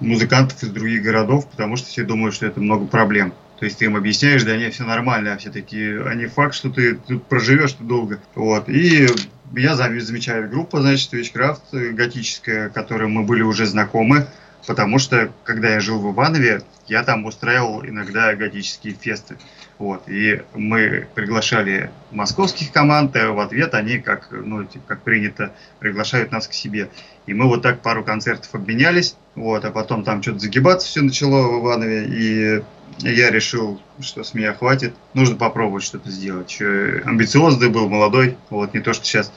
музыкантов 0.00 0.62
из 0.62 0.68
других 0.68 1.02
городов, 1.02 1.48
потому 1.48 1.76
что 1.76 1.88
все 1.88 2.04
думают, 2.04 2.34
что 2.34 2.44
это 2.44 2.60
много 2.60 2.84
проблем. 2.84 3.32
То 3.58 3.64
есть 3.64 3.78
ты 3.78 3.86
им 3.86 3.96
объясняешь, 3.96 4.44
да 4.44 4.56
не, 4.58 4.70
все 4.70 4.84
нормально, 4.84 5.32
а 5.32 5.38
все 5.38 5.50
такие, 5.50 6.04
а 6.06 6.14
не 6.14 6.26
факт, 6.26 6.54
что 6.54 6.68
ты 6.68 6.96
тут 6.96 7.24
проживешь 7.24 7.72
ты 7.72 7.82
долго. 7.82 8.20
Вот. 8.34 8.68
И 8.68 9.08
я 9.56 9.74
замечаю 9.74 10.48
группа, 10.48 10.80
значит, 10.80 11.12
Witchcraft 11.12 11.60
э, 11.72 11.90
готическая, 11.90 12.68
которой 12.68 13.08
мы 13.08 13.22
были 13.22 13.42
уже 13.42 13.66
знакомы, 13.66 14.26
потому 14.66 14.98
что, 14.98 15.32
когда 15.44 15.70
я 15.70 15.80
жил 15.80 15.98
в 16.00 16.12
Иванове, 16.12 16.62
я 16.86 17.02
там 17.02 17.24
устраивал 17.24 17.84
иногда 17.84 18.34
готические 18.34 18.94
фесты. 18.94 19.36
Вот, 19.78 20.08
и 20.08 20.42
мы 20.54 21.06
приглашали 21.14 21.90
московских 22.10 22.72
команд, 22.72 23.14
а 23.14 23.30
в 23.30 23.38
ответ 23.38 23.74
они, 23.74 23.98
как, 23.98 24.28
ну, 24.32 24.66
как 24.86 25.02
принято, 25.02 25.52
приглашают 25.78 26.32
нас 26.32 26.48
к 26.48 26.52
себе. 26.52 26.90
И 27.26 27.34
мы 27.34 27.46
вот 27.46 27.62
так 27.62 27.80
пару 27.80 28.02
концертов 28.02 28.52
обменялись, 28.54 29.16
вот, 29.36 29.64
а 29.64 29.70
потом 29.70 30.02
там 30.02 30.20
что-то 30.20 30.40
загибаться 30.40 30.88
все 30.88 31.02
начало 31.02 31.46
в 31.46 31.62
Иванове, 31.62 32.06
и 32.08 32.62
я 32.98 33.30
решил, 33.30 33.80
что 34.00 34.24
с 34.24 34.34
меня 34.34 34.52
хватит, 34.54 34.94
нужно 35.14 35.36
попробовать 35.36 35.84
что-то 35.84 36.10
сделать. 36.10 36.50
Еще 36.50 37.02
амбициозный 37.04 37.68
был, 37.68 37.88
молодой, 37.88 38.36
вот, 38.50 38.74
не 38.74 38.80
то, 38.80 38.92
что 38.92 39.04
сейчас. 39.04 39.32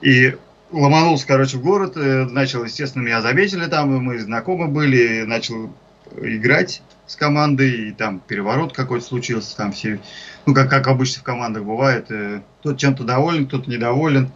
И 0.00 0.36
ломанулся, 0.70 1.26
короче, 1.26 1.56
в 1.56 1.62
город, 1.62 1.96
э, 1.96 2.24
начал, 2.24 2.64
естественно, 2.64 3.02
меня 3.02 3.22
заметили 3.22 3.66
там, 3.66 3.96
мы 4.04 4.18
знакомы 4.18 4.68
были, 4.68 5.22
начал 5.22 5.70
играть 6.16 6.82
с 7.06 7.16
командой, 7.16 7.88
и 7.88 7.92
там 7.92 8.20
переворот 8.20 8.74
какой-то 8.74 9.04
случился, 9.04 9.56
там 9.56 9.72
все, 9.72 10.00
ну, 10.46 10.54
как, 10.54 10.70
как 10.70 10.86
обычно 10.88 11.20
в 11.20 11.24
командах 11.24 11.64
бывает, 11.64 12.10
э, 12.10 12.42
кто 12.60 12.74
чем-то 12.74 13.04
доволен, 13.04 13.46
кто-то 13.46 13.70
недоволен, 13.70 14.30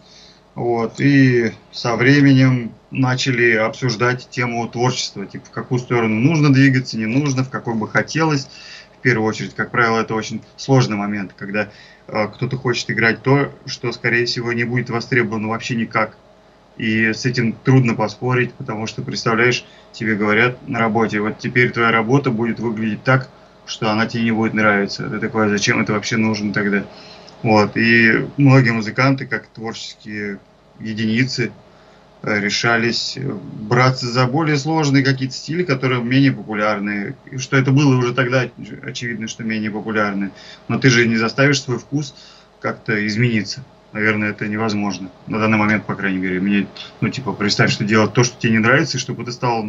вот, 0.55 0.99
и 0.99 1.51
со 1.71 1.95
временем 1.95 2.73
начали 2.91 3.53
обсуждать 3.53 4.29
тему 4.29 4.67
творчества, 4.67 5.25
типа, 5.25 5.45
в 5.45 5.51
какую 5.51 5.79
сторону 5.79 6.19
нужно 6.19 6.53
двигаться, 6.53 6.97
не 6.97 7.07
нужно, 7.07 7.43
в 7.43 7.49
какой 7.49 7.73
бы 7.73 7.87
хотелось, 7.87 8.47
в 8.97 9.01
первую 9.01 9.27
очередь, 9.27 9.55
как 9.55 9.71
правило, 9.71 10.01
это 10.01 10.13
очень 10.13 10.41
сложный 10.55 10.95
момент, 10.95 11.33
когда 11.35 11.69
э, 12.07 12.27
кто-то 12.27 12.55
хочет 12.57 12.91
играть 12.91 13.23
то, 13.23 13.51
что, 13.65 13.91
скорее 13.91 14.25
всего, 14.25 14.53
не 14.53 14.63
будет 14.63 14.89
востребовано 14.91 15.49
вообще 15.49 15.75
никак, 15.75 16.15
и 16.77 17.13
с 17.13 17.25
этим 17.25 17.53
трудно 17.53 17.95
поспорить, 17.95 18.53
потому 18.53 18.87
что, 18.87 19.01
представляешь, 19.01 19.65
тебе 19.91 20.15
говорят 20.15 20.67
на 20.67 20.79
работе, 20.79 21.19
вот 21.19 21.39
теперь 21.39 21.71
твоя 21.71 21.91
работа 21.91 22.29
будет 22.31 22.59
выглядеть 22.59 23.03
так, 23.03 23.29
что 23.65 23.91
она 23.91 24.05
тебе 24.05 24.23
не 24.23 24.31
будет 24.31 24.53
нравиться. 24.53 25.09
Ты 25.09 25.19
такой, 25.19 25.45
а 25.45 25.49
зачем 25.49 25.81
это 25.81 25.93
вообще 25.93 26.17
нужно 26.17 26.53
тогда? 26.53 26.83
Вот, 27.43 27.75
и 27.75 28.25
многие 28.37 28.71
музыканты, 28.71 29.25
как 29.25 29.47
творческие 29.47 30.39
единицы, 30.79 31.51
э, 32.23 32.39
решались 32.39 33.17
браться 33.19 34.07
за 34.07 34.25
более 34.25 34.57
сложные 34.57 35.03
какие-то 35.03 35.35
стили, 35.35 35.63
которые 35.63 36.01
менее 36.01 36.31
популярны. 36.31 37.15
И 37.29 37.37
что 37.37 37.57
это 37.57 37.71
было 37.71 37.97
уже 37.97 38.13
тогда 38.13 38.49
очевидно, 38.81 39.27
что 39.27 39.43
менее 39.43 39.71
популярны. 39.71 40.31
Но 40.69 40.79
ты 40.79 40.89
же 40.89 41.05
не 41.05 41.17
заставишь 41.17 41.61
свой 41.61 41.79
вкус 41.79 42.15
как-то 42.61 43.05
измениться 43.05 43.63
наверное, 43.93 44.31
это 44.31 44.47
невозможно. 44.47 45.09
На 45.27 45.39
данный 45.39 45.57
момент, 45.57 45.85
по 45.85 45.95
крайней 45.95 46.17
мере. 46.17 46.39
Мне, 46.39 46.67
ну, 47.01 47.09
типа, 47.09 47.31
представь, 47.33 47.71
что 47.71 47.83
делать 47.83 48.13
то, 48.13 48.23
что 48.23 48.35
тебе 48.39 48.53
не 48.53 48.59
нравится, 48.59 48.97
и 48.97 48.99
чтобы 48.99 49.23
ты 49.23 49.31
стал 49.31 49.65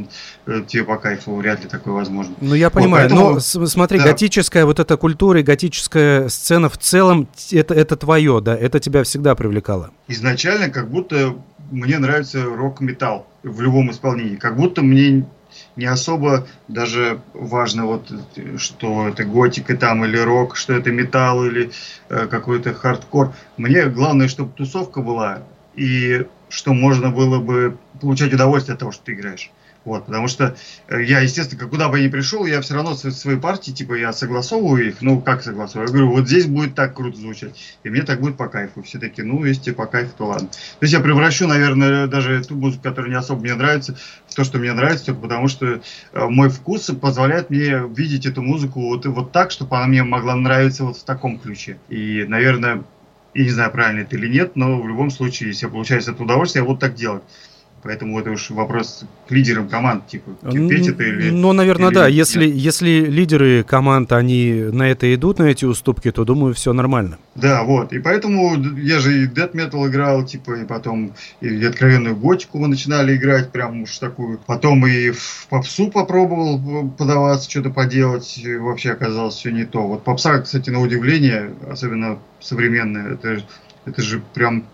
э, 0.46 0.62
тебе 0.66 0.84
по 0.84 0.96
кайфу, 0.96 1.36
вряд 1.36 1.62
ли 1.62 1.68
такое 1.68 1.94
возможно. 1.94 2.34
Ну, 2.40 2.54
я 2.54 2.70
понимаю, 2.70 3.08
вот, 3.08 3.16
поэтому, 3.16 3.60
но 3.60 3.66
смотри, 3.66 3.98
да. 3.98 4.06
готическая 4.06 4.64
вот 4.64 4.80
эта 4.80 4.96
культура 4.96 5.40
и 5.40 5.42
готическая 5.42 6.28
сцена 6.28 6.68
в 6.68 6.78
целом, 6.78 7.28
это, 7.52 7.74
это 7.74 7.96
твое, 7.96 8.40
да? 8.40 8.56
Это 8.56 8.80
тебя 8.80 9.04
всегда 9.04 9.34
привлекало? 9.34 9.90
Изначально 10.08 10.70
как 10.70 10.90
будто 10.90 11.36
мне 11.70 11.98
нравится 11.98 12.44
рок-металл 12.44 13.26
в 13.42 13.60
любом 13.60 13.90
исполнении. 13.90 14.36
Как 14.36 14.56
будто 14.56 14.82
мне 14.82 15.26
не 15.76 15.86
особо 15.86 16.46
даже 16.68 17.20
важно, 17.32 17.86
вот, 17.86 18.10
что 18.56 19.08
это 19.08 19.24
готика 19.24 19.76
там 19.76 20.04
или 20.04 20.18
рок, 20.18 20.56
что 20.56 20.72
это 20.72 20.90
металл 20.90 21.44
или 21.44 21.70
э, 22.08 22.26
какой-то 22.26 22.74
хардкор. 22.74 23.34
Мне 23.56 23.86
главное, 23.86 24.28
чтобы 24.28 24.52
тусовка 24.52 25.00
была 25.00 25.42
и 25.74 26.26
что 26.48 26.72
можно 26.72 27.10
было 27.10 27.40
бы 27.40 27.76
получать 28.00 28.32
удовольствие 28.32 28.74
от 28.74 28.80
того, 28.80 28.92
что 28.92 29.04
ты 29.04 29.14
играешь. 29.14 29.50
Вот, 29.84 30.06
потому 30.06 30.28
что 30.28 30.56
э, 30.88 31.02
я, 31.02 31.20
естественно, 31.20 31.68
куда 31.68 31.88
бы 31.88 31.98
я 31.98 32.06
ни 32.06 32.10
пришел, 32.10 32.46
я 32.46 32.60
все 32.62 32.74
равно 32.74 32.94
свои 32.94 33.36
партии, 33.36 33.70
типа, 33.70 33.94
я 33.94 34.12
согласовываю 34.12 34.88
их, 34.88 35.02
ну, 35.02 35.20
как 35.20 35.42
согласовываю? 35.42 35.88
Я 35.88 35.92
говорю, 35.92 36.10
вот 36.10 36.26
здесь 36.26 36.46
будет 36.46 36.74
так 36.74 36.94
круто 36.94 37.18
звучать, 37.18 37.54
и 37.82 37.90
мне 37.90 38.02
так 38.02 38.20
будет 38.20 38.36
по 38.36 38.48
кайфу. 38.48 38.82
Все 38.82 38.98
таки 38.98 39.22
ну, 39.22 39.44
если 39.44 39.64
тебе 39.64 39.74
по 39.74 39.86
кайфу, 39.86 40.12
то 40.16 40.26
ладно. 40.26 40.48
То 40.48 40.82
есть 40.82 40.94
я 40.94 41.00
превращу, 41.00 41.46
наверное, 41.46 42.06
даже 42.06 42.42
ту 42.44 42.56
музыку, 42.56 42.82
которая 42.82 43.10
не 43.10 43.16
особо 43.16 43.42
мне 43.42 43.54
нравится, 43.54 43.96
в 44.26 44.34
то, 44.34 44.42
что 44.42 44.58
мне 44.58 44.72
нравится, 44.72 45.06
только 45.06 45.20
потому 45.20 45.48
что 45.48 45.66
э, 45.66 45.80
мой 46.14 46.48
вкус 46.48 46.90
позволяет 47.00 47.50
мне 47.50 47.82
видеть 47.94 48.24
эту 48.24 48.40
музыку 48.40 48.80
вот, 48.80 49.04
вот 49.04 49.32
так, 49.32 49.50
чтобы 49.50 49.76
она 49.76 49.86
мне 49.86 50.02
могла 50.02 50.34
нравиться 50.34 50.84
вот 50.84 50.96
в 50.96 51.04
таком 51.04 51.38
ключе. 51.38 51.78
И, 51.90 52.24
наверное, 52.26 52.84
я 53.34 53.44
не 53.44 53.50
знаю, 53.50 53.70
правильно 53.70 54.00
это 54.00 54.16
или 54.16 54.28
нет, 54.28 54.56
но 54.56 54.80
в 54.80 54.88
любом 54.88 55.10
случае, 55.10 55.50
если 55.50 55.66
получается 55.66 56.12
это 56.12 56.22
удовольствие, 56.22 56.62
я 56.62 56.68
буду 56.68 56.78
так 56.78 56.94
делать. 56.94 57.22
Поэтому 57.84 58.18
это 58.18 58.30
уж 58.30 58.48
вопрос 58.48 59.04
к 59.28 59.30
лидерам 59.30 59.68
команд, 59.68 60.06
типа, 60.06 60.30
терпеть 60.50 60.88
это 60.88 61.02
или... 61.02 61.28
Ну, 61.28 61.52
наверное, 61.52 61.88
или 61.88 61.94
да. 61.94 62.08
Если, 62.08 62.48
если 62.48 62.88
лидеры 62.88 63.62
команд, 63.62 64.10
они 64.12 64.70
на 64.72 64.90
это 64.90 65.14
идут, 65.14 65.38
на 65.38 65.44
эти 65.44 65.66
уступки, 65.66 66.10
то, 66.10 66.24
думаю, 66.24 66.54
все 66.54 66.72
нормально. 66.72 67.18
Да, 67.34 67.62
вот. 67.62 67.92
И 67.92 67.98
поэтому 67.98 68.56
я 68.78 69.00
же 69.00 69.24
и 69.24 69.26
Death 69.26 69.52
Metal 69.52 69.86
играл, 69.86 70.24
типа, 70.24 70.62
и 70.62 70.64
потом 70.64 71.12
и 71.42 71.62
откровенную 71.62 72.16
готику 72.16 72.58
мы 72.58 72.68
начинали 72.68 73.16
играть, 73.16 73.52
прям 73.52 73.82
уж 73.82 73.98
такую. 73.98 74.38
Потом 74.46 74.86
и 74.86 75.10
в 75.10 75.46
попсу 75.50 75.90
попробовал 75.90 76.88
подаваться, 76.88 77.50
что-то 77.50 77.68
поделать. 77.68 78.38
И 78.38 78.56
вообще 78.56 78.92
оказалось 78.92 79.34
все 79.34 79.50
не 79.50 79.66
то. 79.66 79.86
Вот 79.86 80.04
попса, 80.04 80.38
кстати, 80.38 80.70
на 80.70 80.80
удивление, 80.80 81.52
особенно 81.68 82.18
современная, 82.40 83.12
это, 83.12 83.42
это 83.84 84.00
же 84.00 84.22
прям 84.32 84.64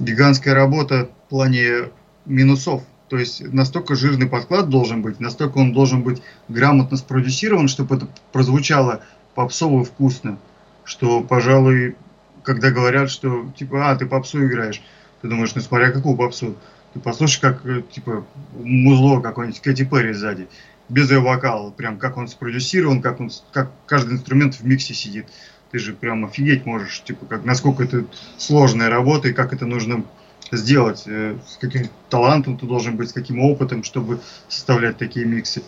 гигантская 0.00 0.54
работа 0.54 1.10
в 1.26 1.28
плане 1.28 1.90
минусов. 2.28 2.82
То 3.08 3.16
есть 3.16 3.42
настолько 3.52 3.94
жирный 3.94 4.28
подклад 4.28 4.68
должен 4.68 5.00
быть, 5.00 5.18
настолько 5.18 5.58
он 5.58 5.72
должен 5.72 6.02
быть 6.02 6.22
грамотно 6.48 6.96
спродюсирован, 6.96 7.68
чтобы 7.68 7.96
это 7.96 8.08
прозвучало 8.32 9.02
попсово 9.34 9.84
вкусно, 9.84 10.38
что, 10.84 11.22
пожалуй, 11.22 11.96
когда 12.42 12.70
говорят, 12.70 13.10
что 13.10 13.50
типа, 13.56 13.90
а, 13.90 13.96
ты 13.96 14.04
попсу 14.04 14.44
играешь, 14.44 14.82
ты 15.22 15.28
думаешь, 15.28 15.54
ну 15.54 15.62
смотря 15.62 15.90
какую 15.90 16.16
попсу, 16.16 16.56
ты 16.92 17.00
послушай, 17.00 17.40
как, 17.40 17.64
э, 17.66 17.82
типа, 17.90 18.26
музло 18.54 19.20
какое-нибудь, 19.20 19.60
Кэти 19.60 19.84
Перри 19.84 20.12
сзади, 20.12 20.48
без 20.88 21.10
ее 21.10 21.20
вокала, 21.20 21.70
прям 21.70 21.98
как 21.98 22.16
он 22.16 22.28
спродюсирован, 22.28 23.02
как, 23.02 23.20
он, 23.20 23.30
как 23.52 23.70
каждый 23.86 24.14
инструмент 24.14 24.54
в 24.54 24.64
миксе 24.64 24.94
сидит. 24.94 25.26
Ты 25.70 25.78
же 25.78 25.92
прям 25.92 26.24
офигеть 26.24 26.64
можешь, 26.64 27.02
типа, 27.04 27.26
как, 27.26 27.44
насколько 27.44 27.84
это 27.84 28.06
сложная 28.38 28.88
работа 28.88 29.28
и 29.28 29.34
как 29.34 29.52
это 29.52 29.66
нужно 29.66 30.04
сделать, 30.56 31.02
э, 31.06 31.36
с 31.46 31.56
каким 31.56 31.88
талантом 32.08 32.56
ты 32.56 32.66
должен 32.66 32.96
быть, 32.96 33.10
с 33.10 33.12
каким 33.12 33.40
опытом, 33.40 33.84
чтобы 33.84 34.20
составлять 34.48 34.96
такие 34.98 35.26
миксы. 35.26 35.62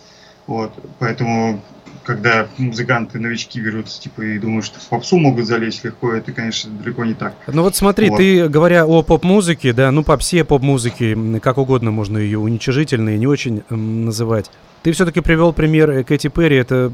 Вот, 0.47 0.73
поэтому 0.99 1.61
когда 2.03 2.47
музыканты 2.57 3.19
новички 3.19 3.59
берутся, 3.61 4.01
типа, 4.01 4.21
и 4.21 4.39
думают, 4.39 4.65
что 4.65 4.79
в 4.79 4.87
попсу 4.87 5.17
могут 5.17 5.45
залезть 5.45 5.83
легко, 5.83 6.13
это, 6.13 6.31
конечно, 6.31 6.71
далеко 6.71 7.05
не 7.05 7.13
так. 7.13 7.35
Ну 7.47 7.61
вот 7.61 7.75
смотри, 7.75 8.09
Вот. 8.09 8.17
ты, 8.17 8.47
говоря 8.47 8.85
о 8.85 9.03
поп-музыке, 9.03 9.71
да, 9.71 9.91
ну 9.91 10.03
попсе, 10.03 10.43
поп-музыке, 10.43 11.17
как 11.41 11.57
угодно 11.57 11.91
можно 11.91 12.17
ее 12.17 12.39
уничижительно 12.39 13.09
и 13.15 13.19
не 13.19 13.27
очень 13.27 13.63
м, 13.69 14.05
называть. 14.05 14.49
Ты 14.83 14.91
все-таки 14.93 15.21
привел 15.21 15.53
пример 15.53 15.91
э, 15.91 16.03
Кэти 16.03 16.27
Перри, 16.27 16.55
это 16.57 16.91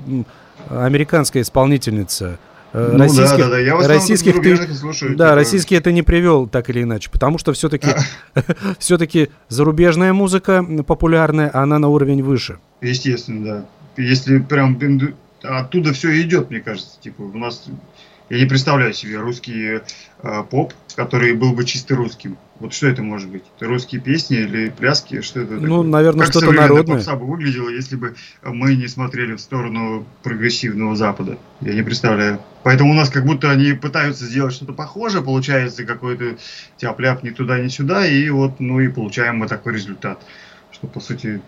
американская 0.69 1.41
исполнительница. 1.43 2.39
Э, 2.73 2.91
Ну 2.93 3.13
да, 3.15 3.37
да, 3.37 3.49
да, 3.49 3.59
я 3.59 3.77
российских 3.87 4.41
ты, 4.41 4.73
слушаю. 4.73 5.15
да, 5.15 5.27
типа, 5.29 5.35
российские 5.35 5.79
ты 5.79 5.93
не 5.93 6.03
привел 6.03 6.47
так 6.47 6.69
или 6.69 6.83
иначе, 6.83 7.09
потому 7.09 7.37
что 7.37 7.53
все-таки 7.53 7.87
все-таки 8.79 9.29
зарубежная 9.49 10.13
музыка 10.13 10.65
популярная, 10.85 11.49
а 11.49 11.63
она 11.63 11.79
на 11.79 11.87
уровень 11.87 12.23
выше. 12.23 12.59
Естественно, 12.81 13.45
да. 13.45 13.65
Если 14.01 14.39
прям 14.39 14.77
оттуда 15.43 15.93
все 15.93 16.21
идет, 16.21 16.49
мне 16.49 16.59
кажется. 16.59 16.99
Типа, 17.01 17.21
у 17.21 17.37
нас 17.37 17.65
я 18.29 18.39
не 18.39 18.45
представляю 18.45 18.93
себе 18.93 19.19
русский 19.19 19.79
э, 20.21 20.43
поп, 20.49 20.73
который 20.95 21.33
был 21.33 21.53
бы 21.53 21.65
чисто 21.65 21.95
русским. 21.95 22.37
Вот 22.59 22.73
что 22.73 22.87
это 22.87 23.03
может 23.03 23.29
быть? 23.29 23.43
Это 23.55 23.67
русские 23.67 24.01
песни 24.01 24.37
или 24.37 24.69
пляски? 24.69 25.21
Что 25.21 25.41
это? 25.41 25.53
Ну, 25.53 25.61
такое? 25.61 25.83
наверное, 25.83 26.25
как 26.25 26.31
что-то 26.31 26.51
народное. 26.51 26.95
попса 26.95 27.15
бы 27.15 27.27
выглядело, 27.27 27.69
если 27.69 27.95
бы 27.95 28.15
мы 28.43 28.75
не 28.75 28.87
смотрели 28.87 29.33
в 29.35 29.39
сторону 29.39 30.05
прогрессивного 30.23 30.95
Запада. 30.95 31.37
Я 31.61 31.73
не 31.73 31.83
представляю. 31.83 32.39
Поэтому 32.63 32.91
у 32.91 32.95
нас 32.95 33.09
как 33.09 33.25
будто 33.25 33.51
они 33.51 33.73
пытаются 33.73 34.25
сделать 34.25 34.53
что-то 34.53 34.73
похожее, 34.73 35.23
получается 35.23 35.85
какой-то 35.85 36.37
тяп-ляп 36.77 37.23
ни 37.23 37.29
туда, 37.29 37.59
ни 37.59 37.67
сюда, 37.67 38.07
и 38.07 38.29
вот, 38.29 38.59
ну 38.59 38.79
и 38.79 38.87
получаем 38.87 39.37
мы 39.37 39.47
такой 39.47 39.73
результат. 39.73 40.19
Что, 40.71 40.87
по 40.87 40.99
сути, 40.99 41.41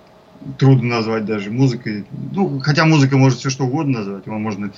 трудно 0.58 0.98
назвать 0.98 1.26
даже 1.26 1.50
музыкой. 1.50 2.06
Ну, 2.34 2.60
хотя 2.60 2.86
музыка 2.86 3.18
может 3.18 3.40
все 3.40 3.50
что 3.50 3.66
угодно 3.66 4.00
назвать. 4.00 4.26
Его 4.26 4.38
можно 4.38 4.72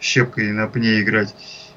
щепкой 0.00 0.52
на 0.52 0.66
пне 0.66 1.00
играть. 1.00 1.34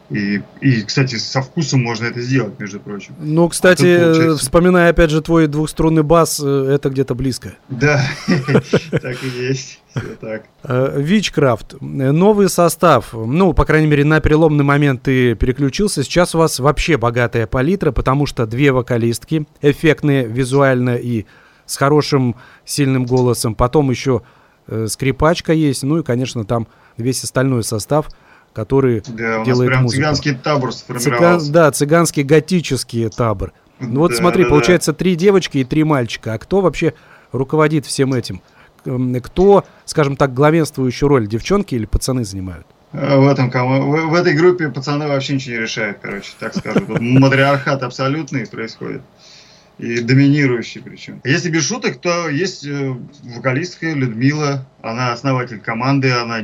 И, 0.09 0.41
и, 0.59 0.81
кстати, 0.81 1.15
со 1.17 1.41
вкусом 1.41 1.83
можно 1.83 2.05
это 2.05 2.19
сделать, 2.21 2.59
между 2.59 2.79
прочим. 2.79 3.13
Ну, 3.19 3.47
кстати, 3.47 3.85
А 3.85 4.05
получается- 4.05 4.37
вспоминая 4.43 4.89
опять 4.89 5.11
же 5.11 5.21
твой 5.21 5.45
двухструнный 5.47 6.01
бас, 6.01 6.41
э, 6.43 6.71
это 6.73 6.89
где-то 6.89 7.13
близко. 7.13 7.53
Да, 7.69 8.01
так 8.91 9.17
и 9.23 9.27
есть. 9.39 9.81
Так. 10.19 10.45
Вичкрафт, 10.97 11.75
э, 11.75 11.77
новый 12.11 12.49
состав, 12.49 13.13
ну, 13.13 13.53
по 13.53 13.65
крайней 13.65 13.87
мере, 13.87 14.03
на 14.03 14.19
переломный 14.19 14.63
момент 14.63 15.03
ты 15.03 15.35
переключился, 15.35 16.03
сейчас 16.03 16.33
у 16.33 16.39
вас 16.39 16.59
вообще 16.59 16.97
богатая 16.97 17.45
палитра, 17.45 17.91
потому 17.91 18.25
что 18.25 18.45
две 18.47 18.71
вокалистки, 18.71 19.45
эффектные 19.61 20.25
визуально 20.25 20.95
и 20.95 21.25
с 21.67 21.77
хорошим 21.77 22.35
сильным 22.65 23.05
голосом, 23.05 23.53
потом 23.53 23.91
еще 23.91 24.21
скрипачка 24.87 25.53
есть, 25.53 25.83
ну 25.83 25.99
и, 25.99 26.03
конечно, 26.03 26.45
там 26.45 26.67
весь 26.97 27.23
остальной 27.23 27.63
состав, 27.63 28.07
который 28.59 29.01
Да, 29.07 29.35
у 29.35 29.37
нас 29.39 29.47
делает 29.47 29.69
прям 29.69 29.83
музыку. 29.83 29.97
цыганский 30.01 30.35
табор 30.35 30.69
Цыган- 30.71 31.51
да, 31.51 31.71
цыганский 31.71 32.23
готический 32.23 33.09
табор. 33.09 33.53
Ну 33.79 33.99
вот 34.01 34.11
Да, 34.11 34.17
смотри, 34.17 34.43
да, 34.43 34.49
да. 34.49 34.55
получается 34.55 34.93
три 34.93 35.15
девочки 35.15 35.59
и 35.59 35.63
три 35.63 35.83
мальчика. 35.85 36.33
А 36.33 36.37
кто 36.37 36.59
вообще 36.61 36.93
руководит 37.31 37.85
всем 37.85 38.13
этим? 38.13 38.41
М, 38.85 39.15
Кто, 39.21 39.63
скажем 39.85 40.15
так, 40.17 40.33
главенствующую 40.33 41.07
роль, 41.09 41.27
девчонки 41.27 41.75
или 41.75 41.85
пацаны 41.85 42.23
занимают? 42.25 42.65
А 42.91 43.17
В, 43.19 43.27
этом, 43.27 43.49
в, 43.51 44.09
в 44.09 44.13
этой 44.15 44.33
группе 44.33 44.69
пацаны 44.69 45.07
вообще 45.07 45.35
ничего 45.35 45.55
не 45.57 45.61
решают, 45.61 45.99
короче, 46.01 46.31
так 46.39 46.55
скажу. 46.55 46.79
Тут 46.81 46.99
матриархат 47.01 47.83
абсолютный 47.83 48.45
происходит. 48.47 49.01
И 49.77 50.01
доминирующий 50.01 50.81
причем. 50.81 51.21
Если 51.23 51.49
без 51.49 51.65
шуток, 51.65 52.01
то 52.01 52.27
есть 52.27 52.65
э, 52.65 52.93
вокалистка 53.35 53.91
Людмила. 53.91 54.65
Она 54.81 55.13
основатель 55.13 55.59
команды, 55.59 56.11
она 56.11 56.39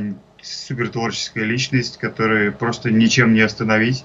супер 0.46 0.88
творческая 0.88 1.44
личность, 1.44 1.98
которую 1.98 2.52
просто 2.52 2.90
ничем 2.90 3.34
не 3.34 3.40
остановить. 3.40 4.04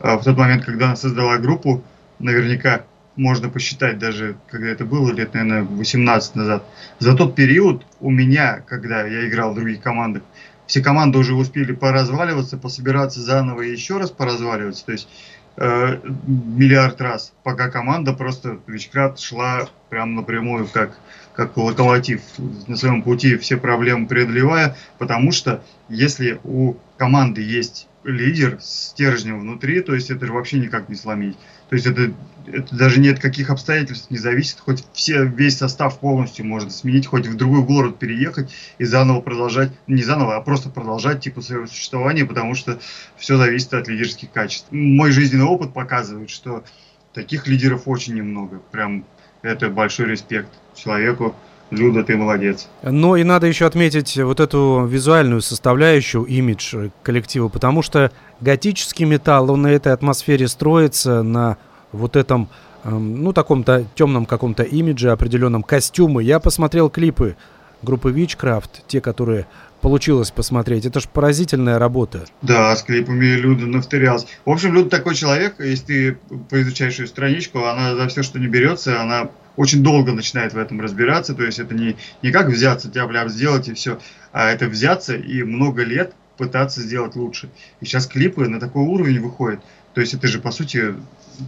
А 0.00 0.18
В 0.18 0.24
тот 0.24 0.36
момент, 0.36 0.64
когда 0.64 0.86
она 0.86 0.96
создала 0.96 1.38
группу, 1.38 1.82
наверняка 2.18 2.84
можно 3.16 3.48
посчитать 3.48 3.98
даже, 3.98 4.36
когда 4.50 4.68
это 4.68 4.84
было, 4.84 5.12
лет, 5.12 5.34
наверное, 5.34 5.62
18 5.62 6.34
назад. 6.34 6.64
За 6.98 7.16
тот 7.16 7.34
период 7.34 7.84
у 8.00 8.10
меня, 8.10 8.62
когда 8.66 9.06
я 9.06 9.28
играл 9.28 9.52
в 9.52 9.54
других 9.54 9.80
командах, 9.80 10.22
все 10.66 10.82
команды 10.82 11.18
уже 11.18 11.34
успели 11.34 11.72
поразваливаться, 11.72 12.56
пособираться 12.56 13.20
заново 13.20 13.62
и 13.62 13.70
еще 13.70 13.98
раз 13.98 14.10
поразваливаться. 14.10 14.86
То 14.86 14.92
есть 14.92 15.08
э, 15.56 16.00
миллиард 16.26 17.00
раз, 17.00 17.32
пока 17.42 17.70
команда 17.70 18.12
просто 18.12 18.58
Вичкрафт 18.66 19.18
шла 19.20 19.68
прям 19.90 20.14
напрямую, 20.14 20.66
как, 20.66 20.98
как 21.34 21.56
локомотив 21.56 22.20
на 22.66 22.76
своем 22.76 23.02
пути, 23.02 23.36
все 23.36 23.56
проблемы 23.56 24.06
преодолевая, 24.06 24.76
потому 24.98 25.32
что 25.32 25.62
если 25.88 26.40
у 26.44 26.74
команды 26.96 27.42
есть 27.42 27.88
лидер 28.04 28.60
с 28.60 28.90
стержнем 28.90 29.40
внутри, 29.40 29.80
то 29.80 29.94
есть 29.94 30.10
это 30.10 30.26
же 30.26 30.32
вообще 30.32 30.58
никак 30.58 30.88
не 30.88 30.94
сломить. 30.94 31.36
То 31.68 31.76
есть 31.76 31.86
это, 31.86 32.12
это 32.46 32.76
даже 32.76 33.00
ни 33.00 33.08
от 33.08 33.18
каких 33.18 33.50
обстоятельств 33.50 34.10
не 34.10 34.18
зависит, 34.18 34.60
хоть 34.60 34.84
все, 34.92 35.24
весь 35.24 35.58
состав 35.58 35.98
полностью 35.98 36.44
можно 36.46 36.70
сменить, 36.70 37.06
хоть 37.06 37.26
в 37.26 37.36
другой 37.36 37.62
город 37.62 37.98
переехать 37.98 38.52
и 38.78 38.84
заново 38.84 39.20
продолжать, 39.20 39.72
не 39.86 40.02
заново, 40.02 40.36
а 40.36 40.40
просто 40.40 40.68
продолжать 40.68 41.20
типа 41.20 41.40
свое 41.40 41.66
существование, 41.66 42.26
потому 42.26 42.54
что 42.54 42.78
все 43.16 43.36
зависит 43.36 43.72
от 43.74 43.88
лидерских 43.88 44.30
качеств. 44.30 44.68
Мой 44.70 45.10
жизненный 45.10 45.46
опыт 45.46 45.72
показывает, 45.72 46.30
что 46.30 46.64
таких 47.12 47.46
лидеров 47.46 47.82
очень 47.86 48.14
немного. 48.14 48.60
Прям 48.70 49.04
это 49.42 49.70
большой 49.70 50.06
респект 50.06 50.48
человеку. 50.74 51.34
Люда, 51.70 52.04
ты 52.04 52.16
молодец. 52.16 52.68
Но 52.82 53.16
и 53.16 53.24
надо 53.24 53.46
еще 53.46 53.66
отметить 53.66 54.16
вот 54.18 54.40
эту 54.40 54.86
визуальную 54.88 55.40
составляющую, 55.40 56.24
имидж 56.24 56.74
э, 56.76 56.90
коллектива, 57.02 57.48
потому 57.48 57.82
что 57.82 58.12
готический 58.40 59.06
металл, 59.06 59.50
он 59.50 59.62
на 59.62 59.68
этой 59.68 59.92
атмосфере 59.92 60.46
строится, 60.48 61.22
на 61.22 61.56
вот 61.92 62.16
этом, 62.16 62.48
эм, 62.84 63.22
ну, 63.22 63.32
таком-то 63.32 63.86
темном 63.94 64.26
каком-то 64.26 64.62
имидже, 64.62 65.10
определенном 65.10 65.62
костюме. 65.62 66.24
Я 66.24 66.38
посмотрел 66.40 66.90
клипы 66.90 67.36
группы 67.82 68.10
Witchcraft, 68.10 68.70
те, 68.86 69.00
которые 69.00 69.46
получилось 69.80 70.30
посмотреть. 70.30 70.86
Это 70.86 71.00
же 71.00 71.08
поразительная 71.12 71.78
работа. 71.78 72.24
Да, 72.40 72.74
с 72.74 72.82
клипами 72.82 73.26
Люда 73.36 73.66
навтырялась. 73.66 74.26
В 74.46 74.50
общем, 74.50 74.72
Люда 74.72 74.88
такой 74.88 75.14
человек, 75.14 75.56
если 75.58 75.84
ты 75.84 76.18
поизучаешь 76.48 76.98
ее 76.98 77.06
страничку, 77.06 77.64
она 77.64 77.94
за 77.94 78.08
все, 78.08 78.22
что 78.22 78.38
не 78.38 78.46
берется, 78.46 79.00
она 79.00 79.28
очень 79.56 79.82
долго 79.82 80.12
начинает 80.12 80.52
в 80.52 80.58
этом 80.58 80.80
разбираться. 80.80 81.34
То 81.34 81.44
есть 81.44 81.58
это 81.58 81.74
не, 81.74 81.96
не 82.22 82.30
как 82.30 82.48
взяться, 82.48 82.90
тяп-ляп 82.90 83.28
сделать 83.28 83.68
и 83.68 83.74
все, 83.74 83.98
а 84.32 84.50
это 84.50 84.66
взяться 84.66 85.14
и 85.14 85.42
много 85.42 85.82
лет 85.82 86.14
пытаться 86.36 86.80
сделать 86.80 87.16
лучше. 87.16 87.48
И 87.80 87.84
сейчас 87.84 88.06
клипы 88.06 88.48
на 88.48 88.58
такой 88.60 88.82
уровень 88.82 89.20
выходят. 89.20 89.60
То 89.94 90.00
есть 90.00 90.14
это 90.14 90.26
же, 90.26 90.40
по 90.40 90.50
сути, 90.50 90.94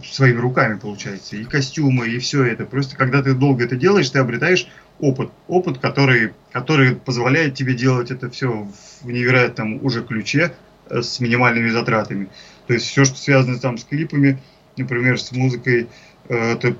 своими 0.03 0.39
руками 0.39 0.77
получается. 0.77 1.35
И 1.35 1.43
костюмы, 1.43 2.07
и 2.07 2.19
все 2.19 2.43
это. 2.45 2.65
Просто 2.65 2.95
когда 2.95 3.21
ты 3.21 3.33
долго 3.33 3.65
это 3.65 3.75
делаешь, 3.75 4.09
ты 4.09 4.19
обретаешь 4.19 4.67
опыт. 4.99 5.31
Опыт, 5.47 5.79
который, 5.79 6.33
который 6.51 6.95
позволяет 6.95 7.55
тебе 7.55 7.73
делать 7.73 8.11
это 8.11 8.29
все 8.29 8.67
в 9.01 9.07
невероятном 9.09 9.83
уже 9.83 10.03
ключе 10.03 10.53
э, 10.89 11.01
с 11.01 11.19
минимальными 11.19 11.69
затратами. 11.69 12.29
То 12.67 12.73
есть 12.73 12.87
все, 12.87 13.05
что 13.05 13.17
связано 13.17 13.59
там 13.59 13.77
с 13.77 13.83
клипами, 13.83 14.41
например, 14.75 15.19
с 15.19 15.31
музыкой, 15.31 15.87
э, 16.29 16.53
это, 16.53 16.75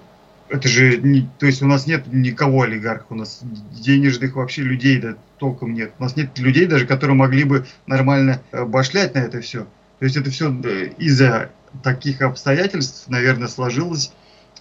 это 0.50 0.68
же 0.68 0.98
не, 0.98 1.30
то 1.40 1.46
есть 1.46 1.62
у 1.62 1.68
нас 1.68 1.88
нет 1.88 2.08
никого 2.12 2.64
олигархов, 2.64 3.08
у 3.10 3.16
нас 3.16 3.42
денежных 3.72 4.36
вообще 4.36 4.62
людей 4.62 5.00
да, 5.00 5.16
толком 5.40 5.74
нет. 5.74 5.92
У 6.00 6.04
нас 6.04 6.16
нет 6.16 6.38
людей 6.40 6.66
даже, 6.66 6.86
которые 6.86 7.16
могли 7.16 7.44
бы 7.44 7.66
нормально 7.86 8.42
э, 8.52 8.64
башлять 8.64 9.14
на 9.14 9.20
это 9.20 9.42
все. 9.42 9.68
То 10.00 10.06
есть 10.06 10.16
это 10.16 10.30
все 10.30 10.52
из-за 10.98 11.50
таких 11.84 12.22
обстоятельств, 12.22 13.06
наверное, 13.08 13.48
сложилось 13.48 14.12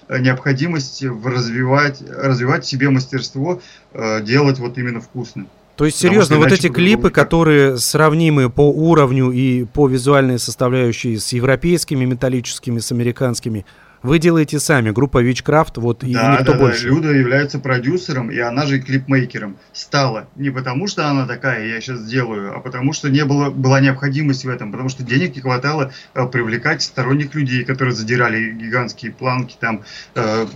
э, 0.08 0.18
необходимость 0.18 1.02
в 1.04 1.26
развивать, 1.26 2.02
развивать 2.08 2.64
в 2.64 2.68
себе 2.68 2.90
мастерство, 2.90 3.60
э, 3.92 4.22
делать 4.22 4.58
вот 4.58 4.78
именно 4.78 5.00
вкусно. 5.00 5.46
То 5.76 5.84
есть, 5.84 5.98
серьезно, 5.98 6.38
вот 6.38 6.50
эти 6.50 6.68
клипы, 6.68 7.10
которые 7.10 7.76
сравнимы 7.76 8.48
по 8.48 8.62
уровню 8.70 9.30
и 9.30 9.64
по 9.64 9.86
визуальной 9.86 10.38
составляющей 10.38 11.18
с 11.18 11.34
европейскими 11.34 12.06
металлическими, 12.06 12.78
с 12.78 12.92
американскими, 12.92 13.66
вы 14.06 14.18
делаете 14.18 14.58
сами, 14.60 14.90
группа 14.90 15.22
Witchcraft, 15.22 15.72
вот 15.76 16.04
и 16.04 16.12
да, 16.12 16.38
никто 16.38 16.52
да, 16.52 16.58
больше. 16.58 16.84
да, 16.84 16.88
Люда 16.88 17.10
является 17.10 17.58
продюсером, 17.58 18.30
и 18.30 18.38
она 18.38 18.66
же 18.66 18.78
и 18.78 18.80
клипмейкером 18.80 19.56
стала. 19.72 20.28
Не 20.36 20.50
потому, 20.50 20.86
что 20.86 21.08
она 21.08 21.26
такая, 21.26 21.66
я 21.66 21.80
сейчас 21.80 22.00
сделаю, 22.00 22.56
а 22.56 22.60
потому, 22.60 22.92
что 22.92 23.10
не 23.10 23.24
было, 23.24 23.50
была 23.50 23.80
необходимость 23.80 24.44
в 24.44 24.48
этом, 24.48 24.70
потому 24.72 24.88
что 24.88 25.02
денег 25.02 25.34
не 25.34 25.42
хватало 25.42 25.92
э, 26.14 26.26
привлекать 26.26 26.82
сторонних 26.82 27.34
людей, 27.34 27.64
которые 27.64 27.94
задирали 27.94 28.52
гигантские 28.52 29.12
планки 29.12 29.56
там 29.58 29.82
э, 30.14 30.46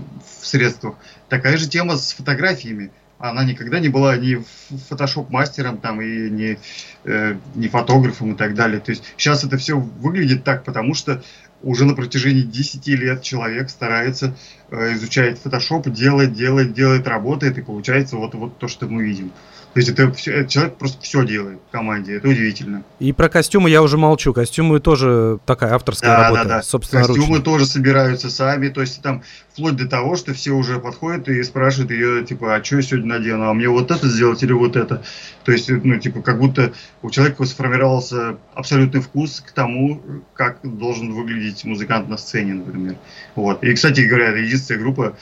в 0.40 0.46
средствах. 0.46 0.94
Такая 1.28 1.56
же 1.56 1.68
тема 1.68 1.96
с 1.96 2.12
фотографиями. 2.12 2.90
Она 3.18 3.44
никогда 3.44 3.80
не 3.80 3.88
была 3.88 4.16
ни 4.16 4.42
фотошоп-мастером 4.88 5.76
там 5.76 6.00
и 6.00 6.30
не, 6.30 6.58
э, 7.04 7.36
не 7.54 7.68
фотографом 7.68 8.32
и 8.32 8.36
так 8.36 8.54
далее. 8.54 8.80
То 8.80 8.92
есть 8.92 9.04
сейчас 9.16 9.44
это 9.44 9.58
все 9.58 9.78
выглядит 9.78 10.42
так, 10.42 10.64
потому 10.64 10.94
что 10.94 11.22
уже 11.62 11.84
на 11.84 11.94
протяжении 11.94 12.42
10 12.42 12.86
лет 12.88 13.22
человек 13.22 13.70
старается 13.70 14.34
э, 14.70 14.94
изучает 14.94 15.38
фотошоп, 15.38 15.88
делает, 15.88 16.32
делает, 16.32 16.72
делает, 16.72 17.06
работает, 17.06 17.58
и 17.58 17.62
получается 17.62 18.16
вот, 18.16 18.34
вот 18.34 18.58
то, 18.58 18.68
что 18.68 18.86
мы 18.86 19.02
видим. 19.02 19.32
То 19.72 19.78
есть 19.78 19.88
это, 19.88 20.02
этот 20.02 20.48
человек 20.48 20.74
просто 20.76 21.00
все 21.02 21.24
делает 21.24 21.60
в 21.68 21.70
команде, 21.70 22.16
это 22.16 22.28
удивительно. 22.28 22.82
И 22.98 23.12
про 23.12 23.28
костюмы 23.28 23.70
я 23.70 23.82
уже 23.82 23.96
молчу. 23.96 24.32
Костюмы 24.32 24.80
тоже 24.80 25.38
такая 25.46 25.74
авторская 25.74 26.10
Да, 26.10 26.22
работа, 26.24 26.42
да, 26.42 26.48
да. 26.56 26.62
собственно, 26.62 27.04
Костюмы 27.06 27.38
тоже 27.38 27.66
собираются 27.66 28.30
сами, 28.30 28.68
то 28.68 28.80
есть 28.80 29.00
там 29.00 29.22
вплоть 29.52 29.76
до 29.76 29.88
того, 29.88 30.16
что 30.16 30.34
все 30.34 30.52
уже 30.52 30.80
подходят 30.80 31.28
и 31.28 31.40
спрашивают 31.44 31.92
ее, 31.92 32.24
типа, 32.24 32.56
а 32.56 32.64
что 32.64 32.76
я 32.76 32.82
сегодня 32.82 33.18
надену, 33.18 33.48
а 33.48 33.54
мне 33.54 33.68
вот 33.68 33.92
это 33.92 34.08
сделать 34.08 34.42
или 34.42 34.52
вот 34.52 34.74
это. 34.74 35.04
То 35.44 35.52
есть, 35.52 35.70
ну, 35.70 35.98
типа, 35.98 36.20
как 36.20 36.38
будто 36.38 36.72
у 37.02 37.10
человека 37.10 37.44
сформировался 37.44 38.38
абсолютный 38.54 39.00
вкус 39.00 39.40
к 39.40 39.52
тому, 39.52 40.02
как 40.34 40.58
должен 40.62 41.12
выглядеть 41.12 41.64
музыкант 41.64 42.08
на 42.08 42.16
сцене, 42.16 42.54
например. 42.54 42.96
Вот. 43.36 43.62
И, 43.62 43.72
кстати 43.74 44.00
говоря, 44.00 44.30
это 44.30 44.38
единственная 44.38 44.82
группа, 44.82 45.16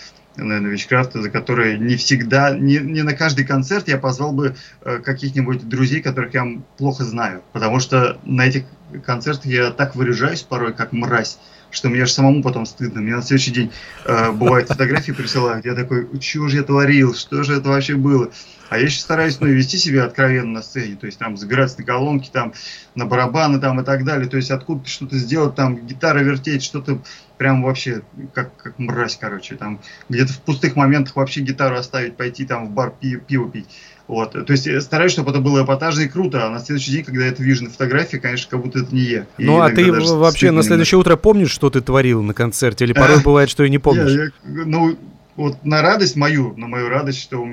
наверное, 0.45 0.71
Вичкрафта, 0.71 1.21
за 1.23 1.31
которой 1.31 1.79
не 1.79 1.97
всегда, 1.97 2.57
не, 2.57 2.79
не 2.79 3.03
на 3.03 3.15
каждый 3.15 3.45
концерт 3.45 3.89
я 3.89 3.99
позвал 3.99 4.33
бы 4.33 4.55
э, 4.83 4.99
каких-нибудь 4.99 5.69
друзей, 5.69 6.01
которых 6.01 6.35
я 6.35 6.47
плохо 6.77 7.05
знаю. 7.05 7.43
Потому 7.53 7.81
что 7.81 8.19
на 8.25 8.47
этих 8.47 8.65
концертах 9.05 9.47
я 9.47 9.71
так 9.71 9.97
выряжаюсь 9.97 10.43
порой, 10.43 10.73
как 10.73 10.93
мразь, 10.93 11.39
что 11.71 11.89
мне 11.89 12.03
аж 12.03 12.13
самому 12.13 12.43
потом 12.43 12.67
стыдно. 12.67 13.01
Мне 13.01 13.17
на 13.17 13.23
следующий 13.23 13.51
день 13.51 13.73
э, 14.05 14.31
бывают 14.33 14.69
фотографии 14.69 15.13
присылают. 15.13 15.67
Я 15.67 15.75
такой, 15.75 16.09
что 16.21 16.49
же 16.49 16.57
я 16.57 16.63
творил, 16.63 17.15
что 17.15 17.43
же 17.43 17.57
это 17.57 17.69
вообще 17.69 17.95
было? 17.95 18.31
А 18.71 18.79
я 18.79 18.85
еще 18.85 19.01
стараюсь, 19.01 19.41
ну, 19.41 19.47
вести 19.47 19.79
себя 19.79 20.05
откровенно 20.05 20.53
на 20.53 20.63
сцене, 20.63 20.97
то 20.97 21.07
есть 21.07 21.19
там 21.19 21.39
забираться 21.39 21.79
на 21.79 21.87
колонки, 21.87 22.29
там, 22.31 22.53
на 22.95 23.07
барабаны 23.07 23.61
там 23.61 23.81
и 23.81 23.85
так 23.85 24.05
далее, 24.05 24.29
то 24.29 24.37
есть 24.37 24.51
откуда-то 24.51 24.91
что-то 24.91 25.17
сделать, 25.17 25.55
там, 25.55 25.87
гитара 25.87 26.19
вертеть, 26.19 26.63
что-то 26.63 27.01
прям 27.39 27.63
вообще 27.63 28.03
как, 28.35 28.55
как 28.57 28.79
мразь, 28.79 29.17
короче, 29.17 29.55
там, 29.55 29.81
где-то 30.09 30.33
в 30.33 30.41
пустых 30.41 30.77
моментах 30.77 31.17
вообще 31.17 31.41
гитару 31.41 31.77
оставить, 31.77 32.17
пойти 32.17 32.45
там 32.45 32.67
в 32.67 32.71
бар 32.71 32.93
пи- 33.01 33.17
пиво 33.17 33.49
пить. 33.51 33.69
Вот, 34.09 34.33
то 34.33 34.53
есть 34.53 34.67
я 34.67 34.81
стараюсь, 34.81 35.13
чтобы 35.13 35.31
это 35.31 35.41
было 35.41 35.65
эпатажно 35.65 36.03
и 36.03 36.09
круто, 36.09 36.47
а 36.47 36.51
на 36.51 36.61
следующий 36.61 36.93
день, 36.93 37.05
когда 37.05 37.25
я 37.25 37.31
это 37.31 37.43
вижу 37.43 37.65
на 37.65 37.71
фотографии, 37.71 38.17
конечно, 38.17 38.51
как 38.51 38.63
будто 38.63 38.81
это 38.81 38.95
не 38.95 39.03
я. 39.03 39.27
И 39.37 39.45
Ну, 39.45 39.61
а 39.61 39.71
иногда 39.71 39.83
ты 39.83 40.15
вообще 40.15 40.51
на 40.51 40.63
следующее 40.63 40.99
утро 40.99 41.17
помнишь, 41.17 41.51
что 41.51 41.71
ты 41.71 41.81
творил 41.81 42.23
на 42.23 42.35
концерте? 42.35 42.85
Или 42.85 42.95
порой 42.95 43.19
А, 43.19 43.21
бывает, 43.21 43.51
что 43.51 43.65
и 43.65 43.71
не 43.71 43.79
помнишь? 43.79 44.11
Я- 44.11 44.25
я- 44.25 44.31
ну, 44.65 44.99
вот 45.37 45.63
на 45.65 45.83
радость 45.83 46.17
мою, 46.17 46.57
на 46.57 46.67
мою 46.67 46.89
радость, 46.89 47.21
что, 47.21 47.47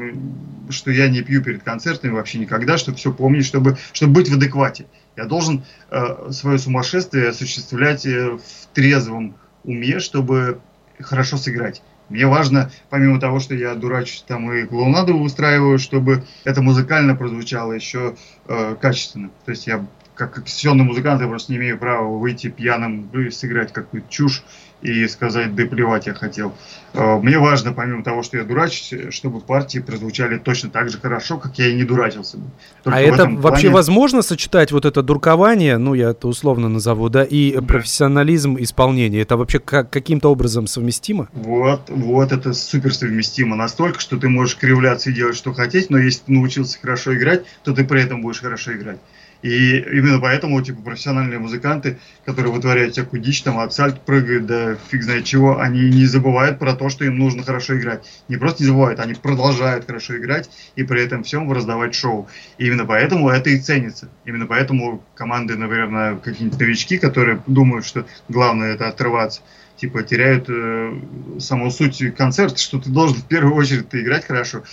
что 0.69 0.91
я 0.91 1.09
не 1.09 1.21
пью 1.21 1.43
перед 1.43 1.61
концертами 1.61 2.13
вообще 2.13 2.39
никогда, 2.39 2.77
чтобы 2.77 2.97
все 2.97 3.11
помнить, 3.11 3.45
чтобы, 3.45 3.77
чтобы 3.93 4.13
быть 4.13 4.29
в 4.29 4.33
адеквате. 4.33 4.85
Я 5.17 5.25
должен 5.25 5.63
э, 5.91 6.31
свое 6.31 6.57
сумасшествие 6.57 7.29
осуществлять 7.29 8.05
э, 8.05 8.31
в 8.31 8.73
трезвом 8.73 9.35
уме, 9.65 9.99
чтобы 9.99 10.59
хорошо 10.99 11.37
сыграть. 11.37 11.81
Мне 12.09 12.27
важно, 12.27 12.71
помимо 12.89 13.19
того, 13.19 13.39
что 13.39 13.55
я 13.55 13.73
дурачусь 13.73 14.23
там 14.27 14.51
и 14.51 14.65
клоунаду 14.65 15.17
устраиваю, 15.17 15.79
чтобы 15.79 16.23
это 16.43 16.61
музыкально 16.61 17.15
прозвучало 17.15 17.73
еще 17.73 18.15
э, 18.47 18.75
качественно. 18.79 19.31
То 19.45 19.51
есть 19.51 19.65
я 19.65 19.85
как 20.15 20.33
конституционный 20.35 20.85
музыкант, 20.85 21.21
я 21.21 21.27
просто 21.27 21.51
не 21.51 21.57
имею 21.59 21.77
права 21.77 22.07
выйти 22.17 22.47
пьяным 22.47 23.09
и 23.13 23.29
сыграть 23.29 23.73
какую-то 23.73 24.09
чушь 24.09 24.43
и 24.81 25.07
сказать, 25.07 25.55
да 25.55 25.65
плевать 25.65 26.05
я 26.05 26.13
хотел. 26.13 26.53
Э, 26.93 27.17
Мне 27.17 27.39
важно, 27.39 27.73
помимо 27.73 28.03
того, 28.03 28.23
что 28.23 28.37
я 28.37 28.43
дурачусь, 28.43 28.93
чтобы 29.09 29.39
партии 29.41 29.79
прозвучали 29.79 30.37
точно 30.37 30.69
так 30.69 30.89
же 30.89 30.99
хорошо, 30.99 31.37
как 31.37 31.57
я 31.57 31.67
и 31.67 31.75
не 31.75 31.83
дурачился 31.85 32.37
бы. 32.37 32.43
Только 32.83 32.97
А 32.97 33.01
это 33.01 33.13
этом 33.15 33.37
вообще 33.37 33.63
плане- 33.63 33.73
возможно 33.75 34.21
сочетать 34.21 34.71
вот 34.71 34.85
это 34.85 35.01
дуркование, 35.01 35.77
ну 35.77 35.93
я 35.95 36.11
это 36.11 36.27
условно 36.27 36.69
назову, 36.69 37.09
да, 37.09 37.23
и 37.23 37.55
Да. 37.55 37.61
профессионализм 37.61 38.57
исполнения? 38.59 39.21
Это 39.21 39.37
вообще 39.37 39.59
как- 39.59 39.89
каким-то 39.89 40.29
образом 40.31 40.67
совместимо? 40.67 41.29
Вот, 41.33 41.89
вот 41.89 42.31
это 42.31 42.53
супер 42.53 42.93
совместимо 42.93 43.55
настолько, 43.55 43.99
что 43.99 44.17
ты 44.17 44.29
можешь 44.29 44.55
кривляться 44.57 45.09
и 45.09 45.13
делать, 45.13 45.35
что 45.35 45.51
хотеть, 45.53 45.89
но 45.89 45.97
если 45.97 46.25
ты 46.25 46.33
научился 46.33 46.77
хорошо 46.79 47.15
играть, 47.15 47.43
то 47.63 47.73
ты 47.73 47.83
при 47.85 48.03
этом 48.03 48.21
будешь 48.21 48.39
хорошо 48.41 48.73
играть. 48.73 48.99
И 49.45 49.77
именно 49.77 50.19
поэтому, 50.19 50.59
типа, 50.59 50.81
профессиональные 50.81 51.37
музыканты, 51.37 51.99
которые 52.25 52.51
вытворяют 52.51 52.93
всякую 52.93 53.21
дичь, 53.21 53.43
там, 53.43 53.59
от 53.59 53.73
сальт 53.75 54.01
прыгают, 54.01 54.47
да 54.47 54.75
фиг 54.89 55.03
знает 55.03 55.25
чего, 55.25 55.59
они 55.59 55.81
не 55.81 56.05
забывают 56.05 56.57
про 56.57 56.73
то, 56.73 56.89
что 56.89 57.05
им 57.05 57.19
нужно 57.19 57.43
хорошо 57.43 57.77
играть. 57.77 58.03
Не 58.27 58.37
просто 58.37 58.63
не 58.63 58.69
забывают, 58.69 58.99
они 58.99 59.13
продолжают 59.13 59.85
хорошо 59.85 60.17
играть 60.17 60.49
и 60.75 60.81
при 60.81 61.03
этом 61.03 61.21
всем 61.21 61.51
раздавать 61.51 61.93
шоу. 61.93 62.27
И 62.57 62.65
именно 62.65 62.85
поэтому 62.85 63.29
это 63.29 63.51
и 63.51 63.59
ценится. 63.59 64.09
Именно 64.25 64.47
поэтому 64.47 65.03
команды, 65.13 65.55
наверное, 65.55 66.15
какие-нибудь 66.15 66.59
новички, 66.59 66.97
которые 66.97 67.39
думают, 67.45 67.85
что 67.85 68.07
главное 68.27 68.73
это 68.73 68.87
отрываться, 68.87 69.41
типа 69.77 70.01
теряют 70.01 70.45
э, 70.49 70.91
саму 71.37 71.69
суть 71.69 72.15
концерта, 72.17 72.57
что 72.57 72.79
ты 72.79 72.89
должен 72.89 73.17
в 73.17 73.27
первую 73.27 73.53
очередь 73.53 73.85
играть 73.91 74.25
хорошо. 74.25 74.63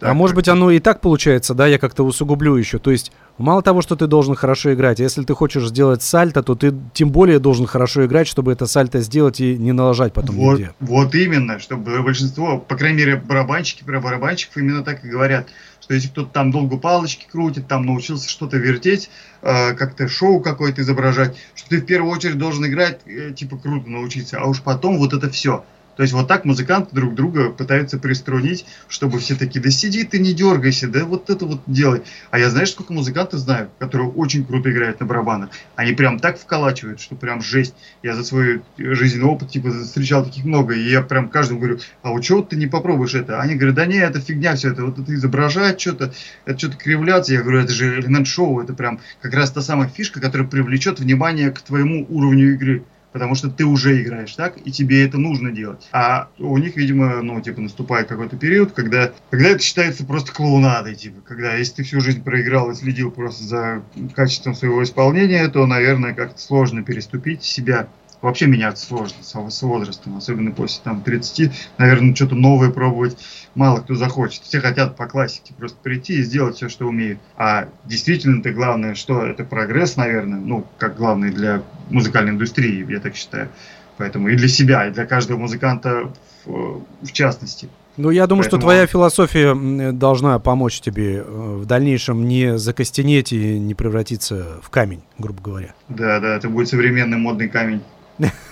а 0.00 0.14
может 0.14 0.36
быть 0.36 0.46
оно 0.46 0.70
и 0.70 0.78
так 0.78 1.00
получается, 1.00 1.52
да, 1.52 1.66
я 1.66 1.80
как-то 1.80 2.04
усугублю 2.04 2.54
еще. 2.54 2.78
То 2.78 2.92
есть 2.92 3.10
мало 3.38 3.62
того, 3.62 3.82
что 3.82 3.96
ты 3.96 4.06
должен 4.06 4.34
хорошо 4.34 4.74
играть, 4.74 4.98
если 4.98 5.24
ты 5.24 5.34
хочешь 5.34 5.66
сделать 5.68 6.02
сальто, 6.02 6.42
то 6.42 6.54
ты 6.54 6.74
тем 6.92 7.10
более 7.10 7.38
должен 7.38 7.66
хорошо 7.66 8.06
играть, 8.06 8.26
чтобы 8.26 8.52
это 8.52 8.66
сальто 8.66 9.00
сделать 9.00 9.40
и 9.40 9.56
не 9.56 9.72
налажать 9.72 10.12
потом 10.12 10.36
Вот, 10.36 10.58
нигде. 10.58 10.72
вот 10.80 11.14
именно, 11.14 11.58
чтобы 11.58 12.02
большинство, 12.02 12.58
по 12.58 12.76
крайней 12.76 12.98
мере, 12.98 13.16
барабанщики 13.16 13.84
про 13.84 14.00
барабанщиков 14.00 14.56
именно 14.56 14.82
так 14.82 15.04
и 15.04 15.08
говорят, 15.08 15.48
что 15.80 15.94
если 15.94 16.08
кто-то 16.08 16.30
там 16.30 16.50
долго 16.50 16.78
палочки 16.78 17.26
крутит, 17.30 17.68
там 17.68 17.84
научился 17.84 18.28
что-то 18.28 18.56
вертеть, 18.56 19.10
э, 19.42 19.74
как-то 19.74 20.08
шоу 20.08 20.40
какое-то 20.40 20.80
изображать, 20.80 21.36
что 21.54 21.68
ты 21.68 21.80
в 21.80 21.86
первую 21.86 22.12
очередь 22.12 22.38
должен 22.38 22.64
играть, 22.66 23.00
э, 23.06 23.32
типа, 23.32 23.58
круто 23.58 23.90
научиться, 23.90 24.38
а 24.40 24.46
уж 24.46 24.62
потом 24.62 24.98
вот 24.98 25.12
это 25.12 25.28
все. 25.28 25.64
То 25.96 26.02
есть 26.02 26.12
вот 26.12 26.28
так 26.28 26.44
музыканты 26.44 26.94
друг 26.94 27.14
друга 27.14 27.50
пытаются 27.50 27.98
приструнить, 27.98 28.66
чтобы 28.88 29.18
все 29.18 29.34
такие, 29.34 29.60
да 29.60 29.70
сиди 29.70 30.04
ты, 30.04 30.18
не 30.18 30.32
дергайся, 30.32 30.88
да 30.88 31.04
вот 31.04 31.30
это 31.30 31.46
вот 31.46 31.60
делай. 31.66 32.02
А 32.30 32.38
я 32.38 32.50
знаешь, 32.50 32.70
сколько 32.70 32.92
музыкантов 32.92 33.40
знаю, 33.40 33.70
которые 33.78 34.10
очень 34.10 34.44
круто 34.44 34.70
играют 34.70 35.00
на 35.00 35.06
барабанах. 35.06 35.50
Они 35.76 35.92
прям 35.92 36.18
так 36.18 36.38
вколачивают, 36.38 37.00
что 37.00 37.14
прям 37.14 37.42
жесть. 37.42 37.74
Я 38.02 38.14
за 38.14 38.24
свой 38.24 38.62
жизненный 38.76 39.26
опыт, 39.26 39.50
типа, 39.50 39.70
встречал 39.70 40.24
таких 40.24 40.44
много, 40.44 40.74
и 40.74 40.88
я 40.88 41.02
прям 41.02 41.28
каждому 41.28 41.60
говорю, 41.60 41.78
а 42.02 42.10
вот 42.10 42.22
чего 42.22 42.42
ты 42.42 42.56
не 42.56 42.66
попробуешь 42.66 43.14
это? 43.14 43.40
Они 43.40 43.54
говорят, 43.54 43.76
да 43.76 43.86
не, 43.86 43.98
это 43.98 44.20
фигня 44.20 44.56
все, 44.56 44.72
это 44.72 44.84
вот 44.84 44.98
это 44.98 45.14
изображать 45.14 45.80
что-то, 45.80 46.12
это 46.44 46.58
что-то 46.58 46.76
кривляться. 46.76 47.32
Я 47.32 47.42
говорю, 47.42 47.60
это 47.60 47.72
же 47.72 48.00
элемент 48.00 48.26
шоу, 48.26 48.60
это 48.60 48.74
прям 48.74 49.00
как 49.20 49.34
раз 49.34 49.50
та 49.52 49.60
самая 49.60 49.88
фишка, 49.88 50.20
которая 50.20 50.48
привлечет 50.48 51.00
внимание 51.00 51.50
к 51.50 51.60
твоему 51.60 52.06
уровню 52.08 52.54
игры 52.54 52.84
потому 53.14 53.36
что 53.36 53.48
ты 53.48 53.64
уже 53.64 54.02
играешь 54.02 54.34
так, 54.34 54.56
и 54.64 54.72
тебе 54.72 55.06
это 55.06 55.18
нужно 55.18 55.52
делать. 55.52 55.88
А 55.92 56.30
у 56.36 56.58
них, 56.58 56.74
видимо, 56.74 57.22
ну, 57.22 57.40
типа, 57.40 57.60
наступает 57.60 58.08
какой-то 58.08 58.36
период, 58.36 58.72
когда, 58.72 59.12
когда 59.30 59.50
это 59.50 59.62
считается 59.62 60.04
просто 60.04 60.32
клоунадой, 60.32 60.96
типа, 60.96 61.20
когда, 61.24 61.54
если 61.54 61.74
ты 61.74 61.82
всю 61.84 62.00
жизнь 62.00 62.24
проиграл 62.24 62.72
и 62.72 62.74
следил 62.74 63.12
просто 63.12 63.44
за 63.44 63.82
качеством 64.16 64.56
своего 64.56 64.82
исполнения, 64.82 65.46
то, 65.46 65.64
наверное, 65.64 66.12
как-то 66.12 66.40
сложно 66.40 66.82
переступить 66.82 67.44
себя. 67.44 67.86
Вообще 68.24 68.46
меняться 68.46 68.86
сложно 68.86 69.18
с, 69.20 69.34
с 69.34 69.62
возрастом, 69.62 70.16
особенно 70.16 70.50
после 70.50 70.80
там 70.82 71.02
30, 71.02 71.50
наверное, 71.76 72.14
что-то 72.14 72.34
новое 72.34 72.70
пробовать 72.70 73.18
мало 73.54 73.80
кто 73.80 73.96
захочет. 73.96 74.44
Все 74.44 74.62
хотят 74.62 74.96
по 74.96 75.04
классике 75.04 75.52
просто 75.52 75.76
прийти 75.82 76.14
и 76.14 76.22
сделать 76.22 76.56
все, 76.56 76.70
что 76.70 76.86
умеют. 76.86 77.18
А 77.36 77.68
действительно-то 77.84 78.50
главное, 78.52 78.94
что 78.94 79.26
это 79.26 79.44
прогресс, 79.44 79.96
наверное, 79.98 80.40
ну, 80.40 80.64
как 80.78 80.96
главное 80.96 81.32
для 81.32 81.62
музыкальной 81.90 82.32
индустрии, 82.32 82.90
я 82.90 82.98
так 82.98 83.14
считаю. 83.14 83.50
Поэтому 83.98 84.28
и 84.28 84.36
для 84.36 84.48
себя, 84.48 84.86
и 84.86 84.90
для 84.90 85.04
каждого 85.04 85.38
музыканта 85.38 86.10
в, 86.46 86.82
в 87.02 87.12
частности. 87.12 87.68
Ну, 87.96 88.10
я 88.10 88.26
думаю, 88.26 88.42
что 88.42 88.52
Поэтому- 88.52 88.62
твоя 88.62 88.86
философия 88.86 89.92
должна 89.92 90.38
помочь 90.38 90.80
тебе 90.80 91.18
э, 91.18 91.22
в 91.22 91.64
дальнейшем 91.66 92.26
не 92.26 92.58
закостенеть 92.58 93.32
и 93.32 93.58
не 93.58 93.74
превратиться 93.74 94.60
в 94.62 94.70
камень, 94.70 95.02
грубо 95.18 95.42
говоря. 95.42 95.74
Да, 95.88 96.18
да, 96.18 96.36
это 96.36 96.48
будет 96.48 96.68
современный 96.68 97.18
модный 97.18 97.48
камень, 97.48 97.82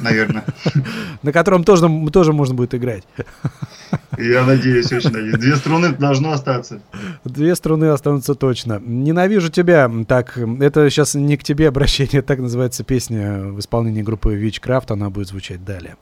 наверное. 0.00 0.44
На 1.22 1.32
котором 1.32 1.64
тоже, 1.64 1.88
тоже 2.12 2.32
можно 2.32 2.54
будет 2.54 2.74
играть. 2.74 3.04
Я 4.18 4.44
надеюсь, 4.44 4.92
очень 4.92 5.10
надеюсь. 5.10 5.38
Две 5.38 5.56
струны 5.56 5.92
должно 5.92 6.32
остаться. 6.32 6.80
Две 7.24 7.54
струны 7.54 7.86
останутся 7.86 8.34
точно. 8.34 8.80
Ненавижу 8.84 9.50
тебя. 9.50 9.90
Так, 10.06 10.38
это 10.60 10.90
сейчас 10.90 11.14
не 11.14 11.36
к 11.36 11.44
тебе 11.44 11.68
обращение, 11.68 12.22
так 12.22 12.38
называется 12.38 12.84
песня 12.84 13.44
в 13.44 13.58
исполнении 13.60 14.02
группы 14.02 14.34
Witchcraft. 14.34 14.92
Она 14.92 15.10
будет 15.10 15.28
звучать 15.28 15.64
далее. 15.64 15.96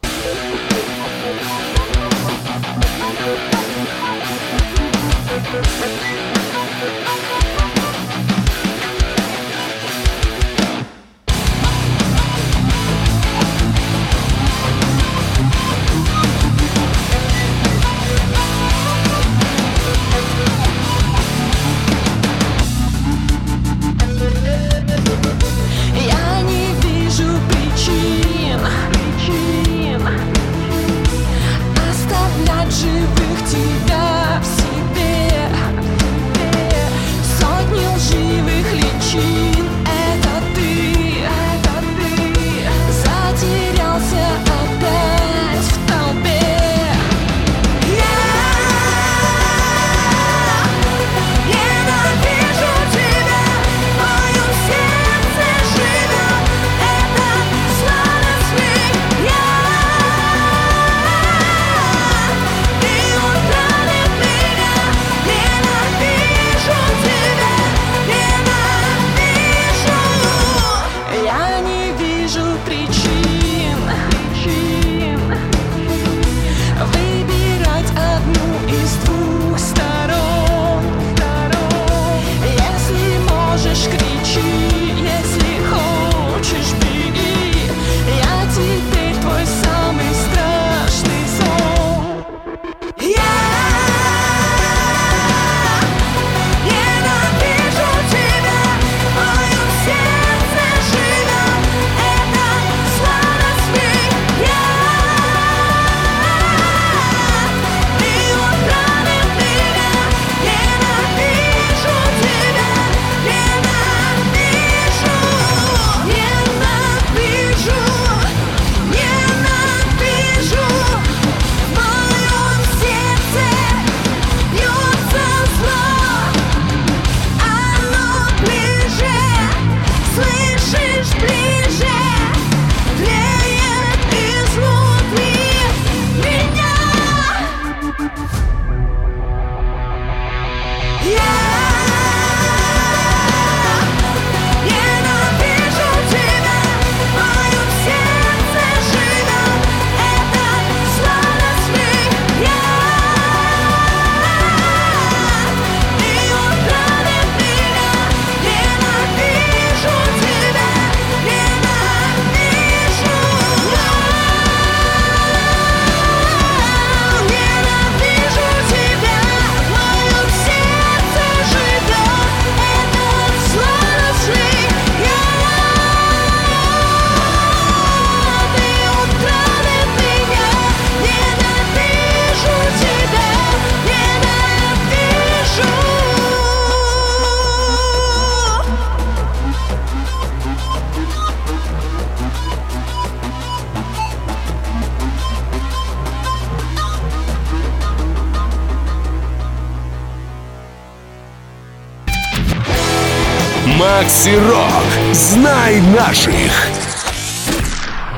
Макси 204.11 204.35
Рок. 204.35 205.15
Знай 205.15 205.81
наших. 205.95 206.51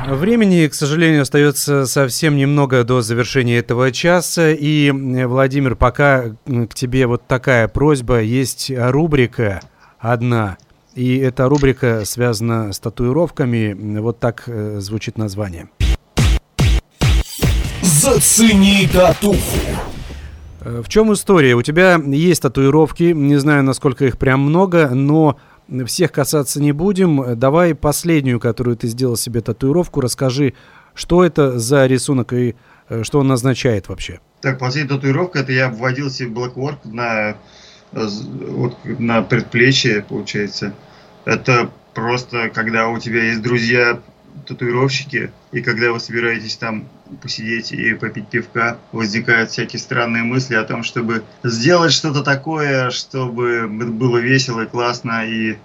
Времени, 0.09 0.67
к 0.67 0.73
сожалению, 0.75 1.21
остается 1.21 1.85
совсем 1.85 2.35
немного 2.37 2.83
до 2.83 3.03
завершения 3.03 3.59
этого 3.59 3.93
часа. 3.93 4.53
И, 4.53 4.89
э, 4.89 5.27
Владимир, 5.27 5.77
пока 5.77 6.31
к 6.47 6.75
тебе 6.75 7.07
вот 7.07 7.27
такая 7.27 7.69
просьба. 7.69 8.23
Есть 8.23 8.73
рубрика 8.75 9.61
одна. 9.99 10.57
И 10.95 11.19
эта 11.19 11.47
рубрика 11.47 12.07
связана 12.07 12.73
с 12.73 12.79
татуировками. 12.79 13.99
Вот 13.99 14.19
так 14.19 14.45
э, 14.47 14.79
звучит 14.81 15.19
название. 15.19 15.69
Зацени 17.83 18.89
татуху. 18.91 19.59
Э, 20.63 20.83
В 20.83 20.89
чем 20.89 21.13
история? 21.13 21.55
У 21.55 21.61
тебя 21.63 22.01
есть 22.03 22.41
татуировки, 22.41 23.13
не 23.13 23.37
знаю, 23.37 23.63
насколько 23.63 24.07
их 24.07 24.17
прям 24.17 24.41
много, 24.41 24.89
но 24.89 25.37
всех 25.87 26.13
касаться 26.13 26.61
не 26.61 26.73
будем. 26.73 27.39
Давай 27.39 27.75
последнюю, 27.75 28.41
которую 28.41 28.77
ты 28.77 28.89
сделал 28.89 29.17
себе 29.17 29.41
татуировку, 29.41 30.01
расскажи, 30.01 30.55
что 30.95 31.25
это 31.25 31.59
за 31.59 31.87
рисунок 31.87 32.33
и 32.33 32.55
э, 32.89 33.03
что 33.03 33.21
он 33.21 33.33
означает 33.33 33.89
вообще. 33.89 34.21
Так, 34.41 34.59
последняя 34.59 34.97
татуировка, 34.97 35.41
это 35.41 35.53
я 35.53 35.69
вводил 35.69 36.11
себе 36.11 36.31
Blackwork 36.31 36.79
на, 36.85 37.31
э, 37.31 37.35
вот, 37.93 38.77
на 38.85 39.23
предплечье, 39.23 40.05
получается. 40.07 40.75
Это 41.25 41.71
просто, 41.95 42.51
когда 42.51 42.89
у 42.89 42.99
тебя 42.99 43.25
есть 43.25 43.43
друзья 43.43 44.01
татуировщики, 44.47 45.33
и 45.53 45.63
когда 45.63 45.93
вы 45.93 46.01
собираетесь 46.01 46.57
там 46.57 46.89
посидеть 47.21 47.73
и 47.73 47.95
попить 47.95 48.29
пивка, 48.29 48.79
возникают 48.93 49.51
всякие 49.51 49.81
странные 49.81 50.23
мысли 50.23 50.55
о 50.55 50.65
том, 50.65 50.83
чтобы 50.83 51.25
сделать 51.43 51.93
что-то 51.93 52.23
такое, 52.23 52.91
чтобы 52.91 53.69
было 53.69 54.19
весело 54.19 54.63
и 54.63 54.67
классно, 54.67 55.27
и, 55.27 55.57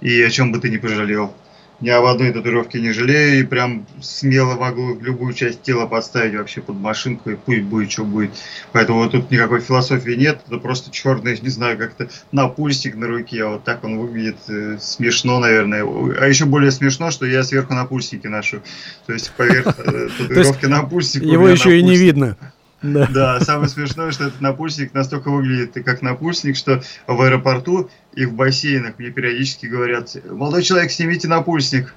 и 0.00 0.22
о 0.22 0.30
чем 0.30 0.52
бы 0.52 0.58
ты 0.58 0.70
не 0.70 0.78
пожалел. 0.78 1.34
Я 1.80 1.98
об 1.98 2.04
одной 2.04 2.30
татуировке 2.32 2.78
не 2.80 2.92
жалею 2.92 3.40
и 3.40 3.44
прям 3.44 3.86
смело 4.02 4.54
могу 4.56 4.98
любую 5.00 5.32
часть 5.32 5.62
тела 5.62 5.86
подставить 5.86 6.34
вообще 6.34 6.60
под 6.60 6.76
машинку 6.76 7.30
и 7.30 7.36
пусть 7.36 7.62
будет, 7.62 7.90
что 7.90 8.04
будет. 8.04 8.32
Поэтому 8.72 8.98
вот 8.98 9.12
тут 9.12 9.30
никакой 9.30 9.60
философии 9.60 10.12
нет, 10.12 10.42
это 10.46 10.58
просто 10.58 10.90
черный, 10.90 11.38
не 11.42 11.48
знаю, 11.48 11.78
как-то 11.78 12.08
напульсик 12.32 12.96
на 12.96 13.06
руке, 13.06 13.46
вот 13.46 13.64
так 13.64 13.82
он 13.82 13.98
выглядит 13.98 14.36
э, 14.48 14.76
смешно, 14.78 15.38
наверное. 15.38 15.84
А 16.20 16.26
еще 16.26 16.44
более 16.44 16.70
смешно, 16.70 17.10
что 17.10 17.24
я 17.24 17.42
сверху 17.42 17.72
напульсники 17.72 18.26
ношу. 18.26 18.60
То 19.06 19.14
есть 19.14 19.32
поверх 19.32 19.78
э, 19.78 20.08
татуировки 20.18 20.66
напульсик. 20.66 21.22
у 21.22 21.26
Его 21.26 21.48
еще 21.48 21.78
и 21.78 21.82
не 21.82 21.96
видно. 21.96 22.36
Да. 22.82 23.40
Самое 23.40 23.68
смешное, 23.68 24.10
что 24.10 24.24
этот 24.24 24.40
напульсник 24.40 24.94
настолько 24.94 25.30
выглядит 25.30 25.74
как 25.84 26.02
напульсник, 26.02 26.56
что 26.56 26.82
в 27.06 27.20
аэропорту 27.20 27.90
и 28.14 28.24
в 28.24 28.34
бассейнах 28.34 28.98
мне 28.98 29.10
периодически 29.10 29.66
говорят, 29.66 30.16
молодой 30.24 30.62
человек, 30.62 30.90
снимите 30.90 31.28
напульсник. 31.28 31.94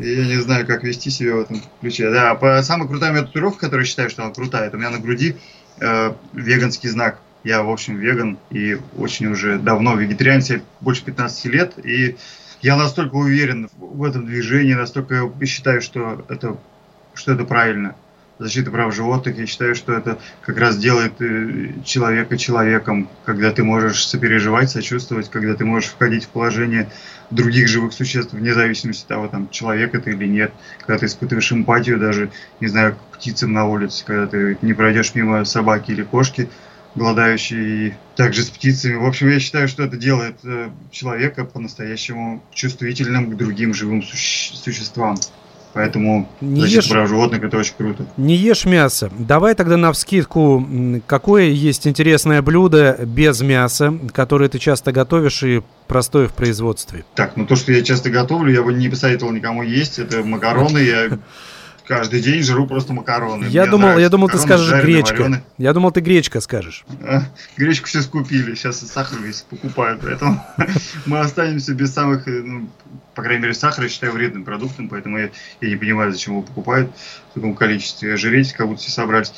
И 0.00 0.08
я 0.08 0.26
не 0.26 0.40
знаю, 0.40 0.66
как 0.66 0.82
вести 0.82 1.10
себя 1.10 1.36
в 1.36 1.40
этом 1.40 1.62
ключе. 1.80 2.10
Да, 2.10 2.34
по, 2.34 2.62
самая 2.62 2.88
крутая 2.88 3.14
татуировка, 3.22 3.66
которую 3.66 3.84
считаю, 3.84 4.08
что 4.08 4.24
она 4.24 4.32
крутая, 4.32 4.68
это 4.68 4.76
у 4.76 4.80
меня 4.80 4.90
на 4.90 4.98
груди 4.98 5.36
э, 5.78 6.12
веганский 6.32 6.88
знак. 6.88 7.20
Я, 7.44 7.62
в 7.62 7.70
общем, 7.70 7.98
веган 7.98 8.38
и 8.50 8.78
очень 8.96 9.26
уже 9.26 9.58
давно 9.58 9.94
вегетарианец, 9.96 10.62
больше 10.80 11.04
15 11.04 11.44
лет, 11.46 11.74
и 11.84 12.16
я 12.62 12.76
настолько 12.76 13.16
уверен 13.16 13.68
в 13.76 14.04
этом 14.04 14.24
движении, 14.24 14.74
настолько 14.74 15.30
считаю, 15.44 15.82
что 15.82 16.24
это, 16.28 16.56
что 17.14 17.32
это 17.32 17.44
правильно 17.44 17.96
защита 18.42 18.70
прав 18.70 18.94
животных, 18.94 19.38
я 19.38 19.46
считаю, 19.46 19.74
что 19.74 19.94
это 19.94 20.18
как 20.42 20.58
раз 20.58 20.76
делает 20.76 21.20
э, 21.20 21.74
человека 21.84 22.36
человеком, 22.36 23.08
когда 23.24 23.52
ты 23.52 23.62
можешь 23.62 24.06
сопереживать, 24.06 24.70
сочувствовать, 24.70 25.30
когда 25.30 25.54
ты 25.54 25.64
можешь 25.64 25.90
входить 25.90 26.24
в 26.24 26.28
положение 26.28 26.90
других 27.30 27.68
живых 27.68 27.92
существ, 27.92 28.32
вне 28.32 28.52
зависимости 28.52 29.02
от 29.02 29.08
того, 29.08 29.28
там, 29.28 29.48
человек 29.50 29.94
это 29.94 30.10
или 30.10 30.26
нет, 30.26 30.52
когда 30.80 30.98
ты 30.98 31.06
испытываешь 31.06 31.52
эмпатию 31.52 31.98
даже, 31.98 32.30
не 32.60 32.66
знаю, 32.66 32.96
к 32.96 33.16
птицам 33.16 33.52
на 33.52 33.64
улице, 33.64 34.04
когда 34.04 34.26
ты 34.26 34.58
не 34.60 34.74
пройдешь 34.74 35.14
мимо 35.14 35.44
собаки 35.44 35.92
или 35.92 36.02
кошки, 36.02 36.48
голодающие, 36.94 37.96
также 38.16 38.42
с 38.42 38.50
птицами. 38.50 38.94
В 38.96 39.06
общем, 39.06 39.30
я 39.30 39.40
считаю, 39.40 39.66
что 39.66 39.84
это 39.84 39.96
делает 39.96 40.36
э, 40.44 40.68
человека 40.90 41.44
по-настоящему 41.44 42.42
чувствительным 42.52 43.30
к 43.30 43.36
другим 43.36 43.72
живым 43.72 44.02
суще- 44.02 44.54
существам. 44.54 45.16
Поэтому 45.74 46.28
Не 46.42 46.60
защита 46.60 46.80
ешь- 46.82 46.90
прав 46.90 47.08
животных 47.08 47.42
это 47.44 47.56
очень 47.56 47.74
круто. 47.78 48.04
Не 48.18 48.36
ешь 48.36 48.66
мясо. 48.66 49.10
Давай 49.18 49.54
тогда 49.54 49.76
на 49.78 49.90
вскидку, 49.92 50.66
какое 51.06 51.44
есть 51.44 51.86
интересное 51.86 52.42
блюдо 52.42 52.98
без 53.06 53.40
мяса, 53.40 53.94
которое 54.12 54.48
ты 54.50 54.58
часто 54.58 54.92
готовишь 54.92 55.42
и 55.42 55.62
простое 55.88 56.28
в 56.28 56.34
производстве. 56.34 57.04
Так, 57.14 57.36
ну 57.36 57.46
то, 57.46 57.56
что 57.56 57.72
я 57.72 57.82
часто 57.82 58.10
готовлю, 58.10 58.52
я 58.52 58.62
бы 58.62 58.72
не 58.74 58.88
посоветовал 58.88 59.32
никому 59.32 59.62
есть. 59.62 59.98
Это 59.98 60.22
макароны. 60.22 60.78
Я 60.78 61.18
каждый 61.86 62.20
день 62.20 62.42
жру 62.42 62.66
просто 62.66 62.92
макароны. 62.92 63.44
Я 63.46 63.62
Мне 63.62 63.70
думал, 63.70 63.86
я 63.88 63.92
нравятся 63.94 64.10
думал, 64.10 64.28
ты 64.28 64.36
макароны 64.36 64.48
скажешь 64.48 64.68
жареные, 64.68 64.94
гречка. 65.02 65.16
вареные. 65.20 65.44
Я 65.58 65.72
думал, 65.72 65.90
ты 65.92 66.00
гречка 66.00 66.40
скажешь. 66.40 66.84
А, 67.02 67.22
Гречку 67.56 67.86
все 67.88 68.02
скупили, 68.02 68.54
сейчас 68.54 68.82
и 68.82 68.86
сахар 68.86 69.18
весь 69.20 69.42
покупают, 69.42 70.00
поэтому 70.02 70.42
мы 71.06 71.20
останемся 71.20 71.74
без 71.74 71.92
самых, 71.92 72.26
э, 72.28 72.42
ну, 72.42 72.68
по 73.14 73.22
крайней 73.22 73.42
мере, 73.42 73.54
сахар 73.54 73.84
я 73.84 73.90
считаю 73.90 74.12
вредным 74.12 74.44
продуктом, 74.44 74.88
поэтому 74.88 75.18
я, 75.18 75.30
я 75.60 75.68
не 75.68 75.76
понимаю, 75.76 76.12
зачем 76.12 76.34
его 76.34 76.42
покупают 76.42 76.90
в 77.30 77.34
таком 77.34 77.54
количестве. 77.54 78.14
Ожиреть, 78.14 78.52
как 78.52 78.68
будто 78.68 78.80
все 78.80 78.90
собрались. 78.90 79.32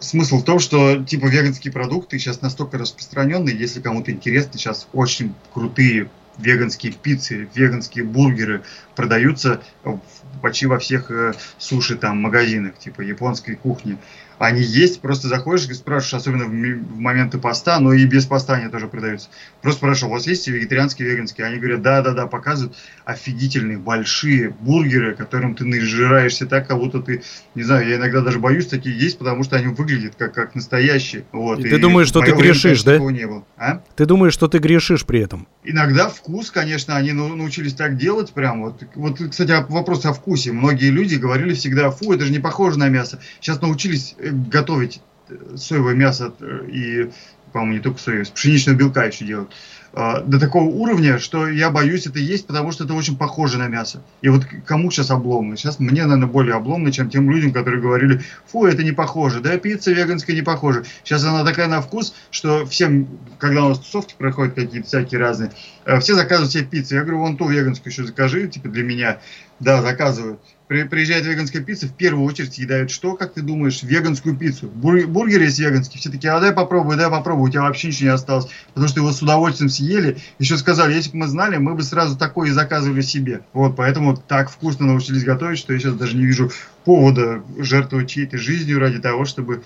Смысл 0.00 0.38
в 0.38 0.44
том, 0.44 0.60
что 0.60 1.02
типа 1.04 1.26
веганские 1.26 1.72
продукты 1.72 2.18
сейчас 2.20 2.40
настолько 2.40 2.78
распространенные, 2.78 3.58
если 3.58 3.80
кому-то 3.80 4.12
интересно, 4.12 4.52
сейчас 4.58 4.86
очень 4.92 5.34
крутые 5.52 6.08
веганские 6.38 6.92
пиццы, 6.92 7.48
веганские 7.52 8.04
бургеры 8.04 8.62
продаются 8.94 9.60
в- 9.82 9.98
почти 10.40 10.66
во 10.66 10.78
всех 10.78 11.10
э, 11.10 11.34
суши 11.58 11.96
там 11.96 12.20
магазинах, 12.20 12.78
типа 12.78 13.02
японской 13.02 13.54
кухни. 13.54 13.98
Они 14.38 14.62
есть, 14.62 15.00
просто 15.00 15.26
заходишь 15.26 15.68
и 15.68 15.74
спрашиваешь, 15.74 16.14
особенно 16.14 16.44
в, 16.44 16.50
в 16.50 16.98
моменты 16.98 17.38
поста, 17.38 17.80
но 17.80 17.92
и 17.92 18.06
без 18.06 18.24
поста 18.24 18.54
они 18.54 18.70
тоже 18.70 18.86
продаются. 18.86 19.28
Просто 19.62 19.78
спрашивал, 19.78 20.12
у 20.12 20.14
вас 20.14 20.26
есть 20.28 20.46
вегетарианские, 20.46 21.08
веганские? 21.08 21.46
Они 21.46 21.58
говорят, 21.58 21.82
да-да-да, 21.82 22.28
показывают 22.28 22.76
офигительные 23.04 23.78
большие 23.78 24.50
бургеры, 24.50 25.14
которым 25.14 25.56
ты 25.56 25.64
нажираешься 25.64 26.46
так, 26.46 26.68
как 26.68 26.78
будто 26.78 27.00
ты, 27.00 27.22
не 27.56 27.64
знаю, 27.64 27.88
я 27.88 27.96
иногда 27.96 28.20
даже 28.20 28.38
боюсь 28.38 28.68
такие 28.68 28.96
есть, 28.96 29.18
потому 29.18 29.42
что 29.42 29.56
они 29.56 29.66
выглядят 29.68 30.14
как, 30.16 30.34
как 30.34 30.54
настоящие. 30.54 31.24
Вот. 31.32 31.58
И 31.58 31.68
ты 31.68 31.78
думаешь, 31.78 32.06
что 32.06 32.20
ты 32.20 32.30
грешишь, 32.32 32.84
да? 32.84 32.98
не 32.98 33.26
было. 33.26 33.44
А? 33.56 33.82
Ты 33.96 34.06
думаешь, 34.06 34.34
что 34.34 34.46
ты 34.46 34.58
грешишь 34.58 35.04
при 35.04 35.20
этом? 35.20 35.48
Иногда 35.70 36.08
вкус, 36.08 36.50
конечно, 36.50 36.96
они 36.96 37.12
научились 37.12 37.74
так 37.74 37.98
делать 37.98 38.32
прям. 38.32 38.62
Вот, 38.62 38.82
вот, 38.94 39.18
кстати, 39.30 39.52
вопрос 39.68 40.06
о 40.06 40.14
вкусе. 40.14 40.50
Многие 40.50 40.88
люди 40.88 41.16
говорили 41.16 41.52
всегда, 41.52 41.90
фу, 41.90 42.14
это 42.14 42.24
же 42.24 42.32
не 42.32 42.38
похоже 42.38 42.78
на 42.78 42.88
мясо. 42.88 43.20
Сейчас 43.38 43.60
научились 43.60 44.14
э, 44.16 44.30
готовить 44.30 45.02
э, 45.28 45.56
соевое 45.58 45.94
мясо 45.94 46.32
э, 46.40 46.66
и, 46.72 47.10
по-моему, 47.52 47.74
не 47.74 47.80
только 47.80 48.00
соевое, 48.00 48.24
пшеничного 48.24 48.76
белка 48.78 49.04
еще 49.04 49.26
делают. 49.26 49.50
А, 49.94 50.20
До 50.20 50.38
такого 50.38 50.64
уровня, 50.64 51.18
что 51.18 51.48
я 51.48 51.70
боюсь 51.70 52.06
это 52.06 52.18
есть, 52.18 52.46
потому 52.46 52.72
что 52.72 52.84
это 52.84 52.94
очень 52.94 53.16
похоже 53.16 53.58
на 53.58 53.68
мясо. 53.68 54.02
И 54.20 54.28
вот 54.28 54.44
кому 54.66 54.90
сейчас 54.90 55.10
обломно? 55.10 55.56
Сейчас 55.56 55.78
мне, 55.78 56.02
наверное, 56.04 56.28
более 56.28 56.54
обломно, 56.54 56.92
чем 56.92 57.10
тем 57.10 57.30
людям, 57.30 57.52
которые 57.52 57.80
говорили, 57.80 58.20
фу, 58.46 58.66
это 58.66 58.82
не 58.82 58.92
похоже, 58.92 59.40
да, 59.40 59.56
пицца 59.56 59.92
веганская 59.92 60.36
не 60.36 60.42
похожа. 60.42 60.84
Сейчас 61.04 61.24
она 61.24 61.44
такая 61.44 61.68
на 61.68 61.80
вкус, 61.80 62.14
что 62.30 62.66
всем, 62.66 63.08
когда 63.38 63.64
у 63.64 63.70
нас 63.70 63.78
тусовки 63.78 64.14
проходят 64.18 64.54
какие-то 64.54 64.86
всякие 64.86 65.20
разные, 65.20 65.50
Э, 65.88 66.00
все 66.00 66.14
заказывают 66.14 66.52
себе 66.52 66.64
пиццу. 66.64 66.96
Я 66.96 67.00
говорю, 67.00 67.20
вон 67.20 67.38
ту 67.38 67.48
веганскую 67.48 67.90
еще 67.90 68.04
закажи, 68.04 68.46
типа 68.46 68.68
для 68.68 68.84
меня. 68.84 69.20
Да, 69.58 69.80
заказывают. 69.80 70.38
При- 70.68 70.84
приезжает 70.84 71.24
веганская 71.24 71.62
пицца, 71.62 71.86
в 71.86 71.94
первую 71.94 72.26
очередь 72.26 72.52
съедают 72.52 72.90
что, 72.90 73.16
как 73.16 73.32
ты 73.32 73.40
думаешь, 73.40 73.82
веганскую 73.82 74.36
пиццу. 74.36 74.68
Бур- 74.68 75.06
бургер 75.06 75.40
есть 75.40 75.58
веганский, 75.58 75.98
все 75.98 76.10
такие, 76.10 76.30
а 76.30 76.40
дай 76.40 76.52
попробуй, 76.52 76.96
дай 76.96 77.08
попробуй, 77.08 77.48
у 77.48 77.50
тебя 77.50 77.62
вообще 77.62 77.88
ничего 77.88 78.10
не 78.10 78.14
осталось. 78.14 78.48
Потому 78.74 78.88
что 78.88 79.00
его 79.00 79.10
с 79.10 79.22
удовольствием 79.22 79.70
съели. 79.70 80.18
Еще 80.38 80.58
сказали, 80.58 80.92
если 80.92 81.10
бы 81.12 81.16
мы 81.18 81.26
знали, 81.26 81.56
мы 81.56 81.74
бы 81.74 81.82
сразу 81.82 82.18
такое 82.18 82.50
и 82.50 82.52
заказывали 82.52 83.00
себе. 83.00 83.40
Вот, 83.54 83.76
поэтому 83.76 84.14
так 84.14 84.50
вкусно 84.50 84.84
научились 84.84 85.24
готовить, 85.24 85.58
что 85.58 85.72
я 85.72 85.78
сейчас 85.78 85.94
даже 85.94 86.16
не 86.16 86.26
вижу 86.26 86.52
повода 86.84 87.42
жертвовать 87.56 88.10
чьей-то 88.10 88.36
жизнью 88.36 88.78
ради 88.78 88.98
того, 88.98 89.24
чтобы 89.24 89.62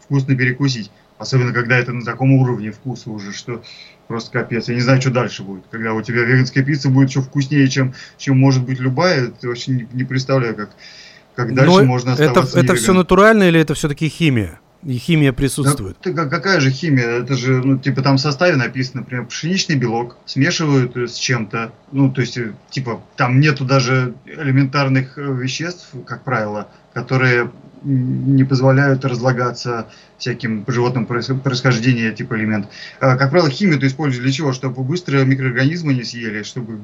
вкусно 0.00 0.34
перекусить. 0.36 0.90
Особенно, 1.18 1.52
когда 1.52 1.76
это 1.76 1.92
на 1.92 2.04
таком 2.04 2.32
уровне 2.32 2.72
вкуса 2.72 3.10
уже, 3.10 3.32
что 3.32 3.62
просто 4.06 4.30
капец. 4.32 4.68
Я 4.68 4.74
не 4.74 4.80
знаю, 4.80 5.00
что 5.00 5.10
дальше 5.10 5.42
будет. 5.42 5.64
Когда 5.70 5.92
у 5.92 6.02
тебя 6.02 6.22
веганская 6.22 6.64
пицца 6.64 6.88
будет 6.88 7.08
еще 7.10 7.22
вкуснее, 7.22 7.68
чем, 7.68 7.94
чем 8.18 8.38
может 8.38 8.64
быть 8.64 8.78
любая, 8.78 9.28
ты 9.28 9.48
вообще 9.48 9.72
не, 9.72 9.88
не 9.92 10.04
представляю, 10.04 10.54
как, 10.54 10.70
как 11.34 11.54
дальше 11.54 11.78
Но 11.78 11.84
можно 11.84 12.10
это, 12.10 12.24
оставаться 12.24 12.60
это 12.60 12.72
не 12.72 12.78
все 12.78 12.92
натурально 12.92 13.44
или 13.44 13.60
это 13.60 13.74
все-таки 13.74 14.08
химия? 14.08 14.60
И 14.84 14.98
химия 14.98 15.32
Да 15.32 15.36
присутствует. 15.36 15.98
ты 15.98 16.14
как- 16.14 16.30
какая 16.30 16.60
же 16.60 16.70
химия? 16.70 17.22
Это 17.22 17.34
же, 17.34 17.60
ну, 17.64 17.76
типа, 17.76 18.02
там 18.02 18.18
в 18.18 18.20
составе 18.20 18.54
написано, 18.56 19.00
например, 19.00 19.26
пшеничный 19.26 19.74
белок 19.74 20.16
смешивают 20.26 20.96
э, 20.96 21.08
с 21.08 21.14
чем-то. 21.14 21.72
Ну, 21.90 22.12
то 22.12 22.20
есть, 22.20 22.38
э, 22.38 22.52
типа, 22.70 23.02
там 23.16 23.40
нету 23.40 23.64
даже 23.64 24.14
элементарных 24.26 25.18
э, 25.18 25.22
веществ, 25.22 25.88
как 26.06 26.22
правило, 26.22 26.68
которые 26.94 27.50
не 27.82 28.44
позволяют 28.44 29.04
разлагаться 29.04 29.88
всяким 30.18 30.64
животным 30.66 31.04
проис- 31.04 31.38
происхождения 31.40 32.10
типа 32.12 32.34
элемент. 32.36 32.68
А, 33.00 33.16
как 33.16 33.30
правило, 33.30 33.50
химию 33.50 33.78
ты 33.78 33.86
используешь 33.86 34.22
для 34.22 34.32
чего? 34.32 34.52
Чтобы 34.52 34.82
быстро 34.82 35.24
микроорганизмы 35.24 35.94
не 35.94 36.04
съели, 36.04 36.42
чтобы 36.42 36.78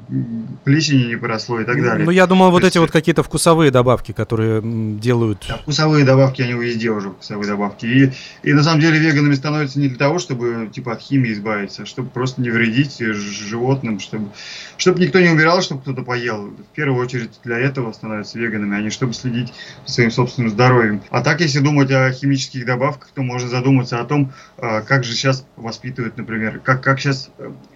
плесени 0.65 1.05
не 1.09 1.17
поросло 1.17 1.61
и 1.61 1.65
так 1.65 1.83
далее. 1.83 2.05
Ну, 2.05 2.11
я 2.11 2.27
думал, 2.27 2.51
вот 2.51 2.61
То 2.61 2.67
эти 2.67 2.77
есть- 2.77 2.81
вот 2.83 2.91
какие-то 2.91 3.23
вкусовые 3.23 3.71
добавки, 3.71 4.13
которые 4.13 4.61
делают... 4.63 5.45
Да, 5.49 5.57
вкусовые 5.59 6.05
добавки, 6.05 6.43
они 6.43 6.53
везде 6.53 6.91
уже 6.91 7.11
вкусовые 7.11 7.47
добавки. 7.49 7.87
И, 7.87 8.13
и 8.43 8.53
на 8.53 8.63
самом 8.63 8.81
деле 8.81 8.99
веганами 8.99 9.35
становятся 9.35 9.79
не 9.81 9.89
для 9.89 9.99
того, 9.99 10.19
чтобы 10.19 10.69
типа 10.73 10.93
от 10.93 11.01
химии 11.01 11.33
избавиться, 11.33 11.83
а 11.83 11.87
чтобы 11.87 12.11
просто 12.11 12.41
не 12.43 12.51
вредить 12.51 12.99
животным, 12.99 13.99
чтобы, 14.01 14.29
чтобы 14.77 15.01
никто 15.01 15.21
не 15.21 15.29
умирал, 15.29 15.63
чтобы 15.63 15.81
кто-то 15.83 16.03
поел. 16.03 16.49
В 16.49 16.75
первую 16.75 17.01
очередь 17.03 17.31
для 17.45 17.59
этого 17.59 17.93
становятся 17.93 18.39
веганами, 18.39 18.77
а 18.77 18.81
не 18.83 18.91
чтобы 18.91 19.15
следить 19.15 19.53
за 19.87 19.95
своим 19.95 20.11
собственным 20.11 20.51
здоровьем. 20.51 21.01
А 21.11 21.23
так, 21.23 21.41
если 21.41 21.61
думать 21.61 21.91
о 21.91 22.11
химических 22.13 22.65
добавках, 22.67 23.11
то 23.15 23.22
можно 23.23 23.49
задуматься 23.49 24.01
о 24.01 24.05
том, 24.05 24.33
а, 24.59 24.83
как 24.83 25.05
же 25.05 25.13
сейчас 25.13 25.47
воспитывают, 25.57 26.17
например, 26.17 26.61
как, 26.61 26.83
как 26.83 27.01
сейчас 27.01 27.31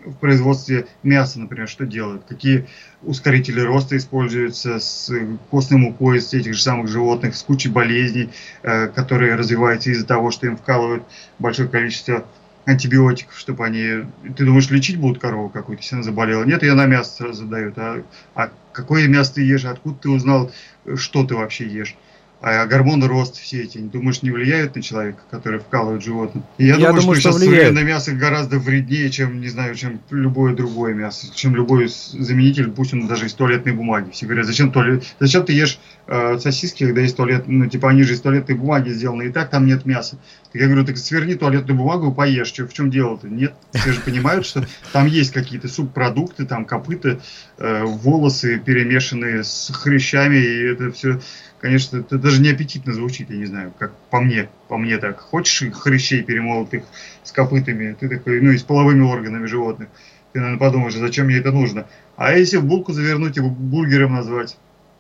в 0.05 0.15
производстве 0.15 0.87
мяса, 1.03 1.41
например, 1.41 1.69
что 1.69 1.87
делают, 1.87 2.25
какие 2.29 2.67
ускорители 3.03 3.61
роста 3.61 3.97
используются 3.97 4.79
с 4.79 5.11
костной 5.51 5.79
мукой 5.79 6.19
из 6.19 6.33
этих 6.33 6.55
же 6.55 6.63
самых 6.63 6.89
животных, 6.89 7.37
с 7.37 7.43
кучей 7.43 7.69
болезней, 7.69 8.31
э, 8.63 8.89
которые 8.89 9.35
развиваются 9.35 9.91
из-за 9.91 10.07
того, 10.07 10.31
что 10.31 10.47
им 10.47 10.57
вкалывают 10.57 11.05
большое 11.39 11.69
количество 11.69 12.25
антибиотиков, 12.67 13.39
чтобы 13.39 13.65
они... 13.65 14.05
Ты 14.37 14.45
думаешь, 14.45 14.71
лечить 14.71 14.99
будут 14.99 15.21
корову 15.21 15.49
какую-то, 15.49 15.83
если 15.83 15.97
она 15.97 16.03
заболела? 16.03 16.45
Нет, 16.45 16.63
ее 16.63 16.75
на 16.75 16.87
мясо 16.87 17.13
сразу 17.13 17.47
дают. 17.47 17.79
А, 17.79 18.03
а 18.35 18.51
какое 18.73 19.07
мясо 19.07 19.35
ты 19.35 19.43
ешь? 19.43 19.65
Откуда 19.65 19.97
ты 19.97 20.11
узнал, 20.11 20.51
э, 20.85 20.97
что 20.97 21.25
ты 21.25 21.35
вообще 21.35 21.67
ешь? 21.67 21.97
А 22.43 22.67
гормоны 22.67 23.09
роста 23.09 23.41
все 23.41 23.63
эти, 23.63 23.79
думаешь, 23.79 24.23
не 24.23 24.31
влияют 24.31 24.77
на 24.77 24.83
человека, 24.83 25.23
который 25.31 25.59
вкалывает 25.59 26.05
животным? 26.05 26.45
И 26.59 26.67
я, 26.67 26.75
Я 26.75 26.89
думаю, 26.89 27.01
думаю, 27.01 27.21
что, 27.21 27.31
что 27.31 27.33
сейчас 27.33 27.41
влияют. 27.41 27.69
современное 27.69 27.95
мясо 27.95 28.13
гораздо 28.13 28.59
вреднее, 28.59 29.11
чем, 29.11 29.41
не 29.41 29.49
знаю, 29.49 29.75
чем 29.75 30.01
любое 30.11 30.55
другое 30.55 30.93
мясо, 30.93 31.29
чем 31.35 31.57
любой 31.57 31.89
заменитель, 31.89 32.71
пусть 32.71 32.93
он 32.93 33.07
даже 33.09 33.27
из 33.27 33.33
туалетной 33.33 33.73
бумаги. 33.73 34.11
Все 34.11 34.27
говорят, 34.27 34.47
зачем, 34.47 34.71
туалет... 34.71 35.03
зачем 35.19 35.45
ты 35.45 35.55
ешь 35.55 35.79
э, 36.07 36.39
сосиски, 36.39 36.85
когда 36.85 37.01
есть 37.01 37.17
туалет, 37.17 37.45
ну, 37.47 37.67
типа 37.67 37.89
они 37.89 38.03
же 38.03 38.13
из 38.13 38.21
туалетной 38.21 38.55
бумаги 38.55 38.91
сделаны, 38.91 39.25
и 39.25 39.33
так 39.33 39.49
там 39.49 39.65
нет 39.65 39.87
мяса. 39.87 40.19
Так 40.53 40.61
я 40.61 40.69
говорю, 40.69 40.85
так 40.85 40.99
сверни 40.99 41.35
туалетную 41.35 41.77
бумагу 41.77 42.11
и 42.11 42.15
поешь. 42.15 42.51
Чё, 42.51 42.67
в 42.69 42.73
чем 42.75 42.91
дело-то? 42.91 43.29
Нет. 43.29 43.55
Все 43.73 43.93
же 43.93 44.01
понимают, 44.01 44.45
что 44.45 44.67
там 44.93 45.07
есть 45.07 45.33
какие-то 45.33 45.69
субпродукты, 45.69 46.45
там 46.45 46.67
копыта, 46.67 47.19
э, 47.59 47.83
волосы 47.85 48.59
перемешанные 48.59 49.43
с 49.43 49.73
хрящами, 49.75 50.37
и 50.37 50.73
это 50.73 50.93
все, 50.93 51.21
конечно, 51.67 51.97
это 51.99 52.17
даже 52.19 52.41
не 52.41 52.51
аппетитно 52.51 52.93
звучит, 52.93 53.29
я 53.31 53.37
не 53.37 53.47
знаю, 53.47 53.73
как 53.77 53.93
по 54.11 54.21
мне, 54.21 54.49
по 54.69 54.79
мне 54.79 54.99
так. 54.99 55.19
Хочешь 55.19 55.69
хрящей 55.73 56.23
перемолотых 56.23 56.85
с 57.25 57.33
копытами, 57.33 57.97
ты 57.99 58.09
такой, 58.09 58.41
ну 58.41 58.53
и 58.53 58.57
с 58.57 58.63
половыми 58.63 59.03
органами 59.03 59.47
животных, 59.47 59.89
ты, 60.33 60.39
наверное, 60.39 60.61
подумаешь, 60.61 60.95
зачем 60.95 61.27
мне 61.27 61.39
это 61.39 61.51
нужно? 61.51 61.89
А 62.17 62.33
если 62.33 62.59
в 62.59 62.65
булку 62.65 62.93
завернуть 62.93 63.37
и 63.37 63.41
бургером 63.41 64.15
назвать? 64.15 64.57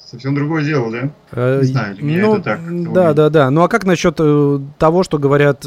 Совсем 0.09 0.37
другое 0.37 0.63
дело, 0.63 0.93
да? 0.93 1.11
Э, 1.33 1.59
Не 1.63 1.67
знаю, 1.67 1.97
меня 2.05 2.23
ну, 2.23 2.35
это 2.35 2.43
так, 2.45 2.93
Да, 2.93 3.13
да, 3.13 3.29
да. 3.29 3.51
Ну 3.51 3.63
а 3.63 3.69
как 3.69 3.85
насчет 3.85 4.15
э, 4.21 4.61
того, 4.79 5.03
что 5.03 5.19
говорят 5.19 5.67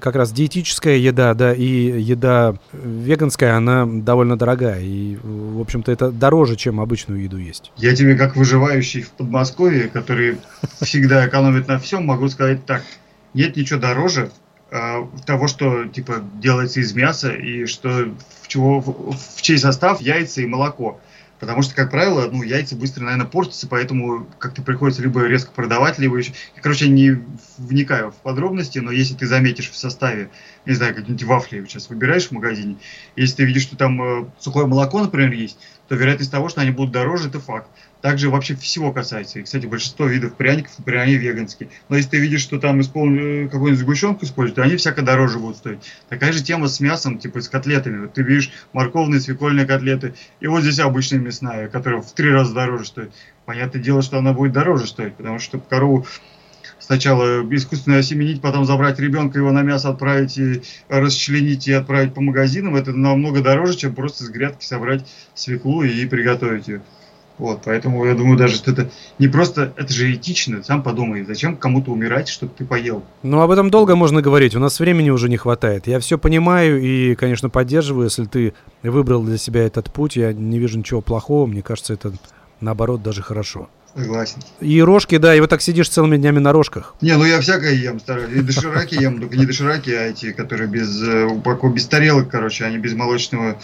как 0.00 0.16
раз 0.16 0.32
диетическая 0.32 0.96
еда, 0.96 1.34
да, 1.34 1.52
и 1.52 1.64
еда 2.00 2.54
веганская, 2.72 3.56
она 3.56 3.84
довольно 3.86 4.38
дорогая. 4.38 4.80
И, 4.80 5.18
в 5.22 5.60
общем-то, 5.60 5.92
это 5.92 6.10
дороже, 6.10 6.56
чем 6.56 6.80
обычную 6.80 7.22
еду 7.22 7.36
есть. 7.36 7.70
Я 7.76 7.94
тебе, 7.94 8.16
как 8.16 8.36
выживающий 8.36 9.02
в 9.02 9.10
Подмосковье, 9.10 9.88
который 9.88 10.38
всегда 10.80 11.28
экономит 11.28 11.68
на 11.68 11.78
всем, 11.78 12.06
могу 12.06 12.28
сказать 12.28 12.64
так. 12.64 12.82
Нет 13.34 13.56
ничего 13.56 13.78
дороже 13.78 14.30
э, 14.70 15.04
того, 15.26 15.46
что 15.46 15.84
типа 15.84 16.22
делается 16.40 16.80
из 16.80 16.94
мяса 16.94 17.32
и 17.32 17.66
что 17.66 18.08
в, 18.42 18.48
чего, 18.48 18.80
в, 18.80 19.14
в 19.14 19.42
чей 19.42 19.58
состав 19.58 20.00
яйца 20.00 20.40
и 20.40 20.46
молоко. 20.46 20.98
Потому 21.40 21.62
что, 21.62 21.74
как 21.74 21.90
правило, 21.90 22.28
ну, 22.30 22.42
яйца 22.42 22.74
быстро, 22.74 23.04
наверное, 23.04 23.26
портятся, 23.26 23.68
поэтому 23.68 24.26
как-то 24.38 24.62
приходится 24.62 25.02
либо 25.02 25.24
резко 25.24 25.52
продавать, 25.52 25.98
либо 25.98 26.16
еще... 26.16 26.32
Я, 26.56 26.62
короче, 26.62 26.88
не 26.88 27.22
вникаю 27.58 28.10
в 28.10 28.16
подробности, 28.16 28.80
но 28.80 28.90
если 28.90 29.14
ты 29.14 29.26
заметишь 29.26 29.70
в 29.70 29.76
составе, 29.76 30.30
не 30.66 30.74
знаю, 30.74 30.94
какие-нибудь 30.94 31.24
вафли 31.24 31.64
сейчас 31.68 31.90
выбираешь 31.90 32.28
в 32.28 32.32
магазине, 32.32 32.76
если 33.14 33.36
ты 33.36 33.44
видишь, 33.44 33.62
что 33.62 33.76
там 33.76 34.02
э, 34.02 34.26
сухое 34.40 34.66
молоко, 34.66 35.00
например, 35.00 35.32
есть, 35.32 35.58
то 35.88 35.94
вероятность 35.94 36.30
того, 36.30 36.48
что 36.48 36.60
они 36.60 36.70
будут 36.70 36.92
дороже, 36.92 37.28
это 37.28 37.38
факт. 37.40 37.68
Также 38.00 38.30
вообще 38.30 38.54
всего 38.54 38.92
касается. 38.92 39.38
И, 39.40 39.42
кстати, 39.42 39.66
большинство 39.66 40.06
видов 40.06 40.34
пряников, 40.34 40.72
они 40.86 41.14
веганские. 41.14 41.68
Но 41.88 41.96
если 41.96 42.10
ты 42.10 42.18
видишь, 42.18 42.42
что 42.42 42.60
там 42.60 42.80
исполнен, 42.80 43.48
какую-нибудь 43.48 43.80
сгущенку 43.80 44.24
используют, 44.24 44.60
они 44.60 44.76
всяко 44.76 45.02
дороже 45.02 45.38
будут 45.38 45.56
стоить. 45.56 45.80
Такая 46.08 46.32
же 46.32 46.42
тема 46.42 46.68
с 46.68 46.78
мясом, 46.78 47.18
типа 47.18 47.40
с 47.40 47.48
котлетами. 47.48 48.02
Вот 48.02 48.12
ты 48.12 48.22
видишь 48.22 48.52
морковные, 48.72 49.20
свекольные 49.20 49.66
котлеты, 49.66 50.14
и 50.38 50.46
вот 50.46 50.62
здесь 50.62 50.78
обычная 50.78 51.18
мясная, 51.18 51.68
которая 51.68 52.00
в 52.00 52.12
три 52.12 52.30
раза 52.30 52.54
дороже 52.54 52.84
стоит. 52.84 53.12
Понятное 53.46 53.82
дело, 53.82 54.00
что 54.02 54.18
она 54.18 54.32
будет 54.32 54.52
дороже 54.52 54.86
стоить, 54.86 55.14
потому 55.14 55.40
что 55.40 55.58
корову 55.58 56.06
сначала 56.78 57.42
искусственно 57.54 57.98
осеменить, 57.98 58.40
потом 58.40 58.64
забрать 58.64 59.00
ребенка, 59.00 59.38
его 59.38 59.50
на 59.50 59.62
мясо 59.62 59.88
отправить 59.88 60.38
и 60.38 60.62
расчленить 60.88 61.66
и 61.66 61.72
отправить 61.72 62.14
по 62.14 62.20
магазинам, 62.20 62.76
это 62.76 62.92
намного 62.92 63.42
дороже, 63.42 63.76
чем 63.76 63.94
просто 63.94 64.24
с 64.24 64.28
грядки 64.28 64.64
собрать 64.64 65.04
свеклу 65.34 65.82
и 65.82 66.06
приготовить 66.06 66.68
ее. 66.68 66.82
Вот, 67.38 67.62
поэтому 67.64 68.04
я 68.04 68.14
думаю 68.14 68.36
даже, 68.36 68.56
что 68.56 68.72
это 68.72 68.90
не 69.18 69.28
просто, 69.28 69.72
это 69.76 69.92
же 69.92 70.12
этично, 70.12 70.62
сам 70.62 70.82
подумай, 70.82 71.24
зачем 71.24 71.56
кому-то 71.56 71.92
умирать, 71.92 72.28
чтобы 72.28 72.52
ты 72.56 72.64
поел. 72.64 73.04
Ну, 73.22 73.40
об 73.40 73.50
этом 73.50 73.70
долго 73.70 73.94
можно 73.94 74.20
говорить, 74.22 74.56
у 74.56 74.60
нас 74.60 74.80
времени 74.80 75.10
уже 75.10 75.28
не 75.28 75.36
хватает. 75.36 75.86
Я 75.86 76.00
все 76.00 76.18
понимаю 76.18 76.82
и, 76.82 77.14
конечно, 77.14 77.48
поддерживаю, 77.48 78.04
если 78.04 78.24
ты 78.24 78.54
выбрал 78.82 79.22
для 79.22 79.38
себя 79.38 79.62
этот 79.62 79.92
путь, 79.92 80.16
я 80.16 80.32
не 80.32 80.58
вижу 80.58 80.78
ничего 80.78 81.00
плохого, 81.00 81.46
мне 81.46 81.62
кажется, 81.62 81.94
это 81.94 82.12
наоборот 82.60 83.02
даже 83.02 83.22
хорошо. 83.22 83.68
Согласен. 83.98 84.38
И 84.60 84.80
рожки, 84.80 85.18
да, 85.18 85.34
и 85.34 85.40
вот 85.40 85.50
так 85.50 85.60
сидишь 85.60 85.88
целыми 85.88 86.16
днями 86.16 86.38
на 86.38 86.52
рожках. 86.52 86.94
Не, 87.00 87.16
ну 87.16 87.24
я 87.24 87.40
всякое 87.40 87.74
ем, 87.74 87.98
стараюсь. 87.98 88.30
И 88.32 88.40
дошираки 88.42 88.94
ем, 88.94 89.18
только 89.20 89.36
не 89.36 89.44
дошираки, 89.44 89.90
а 89.90 90.04
эти, 90.04 90.30
которые 90.30 90.68
без 90.68 91.02
э, 91.02 91.24
упаков, 91.24 91.74
без 91.74 91.86
тарелок, 91.86 92.30
короче, 92.30 92.64
они 92.64 92.78
без 92.78 92.94
молочного 92.94 93.60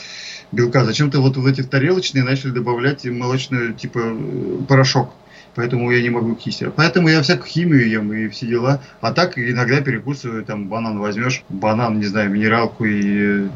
белка. 0.51 0.85
Зачем-то 0.85 1.21
вот 1.21 1.37
в 1.37 1.47
эти 1.47 1.63
тарелочные 1.63 2.25
начали 2.25 2.51
добавлять 2.51 3.05
молочный, 3.05 3.75
типа, 3.75 4.01
э, 4.03 4.59
порошок. 4.67 5.11
Поэтому 5.55 5.91
я 5.91 6.03
не 6.03 6.11
могу 6.11 6.35
кисти. 6.35 6.71
Поэтому 6.75 7.09
я 7.09 7.23
всякую 7.23 7.47
химию 7.47 7.89
ем 7.89 8.13
и 8.13 8.29
все 8.29 8.47
дела. 8.47 8.81
А 9.01 9.13
так 9.13 9.39
иногда 9.39 9.81
перекусываю, 9.81 10.45
там 10.45 10.69
банан 10.69 10.99
возьмешь, 10.99 11.43
банан, 11.49 11.99
не 11.99 12.07
знаю, 12.07 12.31
минералку 12.31 12.85
и 12.85 13.47
э, 13.47 13.49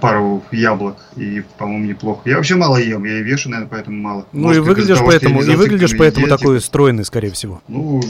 пару 0.00 0.42
яблок. 0.50 0.96
И, 1.16 1.42
по-моему, 1.58 1.86
неплохо. 1.86 2.22
Я 2.24 2.36
вообще 2.36 2.56
мало 2.56 2.76
ем, 2.76 3.04
я 3.04 3.20
и 3.20 3.22
вешу, 3.22 3.50
наверное, 3.50 3.70
поэтому 3.70 4.00
мало. 4.00 4.26
Ну 4.32 4.42
Может, 4.42 4.64
и 4.64 4.66
выглядишь 4.66 4.98
того, 4.98 5.10
поэтому, 5.10 5.42
и 5.42 5.56
выглядишь 5.56 5.96
поэтому 5.96 6.26
диете. 6.26 6.38
такой 6.38 6.60
стройный, 6.60 7.04
скорее 7.04 7.30
всего. 7.30 7.62
Ну, 7.68 8.02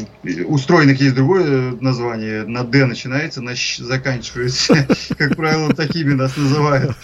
у 0.46 0.58
стройных 0.58 1.00
есть 1.00 1.14
другое 1.14 1.72
название. 1.80 2.44
На 2.44 2.64
Д 2.64 2.86
начинается, 2.86 3.42
на 3.42 3.54
Щ 3.54 3.82
заканчивается. 3.82 4.86
Как 5.18 5.36
правило, 5.36 5.74
такими 5.74 6.12
нас 6.12 6.36
называют. 6.36 6.96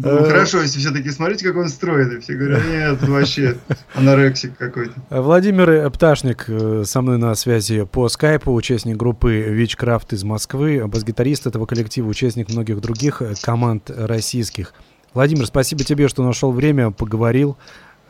Ну, 0.00 0.08
Э. 0.08 0.24
хорошо, 0.28 0.62
если 0.62 0.78
все-таки 0.78 1.10
смотрите, 1.10 1.46
как 1.48 1.56
он 1.56 1.68
стройный. 1.68 2.20
Все 2.20 2.34
говорят, 2.34 2.62
нет, 2.70 3.02
вообще 3.08 3.56
анорексик 3.94 4.56
какой-то. 4.56 4.92
Владимир 5.10 5.90
Пташник 5.90 6.44
э, 6.48 6.84
со 6.86 7.02
мной 7.02 7.18
на 7.18 7.34
связи 7.34 7.84
по 7.84 8.08
скайпу, 8.08 8.52
участник 8.54 8.96
группы 8.96 9.32
Вичкрафт 9.40 10.12
из 10.12 10.22
Москвы, 10.24 10.86
бас-гитарист 10.86 11.46
этого 11.46 11.66
коллектива, 11.66 12.06
участник 12.08 12.48
многих 12.50 12.80
других 12.80 13.22
э, 13.22 13.34
команд 13.42 13.90
российских. 13.90 14.72
Владимир, 15.14 15.46
спасибо 15.46 15.82
тебе, 15.84 16.06
что 16.08 16.22
нашел 16.22 16.52
время, 16.52 16.90
поговорил. 16.92 17.56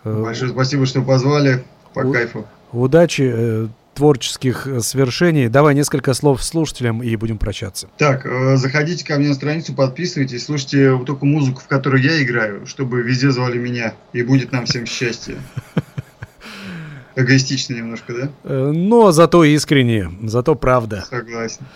Э, 0.05 0.23
Большое 0.23 0.51
спасибо, 0.51 0.85
что 0.85 1.01
позвали. 1.03 1.65
По 1.95 2.01
У- 2.01 2.13
кайфу. 2.13 2.47
Удачи, 2.73 3.23
э, 3.35 3.69
творческих 3.99 4.67
э, 4.69 4.81
свершений. 4.81 5.49
Давай 5.49 5.75
несколько 5.75 6.15
слов 6.15 6.43
слушателям 6.43 7.03
и 7.03 7.17
будем 7.17 7.37
прощаться. 7.37 7.89
Так, 7.99 8.25
э, 8.25 8.57
заходите 8.57 9.05
ко 9.05 9.19
мне 9.19 9.29
на 9.29 9.35
страницу, 9.35 9.75
подписывайтесь, 9.75 10.45
слушайте 10.45 10.97
только 11.05 11.27
музыку, 11.27 11.61
в 11.61 11.67
которой 11.67 12.01
я 12.01 12.23
играю, 12.23 12.65
чтобы 12.65 13.03
везде 13.03 13.33
звали 13.33 13.59
меня, 13.59 13.95
и 14.13 14.23
будет 14.23 14.53
нам 14.53 14.67
всем 14.67 14.87
счастье. 14.87 15.37
Эгоистично 17.17 17.75
немножко, 17.75 18.15
да? 18.15 18.31
Э, 18.45 18.71
Но 18.73 19.11
зато 19.11 19.43
искренне, 19.43 20.13
зато 20.23 20.55
правда. 20.55 21.05
Согласен. 21.11 21.67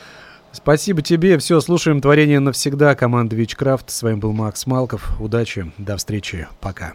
Спасибо 0.53 1.03
тебе. 1.03 1.39
Все, 1.39 1.61
слушаем 1.61 2.01
творение 2.01 2.39
навсегда. 2.39 2.95
Команда 2.95 3.35
Вичкрафт. 3.35 3.91
С 3.91 4.03
вами 4.03 4.17
был 4.17 4.33
Макс 4.33 4.67
Малков. 4.67 5.19
Удачи. 5.19 5.73
До 5.79 5.97
встречи. 5.97 6.47
Пока. 6.61 6.93